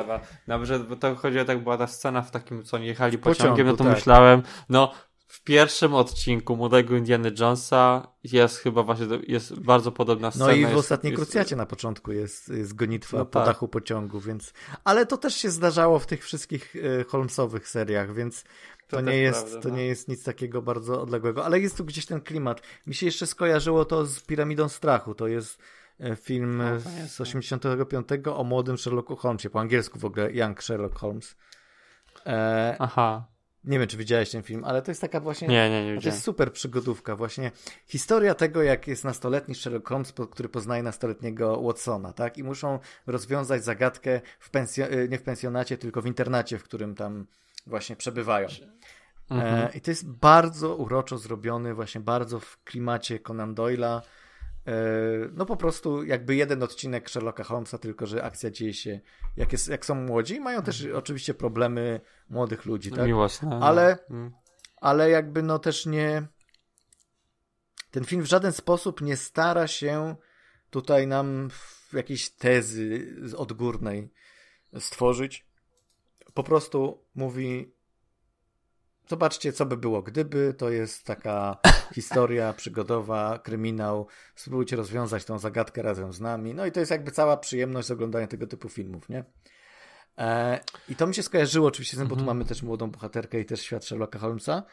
Nawet, 0.47 0.87
bo 0.87 0.95
to 0.95 1.15
chodzi 1.15 1.39
o 1.39 1.45
tak, 1.45 1.63
była 1.63 1.77
ta 1.77 1.87
scena 1.87 2.21
w 2.21 2.31
takim, 2.31 2.63
co 2.63 2.77
nie 2.77 2.87
jechali 2.87 3.17
pociągiem, 3.17 3.53
pociągu, 3.53 3.71
no 3.71 3.77
to 3.77 3.83
tak. 3.83 3.93
myślałem, 3.93 4.41
no 4.69 4.91
w 5.27 5.43
pierwszym 5.43 5.93
odcinku 5.93 6.55
młodego 6.55 6.95
Indiana 6.95 7.29
Jonesa 7.39 8.07
jest 8.23 8.57
chyba 8.57 8.83
właśnie, 8.83 9.07
jest 9.27 9.59
bardzo 9.59 9.91
podobna 9.91 10.31
scena. 10.31 10.45
No 10.45 10.51
i 10.51 10.57
w 10.57 10.61
jest, 10.61 10.75
ostatniej 10.75 11.11
jest... 11.11 11.23
krucjacie 11.23 11.55
na 11.55 11.65
początku 11.65 12.11
jest, 12.11 12.49
jest 12.49 12.75
gonitwa 12.75 13.17
no 13.17 13.25
po 13.25 13.39
tak. 13.39 13.47
dachu 13.47 13.67
pociągu, 13.67 14.19
więc... 14.19 14.53
Ale 14.83 15.05
to 15.05 15.17
też 15.17 15.35
się 15.35 15.49
zdarzało 15.49 15.99
w 15.99 16.05
tych 16.05 16.23
wszystkich 16.23 16.75
e, 16.99 17.03
Holmesowych 17.03 17.67
seriach, 17.67 18.13
więc 18.13 18.43
to, 18.87 19.01
nie 19.01 19.17
jest, 19.17 19.41
prawda, 19.41 19.61
to 19.61 19.69
no. 19.69 19.75
nie 19.75 19.85
jest 19.85 20.07
nic 20.07 20.23
takiego 20.23 20.61
bardzo 20.61 21.01
odległego, 21.01 21.45
ale 21.45 21.59
jest 21.59 21.77
tu 21.77 21.85
gdzieś 21.85 22.05
ten 22.05 22.21
klimat. 22.21 22.61
Mi 22.87 22.95
się 22.95 23.05
jeszcze 23.05 23.27
skojarzyło 23.27 23.85
to 23.85 24.05
z 24.05 24.19
Piramidą 24.19 24.69
Strachu. 24.69 25.15
To 25.15 25.27
jest 25.27 25.59
e, 25.99 26.15
film 26.15 26.57
no, 26.57 26.79
z 27.07 27.21
85 27.21 28.07
o 28.33 28.43
młodym 28.43 28.77
Sherlocku 28.77 29.15
Holmesie. 29.15 29.49
Po 29.49 29.59
angielsku 29.59 29.99
w 29.99 30.05
ogóle 30.05 30.33
Young 30.33 30.63
Sherlock 30.63 30.99
Holmes. 30.99 31.35
E, 32.25 32.75
Aha. 32.79 33.27
Nie 33.63 33.79
wiem, 33.79 33.87
czy 33.87 33.97
widziałeś 33.97 34.29
ten 34.29 34.43
film, 34.43 34.63
ale 34.63 34.81
to 34.81 34.91
jest 34.91 35.01
taka 35.01 35.19
właśnie. 35.19 35.47
Nie, 35.47 35.69
nie, 35.69 35.93
nie 35.93 36.01
To 36.01 36.07
jest 36.07 36.23
super 36.23 36.53
przygodówka. 36.53 37.15
Właśnie 37.15 37.51
historia 37.85 38.35
tego, 38.35 38.63
jak 38.63 38.87
jest 38.87 39.03
nastoletni 39.03 39.55
Sherlock 39.55 39.89
Holmes, 39.89 40.13
który 40.31 40.49
poznaje 40.49 40.83
nastoletniego 40.83 41.61
Watsona, 41.61 42.13
tak? 42.13 42.37
I 42.37 42.43
muszą 42.43 42.79
rozwiązać 43.07 43.63
zagadkę 43.63 44.21
w 44.39 44.51
pensjo- 44.51 44.93
e, 44.93 45.07
nie 45.07 45.17
w 45.17 45.23
pensjonacie, 45.23 45.77
tylko 45.77 46.01
w 46.01 46.05
internacie, 46.05 46.57
w 46.57 46.63
którym 46.63 46.95
tam 46.95 47.27
właśnie 47.65 47.95
przebywają. 47.95 48.47
Mhm. 49.29 49.55
E, 49.55 49.77
I 49.77 49.81
to 49.81 49.91
jest 49.91 50.09
bardzo 50.09 50.75
uroczo 50.75 51.17
zrobiony, 51.17 51.73
właśnie 51.73 52.01
bardzo 52.01 52.39
w 52.39 52.63
klimacie 52.63 53.19
Conan 53.19 53.55
Doyle'a. 53.55 54.01
E, 54.67 54.73
no 55.33 55.45
po 55.45 55.57
prostu 55.57 56.03
jakby 56.03 56.35
jeden 56.35 56.63
odcinek 56.63 57.09
Sherlocka 57.09 57.43
Holmesa, 57.43 57.77
tylko 57.77 58.05
że 58.05 58.23
akcja 58.23 58.51
dzieje 58.51 58.73
się 58.73 58.99
jak, 59.37 59.51
jest, 59.51 59.67
jak 59.67 59.85
są 59.85 59.95
młodzi. 59.95 60.39
Mają 60.39 60.61
też 60.61 60.81
mhm. 60.81 60.99
oczywiście 60.99 61.33
problemy 61.33 62.01
młodych 62.29 62.65
ludzi, 62.65 62.91
tak? 62.91 63.05
Miłosne. 63.05 63.59
Ale, 63.61 63.91
mhm. 63.91 64.31
ale 64.81 65.09
jakby 65.09 65.43
no 65.43 65.59
też 65.59 65.85
nie... 65.85 66.27
Ten 67.91 68.05
film 68.05 68.21
w 68.21 68.25
żaden 68.25 68.51
sposób 68.51 69.01
nie 69.01 69.17
stara 69.17 69.67
się 69.67 70.15
tutaj 70.69 71.07
nam 71.07 71.49
jakiejś 71.93 72.29
tezy 72.29 73.15
odgórnej 73.37 74.11
stworzyć 74.79 75.45
po 76.35 76.43
prostu 76.43 77.05
mówi 77.15 77.75
zobaczcie, 79.07 79.53
co 79.53 79.65
by 79.65 79.77
było 79.77 80.01
gdyby, 80.01 80.53
to 80.57 80.69
jest 80.69 81.03
taka 81.03 81.57
historia 81.95 82.53
przygodowa, 82.53 83.39
kryminał, 83.39 84.07
spróbujcie 84.35 84.75
rozwiązać 84.75 85.25
tą 85.25 85.39
zagadkę 85.39 85.81
razem 85.81 86.13
z 86.13 86.21
nami, 86.21 86.53
no 86.53 86.65
i 86.65 86.71
to 86.71 86.79
jest 86.79 86.91
jakby 86.91 87.11
cała 87.11 87.37
przyjemność 87.37 87.87
z 87.87 87.91
oglądania 87.91 88.27
tego 88.27 88.47
typu 88.47 88.69
filmów, 88.69 89.09
nie? 89.09 89.23
E, 90.17 90.59
I 90.89 90.95
to 90.95 91.07
mi 91.07 91.15
się 91.15 91.23
skojarzyło 91.23 91.67
oczywiście 91.67 91.97
z 91.97 91.99
tym, 91.99 92.07
bo 92.07 92.15
tu 92.15 92.21
mhm. 92.21 92.37
mamy 92.37 92.49
też 92.49 92.63
młodą 92.63 92.91
bohaterkę 92.91 93.39
i 93.39 93.45
też 93.45 93.61
świat 93.61 93.85
Sherlocka 93.85 94.19
Holmesa, 94.19 94.63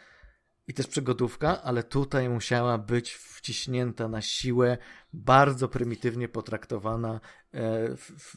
i 0.68 0.75
też 0.75 0.87
przygodówka, 0.87 1.62
ale 1.62 1.83
tutaj 1.83 2.29
musiała 2.29 2.79
być 2.79 3.12
wciśnięta 3.14 4.09
na 4.09 4.20
siłę, 4.20 4.79
bardzo 5.12 5.68
prymitywnie 5.68 6.29
potraktowana 6.29 7.20
e, 7.55 7.88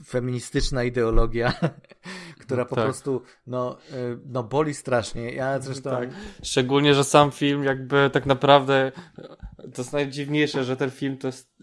feministyczna 0.05 0.83
ideologia, 0.83 1.53
która 2.43 2.65
po 2.65 2.75
tak. 2.75 2.85
prostu 2.85 3.21
no, 3.47 3.77
e, 3.91 4.17
no 4.25 4.43
boli 4.43 4.73
strasznie. 4.73 5.31
Ja 5.33 5.59
zresztą... 5.59 5.89
Tak. 5.89 6.09
Szczególnie, 6.43 6.95
że 6.95 7.03
sam 7.03 7.31
film 7.31 7.63
jakby 7.63 8.09
tak 8.13 8.25
naprawdę 8.25 8.91
to 9.73 9.81
jest 9.81 9.93
najdziwniejsze, 9.93 10.63
że 10.63 10.77
ten 10.77 10.91
film 10.91 11.17
to 11.17 11.27
jest 11.27 11.55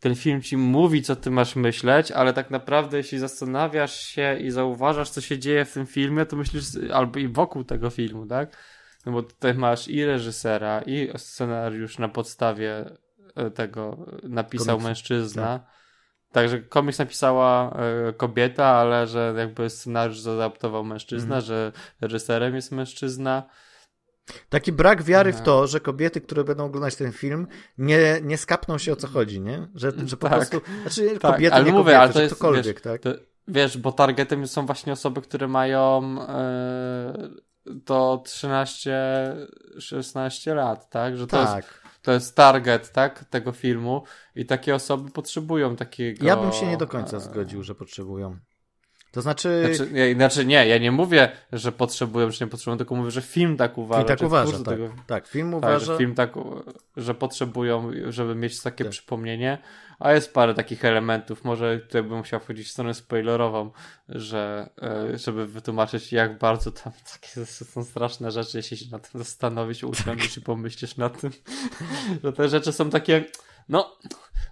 ten 0.00 0.14
film 0.14 0.42
ci 0.42 0.56
mówi, 0.56 1.02
co 1.02 1.16
ty 1.16 1.30
masz 1.30 1.56
myśleć, 1.56 2.10
ale 2.10 2.32
tak 2.32 2.50
naprawdę, 2.50 2.96
jeśli 2.96 3.18
zastanawiasz 3.18 4.00
się 4.00 4.38
i 4.38 4.50
zauważasz, 4.50 5.10
co 5.10 5.20
się 5.20 5.38
dzieje 5.38 5.64
w 5.64 5.72
tym 5.72 5.86
filmie, 5.86 6.26
to 6.26 6.36
myślisz, 6.36 6.64
albo 6.92 7.18
i 7.18 7.28
wokół 7.28 7.64
tego 7.64 7.90
filmu, 7.90 8.26
tak? 8.26 8.56
No 9.06 9.12
bo 9.12 9.22
tutaj 9.22 9.54
masz 9.54 9.88
i 9.88 10.04
reżysera, 10.04 10.82
i 10.86 11.10
scenariusz 11.16 11.98
na 11.98 12.08
podstawie 12.08 12.84
e, 13.36 13.50
tego 13.50 14.06
napisał 14.22 14.66
Komiks. 14.66 14.84
mężczyzna. 14.84 15.58
Tak. 15.58 15.76
Także 16.32 16.58
komiks 16.58 16.98
napisała 16.98 17.76
y, 18.10 18.12
kobieta, 18.12 18.66
ale 18.66 19.06
że 19.06 19.34
jakby 19.38 19.70
scenariusz 19.70 20.20
zaadaptował 20.20 20.84
mężczyzna, 20.84 21.34
mm. 21.34 21.40
że 21.40 21.72
reżyserem 22.00 22.54
jest 22.54 22.72
mężczyzna. 22.72 23.42
Taki 24.48 24.72
brak 24.72 25.02
wiary 25.02 25.32
w 25.32 25.40
to, 25.40 25.66
że 25.66 25.80
kobiety, 25.80 26.20
które 26.20 26.44
będą 26.44 26.64
oglądać 26.64 26.96
ten 26.96 27.12
film, 27.12 27.46
nie, 27.78 28.20
nie 28.22 28.38
skapną 28.38 28.78
się 28.78 28.92
o 28.92 28.96
co 28.96 29.06
chodzi, 29.06 29.40
nie? 29.40 29.68
Że, 29.74 29.92
że 30.04 30.16
po 30.16 30.28
tak. 30.28 30.38
prostu. 30.38 30.60
Znaczy, 30.82 31.18
tak, 31.18 31.32
kobiety, 31.32 31.54
ale 31.54 31.64
nie 31.64 31.72
mówię, 31.72 31.82
kobiety, 31.82 31.98
ale 31.98 32.12
to 32.12 32.22
jest, 32.22 32.34
ktokolwiek, 32.34 32.64
wiesz, 32.66 32.82
tak? 32.82 33.00
To, 33.00 33.10
wiesz, 33.48 33.78
bo 33.78 33.92
targetem 33.92 34.46
są 34.46 34.66
właśnie 34.66 34.92
osoby, 34.92 35.22
które 35.22 35.48
mają 35.48 36.14
yy, 36.14 37.45
do 37.70 38.22
13-16 38.26 40.54
lat, 40.54 40.90
tak? 40.90 41.16
Że 41.16 41.26
to 41.26 41.44
tak. 41.44 41.64
Jest, 41.64 41.78
to 42.02 42.12
jest 42.12 42.36
target, 42.36 42.92
tak, 42.92 43.24
tego 43.24 43.52
filmu 43.52 44.02
i 44.34 44.46
takie 44.46 44.74
osoby 44.74 45.10
potrzebują 45.10 45.76
takiego... 45.76 46.26
Ja 46.26 46.36
bym 46.36 46.52
się 46.52 46.66
nie 46.66 46.76
do 46.76 46.86
końca 46.86 47.20
zgodził, 47.20 47.62
że 47.62 47.74
potrzebują. 47.74 48.38
To 49.16 49.22
znaczy... 49.22 49.74
Znaczy 49.74 49.92
nie, 49.92 50.14
znaczy 50.14 50.44
nie, 50.44 50.66
ja 50.66 50.78
nie 50.78 50.92
mówię, 50.92 51.28
że 51.52 51.72
potrzebują, 51.72 52.30
czy 52.30 52.44
nie 52.44 52.50
potrzebują, 52.50 52.78
tylko 52.78 52.94
mówię, 52.94 53.10
że 53.10 53.22
film 53.22 53.56
tak 53.56 53.78
uważa. 53.78 54.04
Film 54.04 54.18
tak 54.18 54.26
uważa, 54.26 54.58
tak. 54.58 54.64
Tego... 54.64 54.88
tak. 55.06 55.26
Film 55.26 55.50
tak, 55.50 55.58
uważa... 55.58 55.86
Że 55.86 55.98
film 55.98 56.14
tak, 56.14 56.34
że 56.96 57.14
potrzebują, 57.14 57.90
żeby 58.08 58.34
mieć 58.34 58.62
takie 58.62 58.84
tak. 58.84 58.90
przypomnienie, 58.90 59.58
a 59.98 60.12
jest 60.12 60.34
parę 60.34 60.54
takich 60.54 60.84
elementów, 60.84 61.44
może 61.44 61.78
tutaj 61.78 62.02
bym 62.02 62.18
musiał 62.18 62.40
wchodzić 62.40 62.66
w 62.66 62.70
stronę 62.70 62.94
spoilerową, 62.94 63.70
że 64.08 64.70
e, 64.82 65.18
żeby 65.18 65.46
wytłumaczyć, 65.46 66.12
jak 66.12 66.38
bardzo 66.38 66.72
tam 66.72 66.92
takie 67.12 67.46
są 67.46 67.84
straszne 67.84 68.30
rzeczy, 68.30 68.56
jeśli 68.56 68.76
się 68.76 68.86
nad 68.92 69.10
tym 69.10 69.18
zastanowić, 69.18 69.84
usiądziesz 69.84 70.36
i 70.36 70.40
pomyślisz 70.40 70.96
nad 70.96 71.20
tym, 71.20 71.30
że 72.24 72.32
te 72.32 72.48
rzeczy 72.48 72.72
są 72.72 72.90
takie, 72.90 73.24
no 73.68 73.96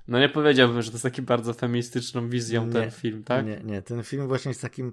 no 0.09 0.19
nie 0.19 0.29
powiedziałbym, 0.29 0.83
że 0.83 0.91
to 0.91 0.95
jest 0.95 1.03
taki 1.03 1.23
bardzo 1.23 1.53
feministyczną 1.53 2.29
wizją 2.29 2.67
nie, 2.67 2.73
ten 2.73 2.91
film, 2.91 3.25
tak? 3.25 3.47
Nie, 3.47 3.61
nie. 3.65 3.83
Ten 3.83 4.03
film 4.03 4.29
właśnie 4.29 4.51
jest 4.51 4.63
takim 4.63 4.93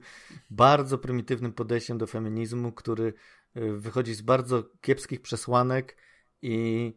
bardzo 0.50 0.97
prymitywnym 0.97 1.54
podejściem 1.54 1.97
do 1.97 2.08
feminizmu, 2.08 2.71
który 2.71 3.13
y, 3.58 3.74
wychodzi 3.74 4.13
z 4.13 4.21
bardzo 4.21 4.63
kiepskich 4.82 5.21
przesłanek 5.21 5.97
i, 6.41 6.93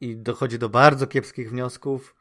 i 0.00 0.16
dochodzi 0.16 0.58
do 0.58 0.68
bardzo 0.68 1.06
kiepskich 1.06 1.50
wniosków. 1.50 2.14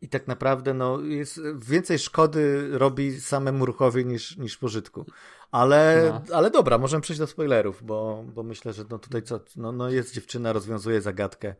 I 0.00 0.08
tak 0.08 0.28
naprawdę 0.28 0.74
no, 0.74 1.00
jest, 1.00 1.40
więcej 1.58 1.98
szkody 1.98 2.68
robi 2.78 3.20
samemu 3.20 3.66
ruchowi 3.66 4.06
niż, 4.06 4.36
niż 4.36 4.58
pożytku. 4.58 5.06
Ale, 5.50 6.10
no. 6.28 6.36
ale 6.36 6.50
dobra, 6.50 6.78
możemy 6.78 7.00
przejść 7.00 7.18
do 7.18 7.26
spoilerów, 7.26 7.84
bo, 7.84 8.24
bo 8.34 8.42
myślę, 8.42 8.72
że 8.72 8.84
no 8.90 8.98
tutaj 8.98 9.22
co, 9.22 9.40
no, 9.56 9.72
no 9.72 9.90
jest 9.90 10.14
dziewczyna, 10.14 10.52
rozwiązuje 10.52 11.00
zagadkę 11.00 11.54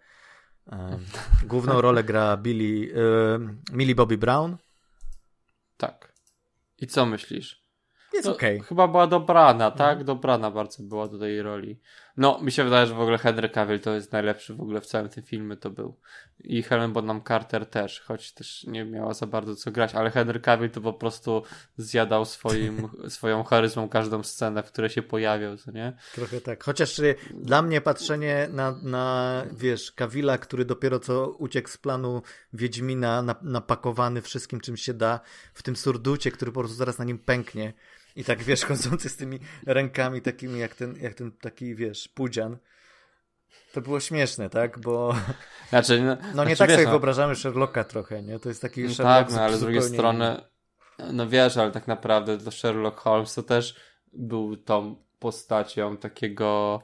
Główną 1.47 1.81
rolę 1.81 2.05
gra 2.05 2.37
Billy, 2.37 2.95
Millie 3.73 3.95
Bobby 3.95 4.19
Brown. 4.19 4.57
Tak. 5.77 6.13
I 6.79 6.87
co 6.87 7.07
myślisz? 7.07 7.69
Jest 8.13 8.29
okej. 8.29 8.57
Okay. 8.57 8.69
Chyba 8.69 8.89
była 8.89 9.07
dobrana, 9.07 9.71
tak? 9.71 9.91
Mhm. 9.91 10.07
Dobrana 10.07 10.51
bardzo 10.51 10.83
była 10.83 11.09
do 11.09 11.19
tej 11.19 11.43
roli. 11.43 11.81
No, 12.19 12.41
mi 12.43 12.53
się 12.53 12.65
wydaje, 12.65 12.87
że 12.87 12.95
w 12.95 13.01
ogóle 13.01 13.19
Henry 13.19 13.49
Cavill 13.49 13.81
to 13.81 13.95
jest 13.95 14.13
najlepszy 14.13 14.55
w 14.55 14.61
ogóle 14.61 14.81
w 14.81 14.87
całym 14.87 15.09
tym 15.09 15.25
filmie 15.25 15.57
to 15.57 15.71
był. 15.71 15.97
I 16.45 16.63
Helen 16.63 16.93
Bonham 16.93 17.23
Carter 17.29 17.67
też, 17.67 18.01
choć 18.01 18.33
też 18.33 18.65
nie 18.65 18.85
miała 18.85 19.15
za 19.15 19.27
bardzo 19.27 19.57
co 19.57 19.71
grać, 19.71 19.95
ale 19.95 20.11
Henry 20.11 20.41
Cavill 20.41 20.71
to 20.71 20.81
po 20.81 20.93
prostu 20.93 21.43
zjadał 21.77 22.25
swoim, 22.25 22.89
swoją 23.09 23.45
charyzmą 23.45 23.89
każdą 23.89 24.23
scenę, 24.23 24.63
w 24.63 24.67
której 24.67 24.91
się 24.91 25.03
pojawiał, 25.03 25.57
co 25.57 25.71
nie? 25.71 25.93
Trochę 26.15 26.41
tak. 26.41 26.65
Chociaż 26.65 26.99
y, 26.99 27.15
dla 27.35 27.63
mnie 27.63 27.81
patrzenie 27.81 28.49
na, 28.53 28.79
na 28.83 29.45
wiesz, 29.53 29.93
Cavilla, 29.93 30.39
który 30.39 30.65
dopiero 30.65 31.01
co 31.01 31.31
uciekł 31.31 31.69
z 31.69 31.79
planu 31.79 32.23
Wiedźmina, 32.53 33.25
napakowany 33.43 34.23
wszystkim, 34.23 34.61
czym 34.61 34.77
się 34.77 34.95
da, 34.95 35.21
w 35.55 35.63
tym 35.63 35.77
surducie, 35.77 36.31
który 36.31 36.53
po 36.53 36.61
prostu 36.61 36.77
zaraz 36.77 36.99
na 36.99 37.05
nim 37.05 37.19
pęknie, 37.19 37.73
i 38.19 38.25
tak, 38.25 38.43
wiesz, 38.43 38.65
chodzący 38.65 39.09
z 39.09 39.17
tymi 39.17 39.39
rękami 39.67 40.23
takimi 40.23 40.61
jak 40.61 40.75
ten, 40.75 40.97
jak 41.01 41.15
ten 41.15 41.33
taki, 41.33 41.75
wiesz, 41.75 42.09
pudzian. 42.09 42.57
To 43.73 43.81
było 43.81 44.01
śmieszne, 44.01 44.51
tak? 44.51 44.79
Bo. 44.79 45.15
Znaczy, 45.71 46.03
no, 46.03 46.17
no 46.35 46.45
nie 46.45 46.57
znaczy, 46.57 46.59
tak 46.59 46.69
wiesz, 46.69 46.77
sobie 46.77 46.85
no... 46.85 46.91
wyobrażamy 46.91 47.37
Sherlocka 47.37 47.85
trochę, 47.85 48.23
nie? 48.23 48.39
To 48.39 48.49
jest 48.49 48.63
taki 48.63 48.83
no 48.83 48.91
Sherlock. 48.95 49.29
Tak, 49.29 49.31
no 49.37 49.43
ale 49.43 49.57
z 49.57 49.61
drugiej 49.61 49.83
strony. 49.83 50.41
No 51.13 51.29
wiesz, 51.29 51.57
ale 51.57 51.71
tak 51.71 51.89
naprawdę 51.89 52.39
to 52.39 52.51
Sherlock 52.51 53.01
Holmes 53.01 53.35
to 53.35 53.43
też 53.43 53.75
był 54.13 54.57
tą 54.57 55.05
postacią 55.19 55.97
takiego 55.97 56.83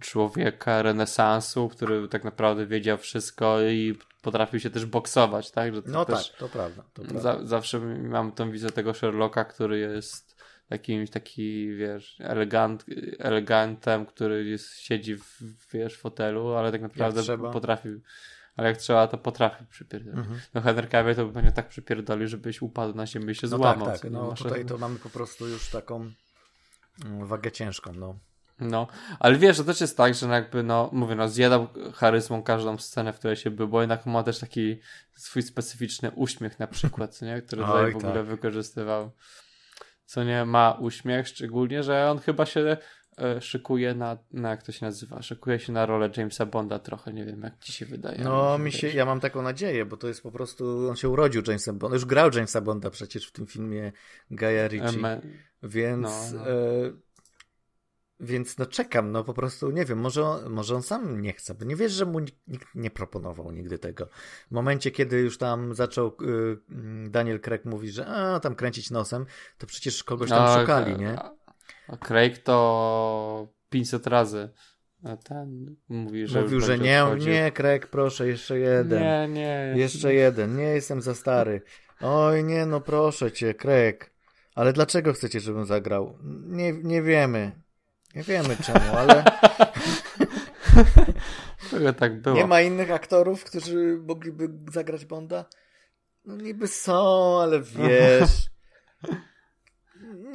człowieka 0.00 0.82
renesansu, 0.82 1.68
który 1.68 2.08
tak 2.08 2.24
naprawdę 2.24 2.66
wiedział 2.66 2.98
wszystko 2.98 3.62
i 3.62 3.98
potrafił 4.22 4.60
się 4.60 4.70
też 4.70 4.86
boksować, 4.86 5.50
tak? 5.50 5.74
Że 5.74 5.82
no 5.86 6.04
też 6.04 6.30
tak, 6.30 6.38
to 6.38 6.48
prawda. 6.48 6.82
To 6.94 7.02
prawda. 7.02 7.20
Za, 7.20 7.46
zawsze 7.46 7.80
mam 7.80 8.32
tą 8.32 8.50
wizję 8.50 8.70
tego 8.70 8.94
Sherlocka, 8.94 9.44
który 9.44 9.78
jest 9.78 10.25
jakimś 10.70 11.10
taki, 11.10 11.76
wiesz, 11.76 12.16
elegant, 12.20 12.84
elegantem, 13.18 14.06
który 14.06 14.44
jest, 14.44 14.78
siedzi 14.78 15.16
w, 15.16 15.42
wiesz, 15.72 15.96
fotelu, 15.96 16.54
ale 16.54 16.72
tak 16.72 16.82
naprawdę 16.82 17.38
potrafi, 17.38 17.88
ale 18.56 18.68
jak 18.68 18.76
trzeba, 18.76 19.08
to 19.08 19.18
potrafi 19.18 19.64
przypierdolić. 19.66 20.18
Mhm. 20.18 20.40
No 20.54 20.60
Henry 20.60 20.88
Cavill 20.88 21.14
to 21.14 21.26
by 21.26 21.32
pewnie 21.32 21.52
tak 21.52 21.68
przypierdolił, 21.68 22.28
żebyś 22.28 22.62
upadł 22.62 22.94
na 22.94 23.06
ziemię 23.06 23.32
i 23.32 23.34
się 23.34 23.46
no 23.46 23.56
złamał. 23.56 23.86
Tak, 23.86 24.00
tak. 24.00 24.10
No 24.10 24.32
tutaj 24.32 24.64
to 24.64 24.78
mamy 24.78 24.98
po 24.98 25.10
prostu 25.10 25.48
już 25.48 25.68
taką 25.70 26.10
mm, 27.04 27.26
wagę 27.26 27.52
ciężką, 27.52 27.92
no. 27.92 28.18
No, 28.60 28.86
ale 29.18 29.36
wiesz, 29.36 29.56
to 29.56 29.64
też 29.64 29.80
jest 29.80 29.96
tak, 29.96 30.14
że 30.14 30.26
no 30.26 30.34
jakby, 30.34 30.62
no, 30.62 30.90
mówię, 30.92 31.14
no, 31.14 31.28
zjadał 31.28 31.68
charyzmą 31.94 32.42
każdą 32.42 32.78
scenę, 32.78 33.12
w 33.12 33.18
której 33.18 33.36
się 33.36 33.50
był, 33.50 33.68
bo 33.68 33.80
jednak 33.80 34.06
ma 34.06 34.22
też 34.22 34.38
taki 34.38 34.80
swój 35.14 35.42
specyficzny 35.42 36.10
uśmiech 36.10 36.58
na 36.58 36.66
przykład, 36.66 37.22
nie? 37.22 37.42
który 37.42 37.62
tutaj 37.62 37.84
Oj, 37.84 37.92
w 37.92 37.96
ogóle 37.96 38.12
tak. 38.12 38.24
wykorzystywał 38.24 39.10
co 40.06 40.24
nie 40.24 40.44
ma 40.44 40.72
uśmiech, 40.80 41.28
szczególnie, 41.28 41.82
że 41.82 42.10
on 42.10 42.18
chyba 42.18 42.46
się 42.46 42.76
e, 43.18 43.40
szykuje 43.40 43.94
na, 43.94 44.18
na, 44.32 44.50
jak 44.50 44.62
to 44.62 44.72
się 44.72 44.86
nazywa, 44.86 45.22
szykuje 45.22 45.58
się 45.58 45.72
na 45.72 45.86
rolę 45.86 46.10
Jamesa 46.16 46.46
Bonda 46.46 46.78
trochę, 46.78 47.12
nie 47.12 47.24
wiem, 47.24 47.42
jak 47.42 47.58
ci 47.58 47.72
się 47.72 47.86
wydaje. 47.86 48.18
No, 48.24 48.58
mi 48.58 48.72
się, 48.72 48.88
ja 48.88 49.04
mam 49.04 49.20
taką 49.20 49.42
nadzieję, 49.42 49.84
bo 49.84 49.96
to 49.96 50.08
jest 50.08 50.22
po 50.22 50.32
prostu, 50.32 50.88
on 50.88 50.96
się 50.96 51.08
urodził 51.08 51.42
Jamesem 51.46 51.78
Bonda, 51.78 51.94
już 51.96 52.04
grał 52.04 52.30
Jamesa 52.34 52.60
Bonda 52.60 52.90
przecież 52.90 53.26
w 53.26 53.32
tym 53.32 53.46
filmie 53.46 53.92
Gaia 54.30 54.68
Ritchie, 54.68 55.20
więc... 55.62 56.32
No, 56.32 56.38
no. 56.38 56.50
E, 56.50 57.05
więc 58.20 58.58
no 58.58 58.66
czekam, 58.66 59.12
no 59.12 59.24
po 59.24 59.34
prostu 59.34 59.70
nie 59.70 59.84
wiem, 59.84 59.98
może 59.98 60.24
on, 60.24 60.50
może 60.52 60.74
on 60.74 60.82
sam 60.82 61.20
nie 61.20 61.32
chce, 61.32 61.54
bo 61.54 61.64
nie 61.64 61.76
wiesz, 61.76 61.92
że 61.92 62.06
mu 62.06 62.18
nikt 62.48 62.74
nie 62.74 62.90
proponował 62.90 63.52
nigdy 63.52 63.78
tego. 63.78 64.08
W 64.48 64.50
momencie, 64.50 64.90
kiedy 64.90 65.20
już 65.20 65.38
tam 65.38 65.74
zaczął 65.74 66.16
y, 66.22 67.10
Daniel 67.10 67.40
Craig 67.40 67.64
mówić, 67.64 67.94
że 67.94 68.06
a, 68.06 68.40
tam 68.40 68.54
kręcić 68.54 68.90
nosem, 68.90 69.26
to 69.58 69.66
przecież 69.66 70.04
kogoś 70.04 70.28
tam 70.28 70.44
no, 70.44 70.60
szukali, 70.60 70.96
nie? 70.96 71.18
A 71.88 71.96
Craig 71.96 72.38
to 72.38 73.48
500 73.70 74.06
razy 74.06 74.50
ten 75.14 75.76
mówi, 75.88 76.26
że 76.26 76.42
Mówił, 76.42 76.60
że 76.60 76.78
nie, 76.78 77.04
nie, 77.18 77.52
Craig, 77.52 77.86
proszę, 77.86 78.28
jeszcze 78.28 78.58
jeden. 78.58 79.02
Nie, 79.02 79.28
nie. 79.28 79.72
Jeszcze 79.76 80.14
jeden, 80.14 80.56
nie 80.56 80.64
jestem 80.64 81.02
za 81.02 81.14
stary. 81.14 81.62
Oj, 82.00 82.44
nie, 82.44 82.66
no 82.66 82.80
proszę 82.80 83.32
cię, 83.32 83.54
Craig. 83.54 84.10
Ale 84.54 84.72
dlaczego 84.72 85.12
chcecie, 85.12 85.40
żebym 85.40 85.66
zagrał? 85.66 86.18
Nie, 86.46 86.72
nie 86.72 87.02
wiemy. 87.02 87.52
Nie 88.16 88.22
wiemy 88.22 88.56
czemu, 88.56 88.96
ale. 88.96 89.24
tak 91.98 92.20
było. 92.20 92.36
Nie 92.36 92.46
ma 92.46 92.60
innych 92.60 92.90
aktorów, 92.90 93.44
którzy 93.44 93.98
mogliby 94.06 94.48
zagrać 94.72 95.04
Bonda? 95.04 95.44
No 96.24 96.36
niby 96.36 96.68
są, 96.68 97.38
ale 97.40 97.60
wiesz. 97.78 98.50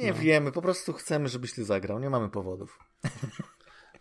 Nie 0.00 0.12
no. 0.12 0.18
wiemy, 0.18 0.52
po 0.52 0.62
prostu 0.62 0.92
chcemy, 0.92 1.28
żebyś 1.28 1.52
ty 1.54 1.64
zagrał. 1.64 1.98
Nie 1.98 2.10
mamy 2.10 2.28
powodów. 2.28 2.78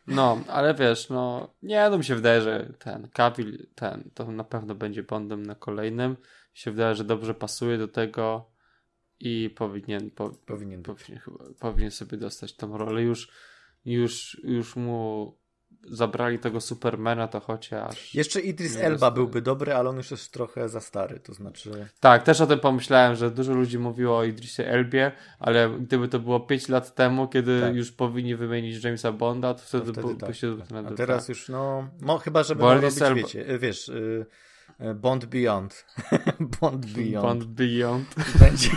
No, 0.08 0.44
ale 0.48 0.74
wiesz, 0.74 1.10
no 1.10 1.54
nie, 1.64 1.90
no 1.90 1.98
mi 1.98 2.04
się 2.04 2.16
wydaje, 2.16 2.42
że 2.42 2.74
ten 2.80 3.10
Cavill, 3.14 3.68
ten, 3.76 4.10
to 4.14 4.32
na 4.32 4.44
pewno 4.44 4.76
będzie 4.76 5.04
Bondem 5.04 5.46
na 5.46 5.56
kolejnym. 5.56 6.12
Mi 6.12 6.18
się 6.54 6.72
wydaje, 6.72 6.96
że 6.96 7.04
dobrze 7.04 7.34
pasuje 7.34 7.78
do 7.78 7.88
tego 7.88 8.52
i 9.20 9.50
powinien, 9.56 10.12
po, 10.12 10.30
powinien, 10.30 10.84
powinien, 10.84 11.20
chyba, 11.20 11.44
powinien 11.60 11.92
sobie 11.92 12.18
dostać 12.18 12.56
tą 12.56 12.78
rolę 12.78 13.02
już 13.02 13.32
już, 13.86 14.42
już 14.44 14.76
mu 14.76 15.42
zabrali 15.88 16.40
tego 16.40 16.62
Supermana, 16.62 17.28
to 17.28 17.40
chociaż... 17.40 18.16
Jeszcze 18.16 18.40
Idris 18.40 18.78
Elba 18.78 19.12
byłby 19.12 19.42
dobry, 19.42 19.74
ale 19.74 19.90
on 19.90 19.98
już 19.98 20.12
jest 20.12 20.34
trochę 20.34 20.70
za 20.70 20.80
stary, 20.80 21.20
to 21.20 21.34
znaczy... 21.34 21.88
Tak, 22.00 22.24
też 22.24 22.42
o 22.42 22.48
tym 22.48 22.60
pomyślałem, 22.60 23.16
że 23.16 23.32
dużo 23.32 23.54
ludzi 23.54 23.80
mówiło 23.80 24.18
o 24.18 24.24
Idrisie 24.24 24.66
Elbie, 24.66 25.12
ale 25.40 25.70
gdyby 25.70 26.08
to 26.08 26.20
było 26.20 26.40
5 26.40 26.70
lat 26.70 26.96
temu, 26.96 27.28
kiedy 27.28 27.62
tak. 27.62 27.76
już 27.76 27.92
powinni 27.92 28.36
wymienić 28.36 28.84
Jamesa 28.84 29.12
Bonda, 29.12 29.54
to 29.54 29.62
wtedy, 29.62 29.86
to 29.86 29.94
wtedy 29.94 30.14
by, 30.14 30.20
tak, 30.20 30.36
się... 30.36 30.58
Tak. 30.58 30.86
A 30.86 30.92
teraz 30.92 31.24
tak. 31.24 31.30
już, 31.30 31.50
no, 31.50 31.90
no 32.02 32.18
chyba, 32.18 32.44
żeby 32.44 32.62
robić, 32.62 33.02
Elba... 33.02 33.16
wiecie, 33.16 33.60
wiesz... 33.60 33.90
Y 33.90 34.26
Bond 35.02 35.26
Beyond. 35.26 35.86
Bond 36.62 36.86
Beyond. 36.86 37.22
Bond 37.22 37.44
Beyond. 37.44 38.16
Będzie, 38.40 38.70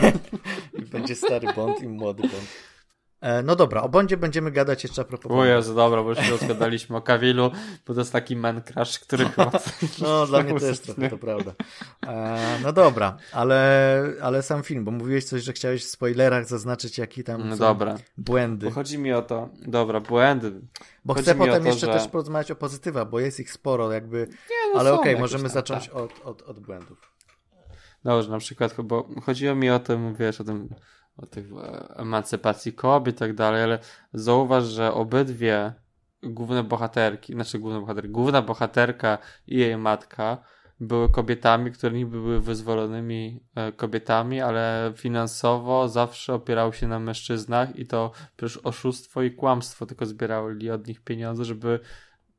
będzie 0.92 1.14
stary 1.14 1.52
Bond 1.56 1.82
i 1.82 1.88
młody 1.88 2.22
Bond. 2.22 2.73
E, 3.24 3.42
no 3.42 3.56
dobra, 3.56 3.82
o 3.82 3.88
Bondzie 3.88 4.16
będziemy 4.16 4.50
gadać 4.50 4.82
jeszcze 4.82 5.02
a 5.02 5.04
propos. 5.04 5.32
O 5.32 5.44
Jezu, 5.44 5.74
dobra, 5.74 6.02
bo 6.02 6.08
już 6.08 6.18
się 6.18 6.30
rozgadaliśmy 6.30 6.96
o 6.96 7.02
Kawilu, 7.02 7.50
bo 7.86 7.94
to 7.94 8.00
jest 8.00 8.12
taki 8.12 8.36
man 8.36 8.62
crush, 8.62 8.98
który 8.98 9.24
chyba... 9.28 9.50
No, 10.02 10.26
dla 10.26 10.42
mnie 10.42 10.60
też 10.60 10.80
trochę, 10.80 11.10
to 11.10 11.18
prawda. 11.18 11.52
E, 12.06 12.58
no 12.62 12.72
dobra, 12.72 13.16
ale, 13.32 14.02
ale 14.22 14.42
sam 14.42 14.62
film, 14.62 14.84
bo 14.84 14.90
mówiłeś 14.90 15.24
coś, 15.24 15.42
że 15.42 15.52
chciałeś 15.52 15.84
w 15.84 15.88
spoilerach 15.88 16.46
zaznaczyć, 16.48 16.98
jaki 16.98 17.24
tam 17.24 17.48
no 17.48 17.56
dobra. 17.56 17.96
błędy. 18.18 18.66
Bo 18.66 18.72
chodzi 18.72 18.98
mi 18.98 19.12
o 19.12 19.22
to, 19.22 19.48
dobra, 19.66 20.00
błędy. 20.00 20.60
Bo 21.04 21.14
chodzi 21.14 21.24
chcę 21.24 21.34
potem 21.34 21.62
to, 21.62 21.68
jeszcze 21.68 21.86
że... 21.86 21.92
też 21.92 22.08
porozmawiać 22.08 22.50
o 22.50 22.56
pozytywach, 22.56 23.10
bo 23.10 23.20
jest 23.20 23.40
ich 23.40 23.52
sporo 23.52 23.92
jakby, 23.92 24.18
Nie, 24.28 24.74
no 24.74 24.80
ale 24.80 24.92
okej, 24.92 25.12
okay, 25.12 25.22
możemy 25.22 25.44
tam, 25.44 25.52
zacząć 25.52 25.84
tak. 25.86 25.96
od, 25.96 26.10
od, 26.24 26.42
od 26.42 26.60
błędów. 26.60 27.14
Dobrze, 28.04 28.30
na 28.30 28.38
przykład, 28.38 28.74
bo 28.82 29.08
chodziło 29.22 29.54
mi 29.54 29.70
o 29.70 29.78
tym, 29.78 30.14
wiesz, 30.14 30.40
o 30.40 30.44
tym 30.44 30.68
o 31.16 31.26
tych 31.26 31.52
e, 31.52 31.94
emancypacji 31.96 32.72
kobiet 32.72 33.16
i 33.16 33.18
tak 33.18 33.34
dalej, 33.34 33.62
ale 33.62 33.78
zauważ, 34.12 34.64
że 34.64 34.94
obydwie 34.94 35.72
główne 36.22 36.62
bohaterki, 36.62 37.32
znaczy 37.32 37.58
główne 37.58 37.80
bohaterki, 37.80 38.10
główna 38.10 38.42
bohaterka 38.42 39.18
i 39.46 39.58
jej 39.58 39.76
matka 39.76 40.38
były 40.80 41.10
kobietami, 41.10 41.72
które 41.72 41.96
niby 41.96 42.20
były 42.20 42.40
wyzwolonymi 42.40 43.40
e, 43.54 43.72
kobietami, 43.72 44.40
ale 44.40 44.92
finansowo 44.96 45.88
zawsze 45.88 46.34
opierały 46.34 46.72
się 46.72 46.88
na 46.88 46.98
mężczyznach 47.00 47.76
i 47.76 47.86
to 47.86 48.12
przecież 48.36 48.56
oszustwo 48.64 49.22
i 49.22 49.30
kłamstwo 49.30 49.86
tylko 49.86 50.06
zbierali 50.06 50.70
od 50.70 50.86
nich 50.86 51.00
pieniądze, 51.00 51.44
żeby 51.44 51.80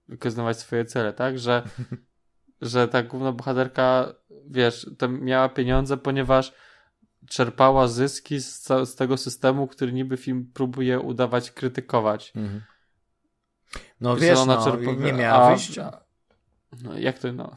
wykonywać 0.07 0.59
swoje 0.59 0.86
cele, 0.86 1.13
tak? 1.13 1.39
Że, 1.39 1.63
że 2.61 2.88
ta 2.88 3.03
główna 3.03 3.32
bohaterka, 3.32 4.13
wiesz, 4.47 4.89
to 4.97 5.09
miała 5.09 5.49
pieniądze, 5.49 5.97
ponieważ 5.97 6.53
czerpała 7.30 7.88
zyski 7.88 8.41
z, 8.41 8.67
z 8.67 8.95
tego 8.95 9.17
systemu, 9.17 9.67
który 9.67 9.93
niby 9.93 10.17
film 10.17 10.51
próbuje 10.53 10.99
udawać 10.99 11.51
krytykować. 11.51 12.34
Mhm. 12.36 12.61
No 14.01 14.17
I 14.17 14.19
wiesz, 14.19 14.39
ona 14.39 14.55
no, 14.55 14.65
czerpa... 14.65 14.91
nie 14.91 15.13
miała 15.13 15.49
wyjścia. 15.49 15.97
No, 16.84 16.97
jak 16.97 17.19
to, 17.19 17.34
no... 17.34 17.55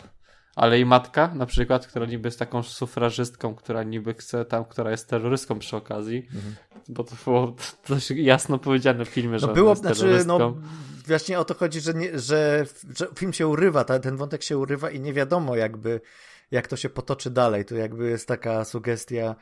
Ale 0.56 0.80
i 0.80 0.84
matka, 0.84 1.34
na 1.34 1.46
przykład, 1.46 1.86
która 1.86 2.06
niby 2.06 2.28
jest 2.28 2.38
taką 2.38 2.62
sufrażystką, 2.62 3.54
która 3.54 3.82
niby 3.82 4.14
chce 4.14 4.44
tam, 4.44 4.64
która 4.64 4.90
jest 4.90 5.08
terrorystką 5.08 5.58
przy 5.58 5.76
okazji, 5.76 6.28
mhm. 6.34 6.54
bo 6.88 7.04
to 7.04 7.16
było 7.24 7.56
dość 7.88 8.10
jasno 8.10 8.58
powiedziane 8.58 9.04
w 9.04 9.08
filmie, 9.08 9.32
no 9.32 9.38
że 9.38 9.48
było, 9.48 9.70
jest 9.70 9.82
znaczy, 9.82 10.24
no, 10.26 10.56
właśnie 11.06 11.38
o 11.38 11.44
to 11.44 11.54
chodzi, 11.54 11.80
że, 11.80 11.94
nie, 11.94 12.18
że, 12.18 12.66
że 12.96 13.06
film 13.14 13.32
się 13.32 13.46
urywa, 13.46 13.84
ta, 13.84 13.98
ten 13.98 14.16
wątek 14.16 14.42
się 14.42 14.58
urywa 14.58 14.90
i 14.90 15.00
nie 15.00 15.12
wiadomo 15.12 15.56
jakby, 15.56 16.00
jak 16.50 16.68
to 16.68 16.76
się 16.76 16.88
potoczy 16.88 17.30
dalej. 17.30 17.64
To 17.64 17.74
jakby 17.74 18.10
jest 18.10 18.28
taka 18.28 18.64
sugestia 18.64 19.36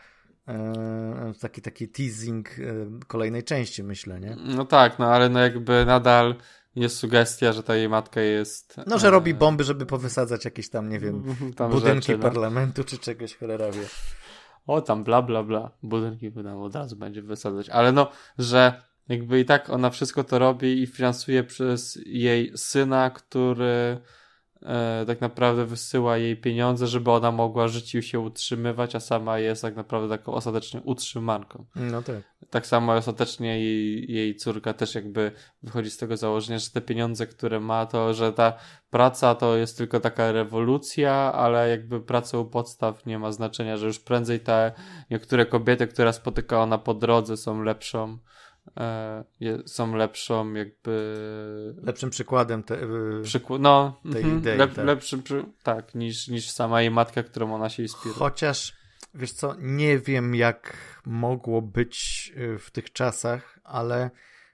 taki, 1.41 1.63
taki 1.63 1.89
teasing 1.89 2.49
e, 2.49 2.63
kolejnej 3.07 3.45
części, 3.45 3.83
myślę, 3.83 4.21
nie? 4.21 4.37
No 4.37 4.65
tak, 4.65 4.99
no 4.99 5.07
ale 5.07 5.29
no 5.29 5.41
jakby 5.41 5.85
nadal 5.87 6.35
jest 6.77 6.97
sugestia, 6.97 7.53
że 7.53 7.63
ta 7.63 7.77
jej 7.77 7.89
matka 7.89 8.21
jest... 8.21 8.77
No, 8.87 8.99
że 8.99 9.09
e... 9.09 9.11
robi 9.11 9.35
bomby, 9.35 9.65
żeby 9.65 9.87
powysadzać 9.87 10.45
jakieś 10.45 10.71
tam, 10.71 10.89
nie 10.89 10.99
wiem, 10.99 11.25
tam 11.57 11.71
budynki 11.71 12.07
rzeczy, 12.07 12.19
no. 12.19 12.23
parlamentu 12.23 12.85
czy 12.85 12.99
czegoś, 12.99 13.37
cholera 13.37 13.71
wie. 13.71 13.87
O, 14.67 14.81
tam 14.81 15.05
bla, 15.05 15.23
bla, 15.23 15.43
bla. 15.43 15.71
Budynki 15.83 16.33
tam 16.33 16.63
od 16.63 16.75
razu 16.75 16.97
będzie 16.97 17.23
wysadzać. 17.23 17.69
Ale 17.69 17.93
no, 17.93 18.11
że 18.39 18.83
jakby 19.09 19.41
i 19.41 19.45
tak 19.45 19.71
ona 19.71 19.91
wszystko 19.91 20.25
to 20.25 20.39
robi 20.39 20.83
i 20.83 20.87
finansuje 20.87 21.45
przez 21.45 21.99
jej 22.07 22.53
syna, 22.57 23.11
który 23.11 23.65
e, 23.65 24.01
tak 25.07 25.21
naprawdę 25.21 25.67
wysyła 25.67 26.17
jej 26.17 26.37
pieniądze, 26.37 26.87
żeby 26.87 27.11
ona 27.11 27.33
mogła 27.33 27.69
żyć 27.69 27.95
i 27.95 28.03
się 28.03 28.21
utrzymywać, 28.21 28.95
a 28.95 29.01
sama 29.01 29.39
jest 29.39 29.63
tak 29.63 29.77
naprawdę 29.77 30.19
taką 30.19 30.33
ostatecznie 30.33 30.81
utrzymanką. 30.81 31.65
No 31.77 32.03
tak. 32.03 32.17
Tak 32.51 32.67
samo 32.67 32.93
ostatecznie 32.93 33.61
jej, 33.61 34.13
jej 34.13 34.37
córka 34.37 34.73
też 34.73 34.95
jakby 34.95 35.33
wychodzi 35.63 35.91
z 35.91 35.97
tego 35.97 36.17
założenia, 36.17 36.59
że 36.59 36.71
te 36.71 36.81
pieniądze, 36.81 37.27
które 37.27 37.61
ma, 37.61 37.87
to 37.87 38.15
że 38.15 38.33
ta 38.33 38.53
praca 38.91 39.35
to 39.35 39.57
jest 39.57 39.79
tylko 39.79 40.01
taka 40.01 40.33
rewolucja, 40.33 41.13
ale 41.33 41.69
jakby 41.69 42.01
praca 42.01 42.39
u 42.39 42.45
podstaw 42.45 43.07
nie 43.07 43.19
ma 43.19 43.33
znaczenia, 43.33 43.77
że 43.77 43.87
już 43.87 43.99
prędzej 44.01 44.41
te 44.41 44.73
niektóre 45.11 45.47
kobiety, 45.47 45.87
które 45.87 46.13
spotyka 46.13 46.63
ona 46.63 46.79
po 46.79 46.95
drodze 46.95 47.37
są 47.37 47.63
lepszą 47.63 48.19
E, 48.19 48.19
są 49.67 49.97
lepszą 49.97 50.53
jakby... 50.53 51.15
Lepszym 51.83 52.11
przykładem 52.11 52.63
te, 52.63 52.79
Przykł 53.23 53.59
no, 53.59 54.01
tej 54.13 54.23
mm, 54.23 54.39
idei. 54.39 54.59
Lep, 54.59 54.75
tak. 54.75 54.85
Lepszym, 54.85 55.23
tak, 55.63 55.95
niż, 55.95 56.29
niż 56.29 56.51
sama 56.51 56.81
jej 56.81 56.91
matka, 56.91 57.23
którą 57.23 57.55
ona 57.55 57.69
się 57.69 57.83
inspiruje. 57.83 58.19
Chociaż, 58.19 58.73
wiesz 59.15 59.33
co, 59.33 59.55
nie 59.59 59.99
wiem 59.99 60.35
jak 60.35 60.77
mogło 61.07 61.63
być 61.63 62.33
y, 62.37 62.59
w 62.59 62.71
tych 62.71 62.93
czasach, 62.93 63.59
ale 63.65 64.11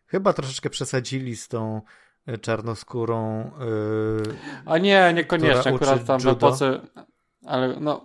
chyba 0.06 0.32
troszeczkę 0.32 0.70
przesadzili 0.70 1.36
z 1.36 1.48
tą 1.48 1.82
y, 2.28 2.38
czarnoskórą. 2.38 3.50
Yy, 4.26 4.36
A 4.66 4.78
nie, 4.78 5.12
niekoniecznie. 5.14 5.74
Akurat 5.74 6.04
tam 6.04 6.20
judo. 6.20 6.34
w 6.34 6.36
epoce. 6.36 6.80
Ale 7.47 7.76
no, 7.80 8.05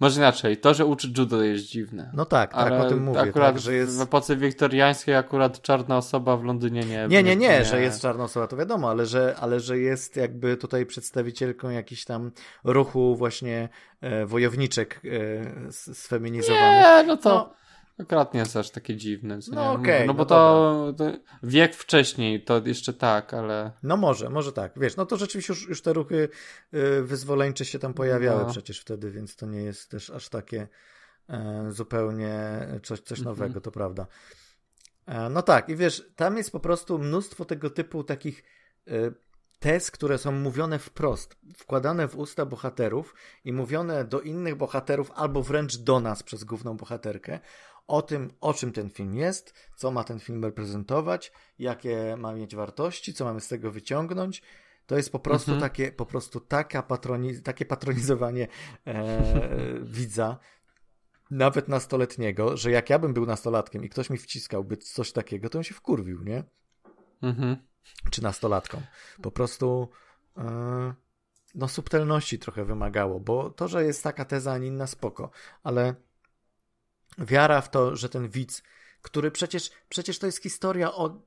może 0.00 0.20
inaczej. 0.20 0.56
To, 0.56 0.74
że 0.74 0.86
uczy 0.86 1.12
judo 1.18 1.42
jest 1.42 1.64
dziwne. 1.64 2.10
No 2.14 2.24
tak, 2.24 2.54
tak, 2.54 2.72
o 2.72 2.88
tym 2.88 3.02
mówię. 3.02 3.20
Akurat 3.20 3.54
tak, 3.54 3.62
że 3.62 3.74
jest... 3.74 3.98
w 3.98 4.00
epoce 4.00 4.36
wiktoriańskiej 4.36 5.14
akurat 5.14 5.62
czarna 5.62 5.96
osoba 5.96 6.36
w 6.36 6.44
Londynie 6.44 6.80
nie... 6.80 7.06
Nie, 7.08 7.22
nie, 7.22 7.22
nie, 7.22 7.36
nie, 7.36 7.64
że 7.64 7.82
jest 7.82 8.02
czarna 8.02 8.24
osoba, 8.24 8.46
to 8.46 8.56
wiadomo, 8.56 8.90
ale 8.90 9.06
że, 9.06 9.36
ale 9.40 9.60
że 9.60 9.78
jest 9.78 10.16
jakby 10.16 10.56
tutaj 10.56 10.86
przedstawicielką 10.86 11.70
jakiś 11.70 12.04
tam 12.04 12.30
ruchu 12.64 13.16
właśnie 13.16 13.68
e, 14.00 14.26
wojowniczek 14.26 15.00
e, 15.04 15.72
sfeminizowanych. 15.72 16.84
Nie, 16.84 17.04
no 17.06 17.16
to... 17.16 17.30
No, 17.34 17.62
Akurat 17.98 18.34
nie 18.34 18.40
jest 18.40 18.56
aż 18.56 18.70
takie 18.70 18.96
dziwne. 18.96 19.38
No 19.52 19.72
okej. 19.72 19.94
Okay, 19.94 20.06
no 20.06 20.14
bo 20.14 20.18
no 20.18 20.24
to, 20.24 20.94
to, 20.96 21.04
wiek 21.42 21.74
wcześniej 21.74 22.44
to 22.44 22.62
jeszcze 22.64 22.92
tak, 22.92 23.34
ale... 23.34 23.72
No 23.82 23.96
może, 23.96 24.30
może 24.30 24.52
tak. 24.52 24.72
Wiesz, 24.76 24.96
no 24.96 25.06
to 25.06 25.16
rzeczywiście 25.16 25.52
już, 25.52 25.68
już 25.68 25.82
te 25.82 25.92
ruchy 25.92 26.28
y, 26.74 27.02
wyzwoleńcze 27.02 27.64
się 27.64 27.78
tam 27.78 27.94
pojawiały 27.94 28.42
no. 28.42 28.50
przecież 28.50 28.80
wtedy, 28.80 29.10
więc 29.10 29.36
to 29.36 29.46
nie 29.46 29.62
jest 29.62 29.90
też 29.90 30.10
aż 30.10 30.28
takie 30.28 30.68
e, 31.28 31.66
zupełnie 31.70 32.66
coś, 32.82 33.00
coś 33.00 33.18
mhm. 33.18 33.36
nowego, 33.36 33.60
to 33.60 33.70
prawda. 33.70 34.06
E, 35.06 35.28
no 35.28 35.42
tak, 35.42 35.68
i 35.68 35.76
wiesz, 35.76 36.12
tam 36.16 36.36
jest 36.36 36.52
po 36.52 36.60
prostu 36.60 36.98
mnóstwo 36.98 37.44
tego 37.44 37.70
typu 37.70 38.04
takich 38.04 38.44
e, 38.88 38.92
tez, 39.62 39.90
które 39.90 40.18
są 40.18 40.32
mówione 40.32 40.78
wprost, 40.78 41.36
wkładane 41.56 42.08
w 42.08 42.18
usta 42.18 42.46
bohaterów 42.46 43.14
i 43.44 43.52
mówione 43.52 44.04
do 44.04 44.20
innych 44.20 44.56
bohaterów 44.56 45.10
albo 45.14 45.42
wręcz 45.42 45.76
do 45.76 46.00
nas 46.00 46.22
przez 46.22 46.44
główną 46.44 46.76
bohaterkę 46.76 47.40
o 47.86 48.02
tym, 48.02 48.32
o 48.40 48.54
czym 48.54 48.72
ten 48.72 48.90
film 48.90 49.14
jest, 49.14 49.54
co 49.76 49.90
ma 49.90 50.04
ten 50.04 50.20
film 50.20 50.44
reprezentować, 50.44 51.32
jakie 51.58 52.16
ma 52.16 52.32
mieć 52.32 52.56
wartości, 52.56 53.14
co 53.14 53.24
mamy 53.24 53.40
z 53.40 53.48
tego 53.48 53.70
wyciągnąć. 53.70 54.42
To 54.86 54.96
jest 54.96 55.12
po 55.12 55.18
prostu 55.18 55.52
mhm. 55.52 55.70
takie, 55.70 55.92
po 55.92 56.06
prostu 56.06 56.40
taka 56.40 56.82
patroni, 56.82 57.42
takie 57.42 57.64
patronizowanie 57.64 58.48
e, 58.86 59.22
widza, 59.82 60.38
nawet 61.30 61.68
nastoletniego, 61.68 62.56
że 62.56 62.70
jak 62.70 62.90
ja 62.90 62.98
bym 62.98 63.14
był 63.14 63.26
nastolatkiem 63.26 63.84
i 63.84 63.88
ktoś 63.88 64.10
mi 64.10 64.18
wciskałby 64.18 64.76
coś 64.76 65.12
takiego, 65.12 65.48
to 65.48 65.58
on 65.58 65.64
się 65.64 65.74
wkurwił, 65.74 66.22
nie? 66.22 66.44
Mhm. 67.22 67.56
Czy 68.10 68.22
nastolatką. 68.22 68.82
Po 69.22 69.30
prostu 69.30 69.88
e, 70.36 70.94
no 71.54 71.68
subtelności 71.68 72.38
trochę 72.38 72.64
wymagało, 72.64 73.20
bo 73.20 73.50
to, 73.50 73.68
że 73.68 73.84
jest 73.84 74.02
taka 74.02 74.24
teza, 74.24 74.52
a 74.52 74.58
nie 74.58 74.66
inna, 74.66 74.86
spoko, 74.86 75.30
ale 75.62 75.94
wiara 77.18 77.60
w 77.60 77.70
to, 77.70 77.96
że 77.96 78.08
ten 78.08 78.28
widz, 78.28 78.62
który 79.02 79.30
przecież, 79.30 79.70
przecież 79.88 80.18
to 80.18 80.26
jest 80.26 80.42
historia 80.42 80.92
o, 80.92 81.22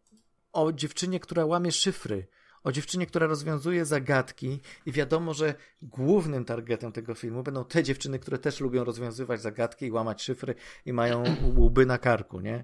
o 0.54 0.72
dziewczynie, 0.72 1.20
która 1.20 1.46
łamie 1.46 1.72
szyfry, 1.72 2.28
o 2.64 2.72
dziewczynie, 2.72 3.06
która 3.06 3.28
rozwiązuje 3.28 3.86
zagadki 3.86 4.62
i 4.86 4.92
wiadomo, 4.92 5.34
że 5.34 5.56
głównym 5.82 6.46
targetem 6.46 6.92
tego 6.92 7.16
filmu 7.16 7.44
będą 7.44 7.66
te 7.66 7.84
dziewczyny, 7.84 8.20
które 8.20 8.38
też 8.38 8.60
lubią 8.60 8.84
rozwiązywać 8.84 9.42
zagadki 9.42 9.86
i 9.86 9.92
łamać 9.92 10.24
szyfry 10.24 10.56
i 10.86 10.94
mają 10.94 11.24
łby 11.58 11.86
na 11.86 11.98
karku, 11.98 12.40
nie? 12.40 12.64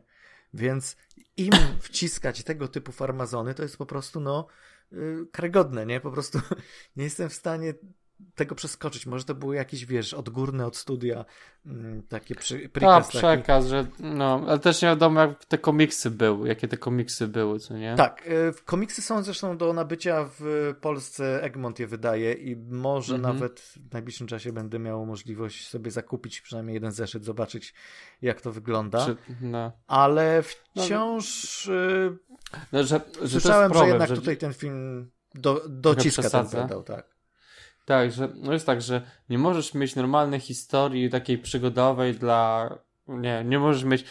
Więc 0.54 0.96
im 1.38 1.52
wciskać 1.80 2.44
tego 2.44 2.68
typu 2.68 2.92
farmazony 2.92 3.54
to 3.54 3.64
jest 3.64 3.78
po 3.78 3.86
prostu, 3.86 4.20
no, 4.20 4.48
yy, 4.92 5.28
karygodne, 5.32 5.86
nie? 5.86 6.00
Po 6.00 6.12
prostu 6.12 6.40
nie 6.96 7.04
jestem 7.04 7.30
w 7.30 7.34
stanie 7.34 7.74
tego 8.36 8.56
przeskoczyć. 8.56 9.06
Może 9.06 9.24
to 9.24 9.36
były 9.36 9.56
jakieś, 9.56 9.86
wiesz, 9.86 10.14
odgórne 10.14 10.66
od 10.66 10.78
studia 10.78 11.26
mm, 11.66 12.04
takie 12.04 12.36
przy, 12.36 12.70
przekaz. 12.70 13.08
A, 13.08 13.10
przekaz, 13.10 13.64
taki. 13.64 13.70
że 13.70 13.86
no, 14.00 14.44
ale 14.48 14.60
też 14.60 14.82
nie 14.82 14.88
wiadomo 14.88 15.22
jak 15.22 15.46
te 15.46 15.58
komiksy 15.58 16.12
były, 16.12 16.48
jakie 16.48 16.68
te 16.68 16.78
komiksy 16.78 17.28
były, 17.28 17.60
co 17.60 17.78
nie? 17.78 17.96
Tak, 17.96 18.28
y, 18.28 18.54
komiksy 18.66 19.02
są 19.02 19.24
zresztą 19.24 19.58
do 19.58 19.74
nabycia 19.74 20.30
w 20.40 20.74
Polsce, 20.82 21.44
Egmont 21.44 21.80
je 21.80 21.88
wydaje 21.88 22.34
i 22.34 22.56
może 22.56 23.16
mhm. 23.16 23.34
nawet 23.34 23.60
w 23.60 23.94
najbliższym 23.94 24.28
czasie 24.28 24.54
będę 24.54 24.80
miał 24.80 25.06
możliwość 25.06 25.68
sobie 25.68 25.92
zakupić 25.92 26.42
przynajmniej 26.42 26.74
jeden 26.74 26.92
zeszyt, 26.92 27.26
zobaczyć 27.26 27.74
jak 28.22 28.42
to 28.42 28.52
wygląda. 28.52 29.06
Czy, 29.06 29.16
no. 29.42 29.72
Ale 29.88 30.44
no, 30.76 30.84
wciąż 30.84 31.70
no, 31.72 32.70
no, 32.72 32.84
że, 32.84 33.02
że 33.22 33.30
słyszałem, 33.30 33.72
problem, 33.72 33.90
że 33.90 33.94
jednak 33.94 34.10
że... 34.10 34.16
tutaj 34.16 34.38
ten 34.38 34.54
film 34.54 35.12
do, 35.36 35.62
dociska 35.70 36.30
ten 36.30 36.48
pedał, 36.48 36.84
tak. 36.84 37.21
Tak, 37.86 38.12
że 38.12 38.34
no 38.36 38.54
jest 38.54 38.66
tak, 38.66 38.82
że 38.82 39.02
nie 39.30 39.38
możesz 39.38 39.74
mieć 39.74 39.96
normalnej 39.96 40.40
historii 40.40 41.10
takiej 41.10 41.38
przygodowej 41.38 42.14
dla. 42.14 42.70
Nie, 43.08 43.44
nie 43.46 43.60
możesz 43.60 43.84
mieć 43.84 44.06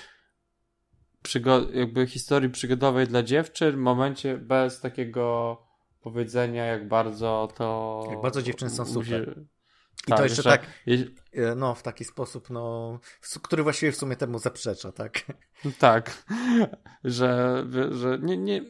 przygo- 1.24 1.74
jakby 1.74 2.06
historii 2.06 2.50
przygodowej 2.50 3.06
dla 3.06 3.22
dziewczyn 3.22 3.72
w 3.72 3.78
momencie 3.78 4.38
bez 4.38 4.80
takiego 4.80 5.56
powiedzenia, 6.00 6.64
jak 6.64 6.88
bardzo 6.88 7.48
to. 7.56 8.06
Jak 8.10 8.20
bardzo 8.20 8.42
dziewczyny 8.42 8.70
są 8.70 8.86
super. 8.86 9.44
I 10.06 10.10
tak, 10.10 10.18
to 10.18 10.24
jeszcze, 10.24 10.42
tak, 10.42 10.66
e, 11.32 11.54
no, 11.54 11.74
w 11.74 11.82
taki 11.82 12.04
sposób, 12.04 12.50
no, 12.50 12.98
który 13.42 13.62
właściwie 13.62 13.92
w 13.92 13.96
sumie 13.96 14.16
temu 14.16 14.38
zaprzecza, 14.38 14.92
tak? 14.92 15.22
Tak, 15.78 16.24
że, 17.04 17.64
że 17.90 18.18
nie, 18.22 18.36
nie, 18.36 18.64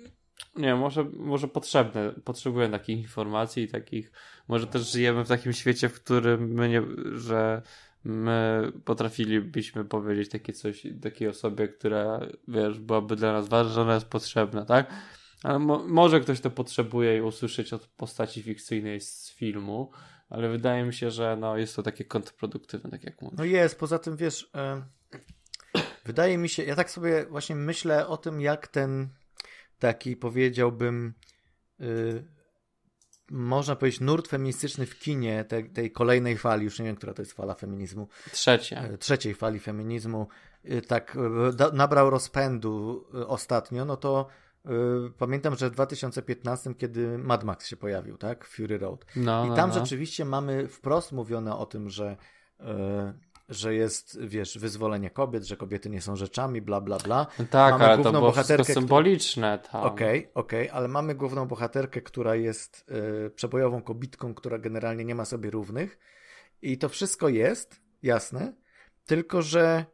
nie, 0.57 0.75
może, 0.75 1.05
może 1.05 1.49
potrzebne, 1.49 2.13
potrzebuję 2.25 2.69
takich 2.69 2.99
informacji 2.99 3.63
i 3.63 3.69
takich, 3.69 4.13
może 4.51 4.67
też 4.67 4.93
żyjemy 4.93 5.25
w 5.25 5.29
takim 5.29 5.53
świecie, 5.53 5.89
w 5.89 5.95
którym 5.95 6.49
my 6.49 6.69
nie, 6.69 6.83
że 7.19 7.63
my 8.05 8.73
potrafilibyśmy 8.85 9.85
powiedzieć 9.85 10.29
takie 10.29 10.53
coś 10.53 10.87
takiej 11.03 11.29
osobie, 11.29 11.69
która, 11.69 12.21
wiesz, 12.49 12.79
byłaby 12.79 13.17
dla 13.17 13.33
nas 13.33 13.49
ważna, 13.49 13.73
że 13.73 13.83
ona 13.83 13.95
jest 13.95 14.07
potrzebna, 14.07 14.65
tak? 14.65 14.93
Ale 15.43 15.59
mo 15.59 15.79
może 15.87 16.21
ktoś 16.21 16.41
to 16.41 16.51
potrzebuje 16.51 17.19
i 17.19 17.21
usłyszeć 17.21 17.73
od 17.73 17.87
postaci 17.87 18.43
fikcyjnej 18.43 19.01
z 19.01 19.31
filmu, 19.31 19.91
ale 20.29 20.49
wydaje 20.49 20.85
mi 20.85 20.95
się, 20.95 21.11
że 21.11 21.37
no, 21.41 21.57
jest 21.57 21.77
to 21.77 21.83
takie 21.83 22.05
kontrproduktywne, 22.05 22.91
tak 22.91 23.05
jak 23.05 23.23
mówisz. 23.23 23.39
No 23.39 23.45
jest, 23.45 23.79
poza 23.79 23.99
tym 23.99 24.17
wiesz, 24.17 24.51
yy, 25.75 25.83
wydaje 26.05 26.39
mi 26.39 26.49
się, 26.49 26.63
ja 26.63 26.77
tak 26.77 26.91
sobie 26.91 27.27
właśnie 27.27 27.57
myślę 27.57 28.07
o 28.07 28.17
tym, 28.17 28.41
jak 28.41 28.69
ten 28.69 29.09
taki 29.79 30.17
powiedziałbym 30.17 31.15
yy, 31.79 32.40
można 33.31 33.77
powiedzieć, 33.77 34.01
nurt 34.01 34.29
feministyczny 34.29 34.87
w 34.87 34.99
kinie 34.99 35.45
tej, 35.45 35.71
tej, 35.71 35.91
kolejnej 35.93 36.39
fali, 36.39 36.65
już 36.65 36.79
nie 36.79 36.85
wiem, 36.85 36.97
która 36.97 37.15
to 37.15 37.23
jest 37.23 37.33
fala 37.33 37.55
feminizmu. 37.55 38.09
Trzecia. 38.33 38.83
E, 38.83 38.99
trzeciej 38.99 39.35
fali 39.35 39.61
feminizmu, 39.61 40.29
y, 40.65 40.83
tak 40.83 41.17
e, 41.61 41.73
nabrał 41.73 42.11
rozpędu 42.11 43.05
e, 43.15 43.27
ostatnio, 43.27 43.85
no 43.85 43.97
to 43.97 44.27
pamiętam, 45.19 45.57
że 45.57 45.71
w 45.71 45.73
2015, 45.73 46.75
kiedy 46.75 47.19
Mad 47.19 47.45
Max 47.45 47.67
się 47.67 47.77
pojawił, 47.77 48.19
tak? 48.19 48.45
Fury 48.45 48.79
Road. 48.79 49.05
No, 49.17 49.45
I 49.45 49.49
tam 49.49 49.71
no, 49.71 49.75
no. 49.77 49.81
rzeczywiście 49.81 50.25
mamy 50.25 50.69
wprost 50.69 51.13
mówione 51.13 51.57
o 51.57 51.67
tym, 51.67 51.91
że 51.91 52.17
że 53.51 53.75
jest, 53.75 54.19
wiesz, 54.21 54.59
wyzwolenie 54.59 55.11
kobiet, 55.11 55.45
że 55.45 55.57
kobiety 55.57 55.91
nie 55.91 56.01
są 56.01 56.17
rzeczami, 56.17 56.63
bla, 56.63 56.81
bla, 56.81 56.99
bla. 56.99 57.27
Tak, 57.51 57.73
mamy 57.73 57.85
ale 57.85 57.97
główną 57.97 58.13
to 58.13 58.19
było 58.19 58.31
bohaterkę, 58.31 58.75
symboliczne. 58.75 59.59
Okej, 59.73 59.81
okej, 59.83 60.19
okay, 60.21 60.33
okay, 60.35 60.73
ale 60.73 60.89
mamy 60.89 61.15
główną 61.15 61.47
bohaterkę, 61.47 62.01
która 62.03 62.35
jest 62.35 62.91
y, 63.27 63.31
przebojową 63.31 63.83
kobitką, 63.83 64.35
która 64.35 64.59
generalnie 64.59 65.05
nie 65.05 65.15
ma 65.15 65.25
sobie 65.25 65.51
równych 65.51 65.99
i 66.63 66.79
to 66.79 66.89
wszystko 66.89 67.29
jest, 67.29 67.81
jasne, 68.03 68.53
tylko 69.07 69.43
że 69.43 69.85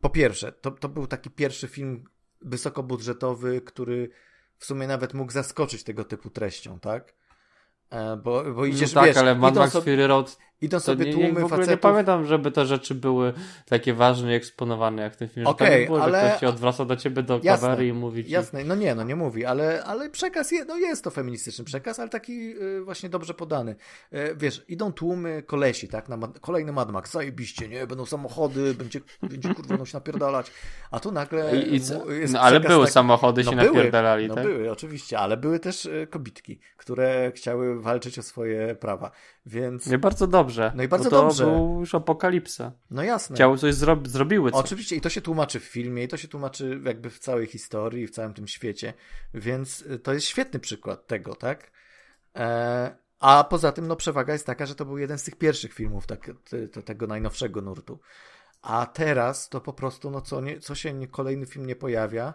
po 0.00 0.10
pierwsze, 0.10 0.52
to, 0.52 0.70
to 0.70 0.88
był 0.88 1.06
taki 1.06 1.30
pierwszy 1.30 1.68
film 1.68 2.04
wysokobudżetowy, 2.40 3.60
który 3.60 4.10
w 4.58 4.64
sumie 4.64 4.86
nawet 4.86 5.14
mógł 5.14 5.32
zaskoczyć 5.32 5.84
tego 5.84 6.04
typu 6.04 6.30
treścią, 6.30 6.80
tak? 6.80 7.14
E, 7.90 8.16
bo, 8.16 8.54
bo 8.54 8.64
idziesz, 8.66 8.94
no 8.94 9.00
tak, 9.00 9.08
wiesz, 9.08 9.16
ale 9.16 9.34
Mad 9.34 9.54
Max 9.54 9.72
sobie, 9.72 9.92
Fury 9.92 10.06
Road 10.06 10.38
idą 10.60 10.80
sobie 10.80 11.12
tłumy 11.12 11.32
nie, 11.32 11.40
w 11.40 11.44
ogóle 11.44 11.66
nie 11.66 11.76
pamiętam, 11.76 12.26
żeby 12.26 12.50
te 12.50 12.66
rzeczy 12.66 12.94
były 12.94 13.32
takie 13.66 13.94
ważne 13.94 14.32
i 14.32 14.34
eksponowane 14.34 15.02
jak 15.02 15.16
ten 15.16 15.28
film. 15.28 15.46
Okej, 15.46 15.88
okay, 15.88 16.02
ale... 16.02 16.28
ktoś 16.28 16.40
się 16.40 16.48
odwraca 16.48 16.84
do 16.84 16.96
ciebie 16.96 17.22
do 17.22 17.40
jasne, 17.42 17.68
kamery 17.68 17.86
i 17.86 17.92
mówi 17.92 18.24
ci... 18.24 18.30
Jasne, 18.30 18.64
no 18.64 18.74
nie, 18.74 18.94
no 18.94 19.02
nie 19.02 19.16
mówi, 19.16 19.44
ale, 19.44 19.84
ale 19.84 20.10
przekaz 20.10 20.52
je, 20.52 20.64
no 20.64 20.76
jest 20.76 21.04
to 21.04 21.10
feministyczny 21.10 21.64
przekaz, 21.64 21.98
ale 21.98 22.08
taki 22.08 22.62
y, 22.62 22.84
właśnie 22.84 23.08
dobrze 23.08 23.34
podany. 23.34 23.76
Y, 24.12 24.34
wiesz, 24.36 24.64
idą 24.68 24.92
tłumy 24.92 25.42
kolesi, 25.42 25.88
tak, 25.88 26.08
na 26.08 26.18
kolejny 26.40 26.72
Mad 26.72 26.92
Max, 26.92 27.12
zajebiście, 27.12 27.68
nie, 27.68 27.86
będą 27.86 28.06
samochody, 28.06 28.74
będzie, 28.74 29.00
będzie 29.22 29.54
kurwa 29.54 29.86
się 29.86 29.96
napierdalać, 29.96 30.52
a 30.90 31.00
tu 31.00 31.12
nagle 31.12 31.56
I, 31.56 31.76
i 31.76 31.80
No 32.32 32.40
ale 32.40 32.60
były 32.60 32.86
samochody, 32.86 33.44
no, 33.44 33.50
się 33.50 33.56
były, 33.56 33.68
napierdalali, 33.68 34.28
no 34.28 34.34
tak? 34.34 34.44
były, 34.44 34.70
oczywiście, 34.70 35.18
ale 35.18 35.36
były 35.36 35.58
też 35.58 35.86
y, 35.86 36.06
kobitki, 36.10 36.60
które 36.76 37.32
chciały 37.34 37.80
walczyć 37.80 38.18
o 38.18 38.22
swoje 38.22 38.74
prawa. 38.74 39.10
Więc... 39.46 39.86
I 39.86 39.98
bardzo 39.98 40.26
dobrze. 40.26 40.43
No 40.74 40.82
i 40.82 40.88
bardzo 40.88 41.10
to 41.10 41.22
dobrze. 41.22 41.46
był 41.46 41.80
już 41.80 41.94
apokalipsa. 41.94 42.72
No 42.90 43.02
jasne. 43.02 43.36
Chciały 43.36 43.58
coś 43.58 43.74
zro 43.74 43.98
zrobiły. 44.04 44.50
Coś. 44.50 44.60
Oczywiście 44.60 44.96
i 44.96 45.00
to 45.00 45.08
się 45.08 45.20
tłumaczy 45.20 45.60
w 45.60 45.64
filmie, 45.64 46.04
i 46.04 46.08
to 46.08 46.16
się 46.16 46.28
tłumaczy 46.28 46.80
jakby 46.84 47.10
w 47.10 47.18
całej 47.18 47.46
historii, 47.46 48.06
w 48.06 48.10
całym 48.10 48.34
tym 48.34 48.48
świecie. 48.48 48.94
Więc 49.34 49.80
y, 49.82 49.98
to 49.98 50.12
jest 50.12 50.26
świetny 50.26 50.60
przykład 50.60 51.06
tego, 51.06 51.34
tak? 51.34 51.70
E 52.36 53.04
a 53.24 53.44
poza 53.44 53.72
tym, 53.72 53.86
no 53.86 53.96
przewaga 53.96 54.32
jest 54.32 54.46
taka, 54.46 54.66
że 54.66 54.74
to 54.74 54.84
był 54.84 54.98
jeden 54.98 55.18
z 55.18 55.24
tych 55.24 55.36
pierwszych 55.36 55.72
filmów 55.72 56.06
tak, 56.06 56.30
te, 56.72 56.82
tego 56.82 57.06
najnowszego 57.06 57.60
nurtu. 57.60 58.00
A 58.62 58.86
teraz 58.86 59.48
to 59.48 59.60
po 59.60 59.72
prostu, 59.72 60.10
no 60.10 60.20
co, 60.20 60.40
nie, 60.40 60.60
co 60.60 60.74
się 60.74 60.92
nie, 60.92 61.08
kolejny 61.08 61.46
film 61.46 61.66
nie 61.66 61.76
pojawia, 61.76 62.34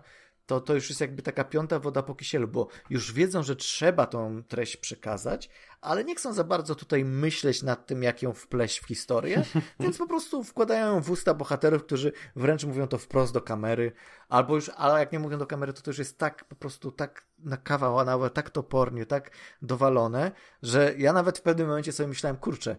to, 0.50 0.62
to 0.62 0.74
już 0.74 0.90
jest 0.90 1.02
jakby 1.02 1.22
taka 1.22 1.44
piąta 1.44 1.80
woda 1.80 2.04
po 2.04 2.16
kisielu, 2.16 2.48
bo 2.48 2.68
już 2.90 3.14
wiedzą, 3.14 3.44
że 3.44 3.56
trzeba 3.56 4.06
tą 4.06 4.44
treść 4.44 4.78
przekazać, 4.78 5.50
ale 5.82 6.04
nie 6.04 6.16
chcą 6.16 6.34
za 6.34 6.44
bardzo 6.44 6.76
tutaj 6.76 7.06
myśleć 7.06 7.64
nad 7.64 7.86
tym, 7.86 8.04
jak 8.04 8.22
ją 8.22 8.34
wpleść 8.34 8.80
w 8.80 8.86
historię, 8.86 9.44
więc 9.80 9.98
po 9.98 10.08
prostu 10.08 10.44
wkładają 10.44 10.96
ją 10.96 11.02
w 11.02 11.10
usta 11.10 11.34
bohaterów, 11.34 11.84
którzy 11.84 12.12
wręcz 12.36 12.64
mówią 12.64 12.88
to 12.88 12.98
wprost 12.98 13.34
do 13.34 13.42
kamery, 13.42 13.92
albo 14.30 14.56
już, 14.56 14.70
ale 14.70 15.00
jak 15.00 15.12
nie 15.12 15.20
mówią 15.20 15.38
do 15.38 15.48
kamery, 15.48 15.74
to 15.74 15.82
to 15.82 15.90
już 15.92 15.98
jest 15.98 16.18
tak 16.18 16.46
po 16.46 16.56
prostu 16.56 16.92
tak 16.92 17.26
na 17.40 17.58
kawał, 17.58 18.06
nawet 18.06 18.34
tak 18.34 18.50
topornie, 18.50 19.06
tak 19.06 19.32
dowalone, 19.62 20.32
że 20.62 20.94
ja 20.98 21.14
nawet 21.14 21.38
w 21.38 21.42
pewnym 21.42 21.68
momencie 21.68 21.92
sobie 21.92 22.08
myślałem, 22.08 22.38
kurczę, 22.38 22.78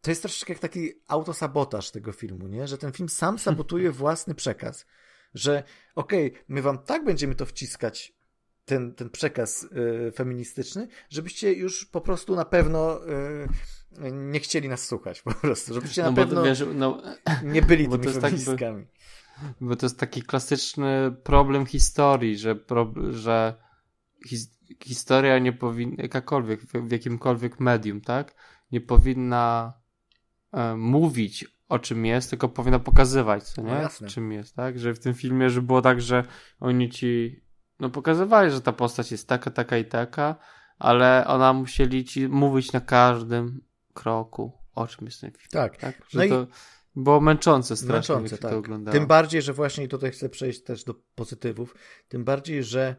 to 0.00 0.10
jest 0.10 0.22
troszeczkę 0.22 0.52
jak 0.52 0.62
taki 0.62 0.92
autosabotaż 1.08 1.90
tego 1.90 2.12
filmu, 2.12 2.48
nie? 2.48 2.68
Że 2.68 2.78
ten 2.78 2.92
film 2.92 3.08
sam 3.08 3.38
sabotuje 3.38 3.92
własny 4.02 4.34
przekaz 4.34 4.86
że 5.34 5.62
okej, 5.94 6.32
okay, 6.32 6.44
my 6.48 6.62
wam 6.62 6.78
tak 6.78 7.04
będziemy 7.04 7.34
to 7.34 7.46
wciskać, 7.46 8.18
ten, 8.68 8.94
ten 8.94 9.10
przekaz 9.10 9.62
y, 9.62 10.12
feministyczny, 10.12 10.88
żebyście 11.10 11.52
już 11.52 11.86
po 11.86 12.00
prostu 12.00 12.36
na 12.36 12.44
pewno 12.44 13.08
y, 13.08 13.48
nie 14.12 14.40
chcieli 14.40 14.68
nas 14.68 14.86
słuchać, 14.86 15.22
po 15.22 15.34
prostu, 15.34 15.74
żebyście 15.74 16.02
na 16.02 16.10
no 16.10 16.16
pewno 16.16 16.42
wiesz, 16.42 16.64
no, 16.74 17.02
nie 17.44 17.62
byli 17.62 17.88
tymi 17.98 18.08
feministkami. 18.08 18.86
Tak, 18.86 19.54
bo 19.60 19.76
to 19.76 19.86
jest 19.86 19.98
taki 19.98 20.22
klasyczny 20.22 21.16
problem 21.22 21.66
historii, 21.66 22.38
że, 22.38 22.56
pro, 22.56 22.94
że 23.10 23.54
his, 24.26 24.50
historia 24.84 25.38
nie 25.38 25.52
powinna, 25.52 26.02
jakakolwiek, 26.02 26.62
w, 26.62 26.72
w 26.72 26.92
jakimkolwiek 26.92 27.60
medium, 27.60 28.00
tak, 28.00 28.34
nie 28.72 28.80
powinna 28.80 29.72
e, 30.52 30.76
mówić 30.76 31.57
o 31.68 31.78
czym 31.78 32.06
jest, 32.06 32.30
tylko 32.30 32.48
powinna 32.48 32.78
pokazywać, 32.78 33.44
co 33.44 33.62
nie? 33.62 33.88
No 34.00 34.08
czym 34.08 34.32
jest, 34.32 34.56
tak? 34.56 34.78
Że 34.78 34.94
w 34.94 34.98
tym 34.98 35.14
filmie, 35.14 35.50
że 35.50 35.62
było 35.62 35.82
tak, 35.82 36.00
że 36.00 36.24
oni 36.60 36.90
ci 36.90 37.42
no 37.80 37.90
pokazywali, 37.90 38.50
że 38.50 38.60
ta 38.60 38.72
postać 38.72 39.12
jest 39.12 39.28
taka, 39.28 39.50
taka 39.50 39.78
i 39.78 39.84
taka, 39.84 40.36
ale 40.78 41.24
ona 41.26 41.52
musieli 41.52 42.04
ci 42.04 42.28
mówić 42.28 42.72
na 42.72 42.80
każdym 42.80 43.60
kroku, 43.94 44.52
o 44.74 44.86
czym 44.86 45.06
jest 45.06 45.20
ten 45.20 45.30
film. 45.30 45.48
Tak. 45.50 45.76
tak? 45.76 46.02
Że 46.08 46.26
no 46.26 46.28
to 46.28 46.42
i... 46.42 46.46
było 47.02 47.20
męczące 47.20 47.76
strasznie, 47.76 48.14
męczące, 48.14 48.38
tak. 48.38 48.50
to 48.50 48.58
oglądało. 48.58 48.92
Tym 48.92 49.06
bardziej, 49.06 49.42
że 49.42 49.52
właśnie 49.52 49.84
i 49.84 49.88
tutaj 49.88 50.10
chcę 50.10 50.28
przejść 50.28 50.62
też 50.62 50.84
do 50.84 50.94
pozytywów, 51.14 51.74
tym 52.08 52.24
bardziej, 52.24 52.64
że 52.64 52.96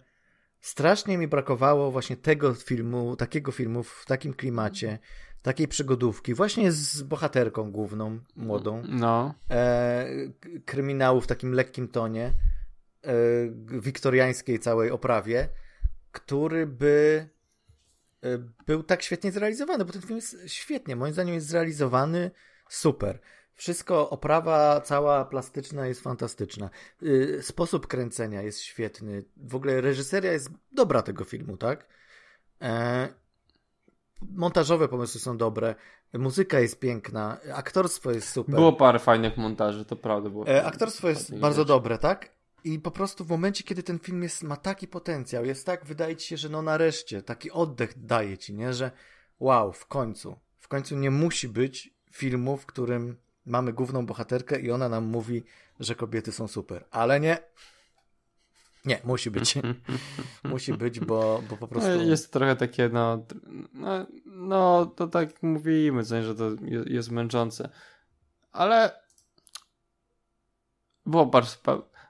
strasznie 0.62 1.18
mi 1.18 1.28
brakowało 1.28 1.92
właśnie 1.92 2.18
tego 2.18 2.54
filmu, 2.54 3.16
takiego 3.16 3.52
filmu 3.52 3.84
w 3.84 4.06
takim 4.08 4.34
klimacie, 4.34 5.00
takiej 5.42 5.68
przygodówki, 5.68 6.34
właśnie 6.34 6.72
z 6.72 7.02
bohaterką 7.02 7.72
główną, 7.72 8.20
młodą. 8.36 8.84
No. 8.88 9.34
E, 9.50 10.08
kryminału 10.66 11.22
w 11.22 11.28
takim 11.28 11.54
lekkim 11.54 11.88
tonie, 11.88 12.34
e, 13.04 13.14
wiktoriańskiej 13.80 14.60
całej 14.60 14.92
oprawie, 14.92 15.50
który 16.12 16.68
by 16.68 17.28
e, 18.24 18.38
był 18.66 18.84
tak 18.84 19.02
świetnie 19.02 19.32
zrealizowany, 19.32 19.86
bo 19.86 19.94
ten 19.94 20.02
film 20.02 20.16
jest 20.16 20.38
świetnie, 20.48 20.96
moim 20.96 21.14
zdaniem 21.14 21.36
jest 21.36 21.48
zrealizowany 21.48 22.32
super. 22.70 23.20
Wszystko, 23.54 24.10
oprawa 24.10 24.82
cała 24.82 25.26
plastyczna 25.26 25.88
jest 25.88 26.02
fantastyczna. 26.02 26.70
E, 27.38 27.42
sposób 27.44 27.88
kręcenia 27.88 28.42
jest 28.42 28.60
świetny. 28.60 29.24
W 29.38 29.56
ogóle 29.56 29.82
reżyseria 29.82 30.32
jest 30.32 30.50
dobra 30.72 31.02
tego 31.02 31.24
filmu, 31.24 31.58
tak? 31.58 31.88
Montażowe 34.22 34.88
pomysły 34.88 35.22
są 35.22 35.38
dobre, 35.38 35.76
muzyka 36.14 36.60
jest 36.60 36.80
piękna, 36.80 37.38
aktorstwo 37.54 38.12
jest 38.12 38.30
super. 38.30 38.56
Było 38.56 38.74
parę 38.74 39.00
fajnych 39.00 39.38
montaży, 39.38 39.86
to 39.86 39.96
prawda. 39.96 40.30
Było 40.30 40.48
e, 40.48 40.66
aktorstwo 40.66 41.10
jest 41.10 41.40
bardzo 41.40 41.66
dobre, 41.66 41.98
tak? 41.98 42.32
I 42.64 42.80
po 42.80 42.92
prostu 42.92 43.26
w 43.26 43.30
momencie, 43.30 43.64
kiedy 43.64 43.84
ten 43.84 44.00
film 44.00 44.24
jest, 44.24 44.44
ma 44.44 44.56
taki 44.56 44.88
potencjał, 44.88 45.46
jest 45.46 45.66
tak, 45.66 45.86
wydaje 45.86 46.16
ci 46.16 46.28
się, 46.28 46.38
że 46.38 46.50
no 46.50 46.62
nareszcie, 46.62 47.24
taki 47.24 47.52
oddech 47.52 48.06
daje 48.06 48.38
ci, 48.38 48.54
nie? 48.54 48.74
Że 48.74 48.92
wow, 49.40 49.74
w 49.74 49.86
końcu. 49.86 50.40
W 50.60 50.68
końcu 50.68 50.96
nie 50.96 51.12
musi 51.12 51.50
być 51.50 51.94
filmu, 52.12 52.58
w 52.58 52.66
którym 52.66 53.18
mamy 53.46 53.74
główną 53.74 54.06
bohaterkę 54.06 54.60
i 54.60 54.72
ona 54.72 54.90
nam 54.90 55.06
mówi, 55.06 55.44
że 55.80 55.96
kobiety 55.96 56.32
są 56.32 56.48
super. 56.48 56.86
Ale 56.92 57.20
nie, 57.20 57.38
nie, 58.86 59.00
musi 59.04 59.32
być. 59.32 59.56
musi 60.44 60.74
być, 60.74 61.00
bo, 61.00 61.42
bo 61.50 61.58
po 61.58 61.68
prostu. 61.68 61.90
No, 61.90 62.04
jest 62.04 62.34
trochę 62.34 62.56
takie, 62.56 62.90
no, 62.90 63.26
no, 63.74 64.06
no 64.26 64.86
to 64.86 65.08
tak 65.08 65.44
mówimy, 65.44 66.04
że 66.04 66.36
to 66.36 66.50
jest 66.86 67.12
męczące. 67.12 67.70
Ale 68.52 68.92
było 71.06 71.26
bardzo, 71.26 71.58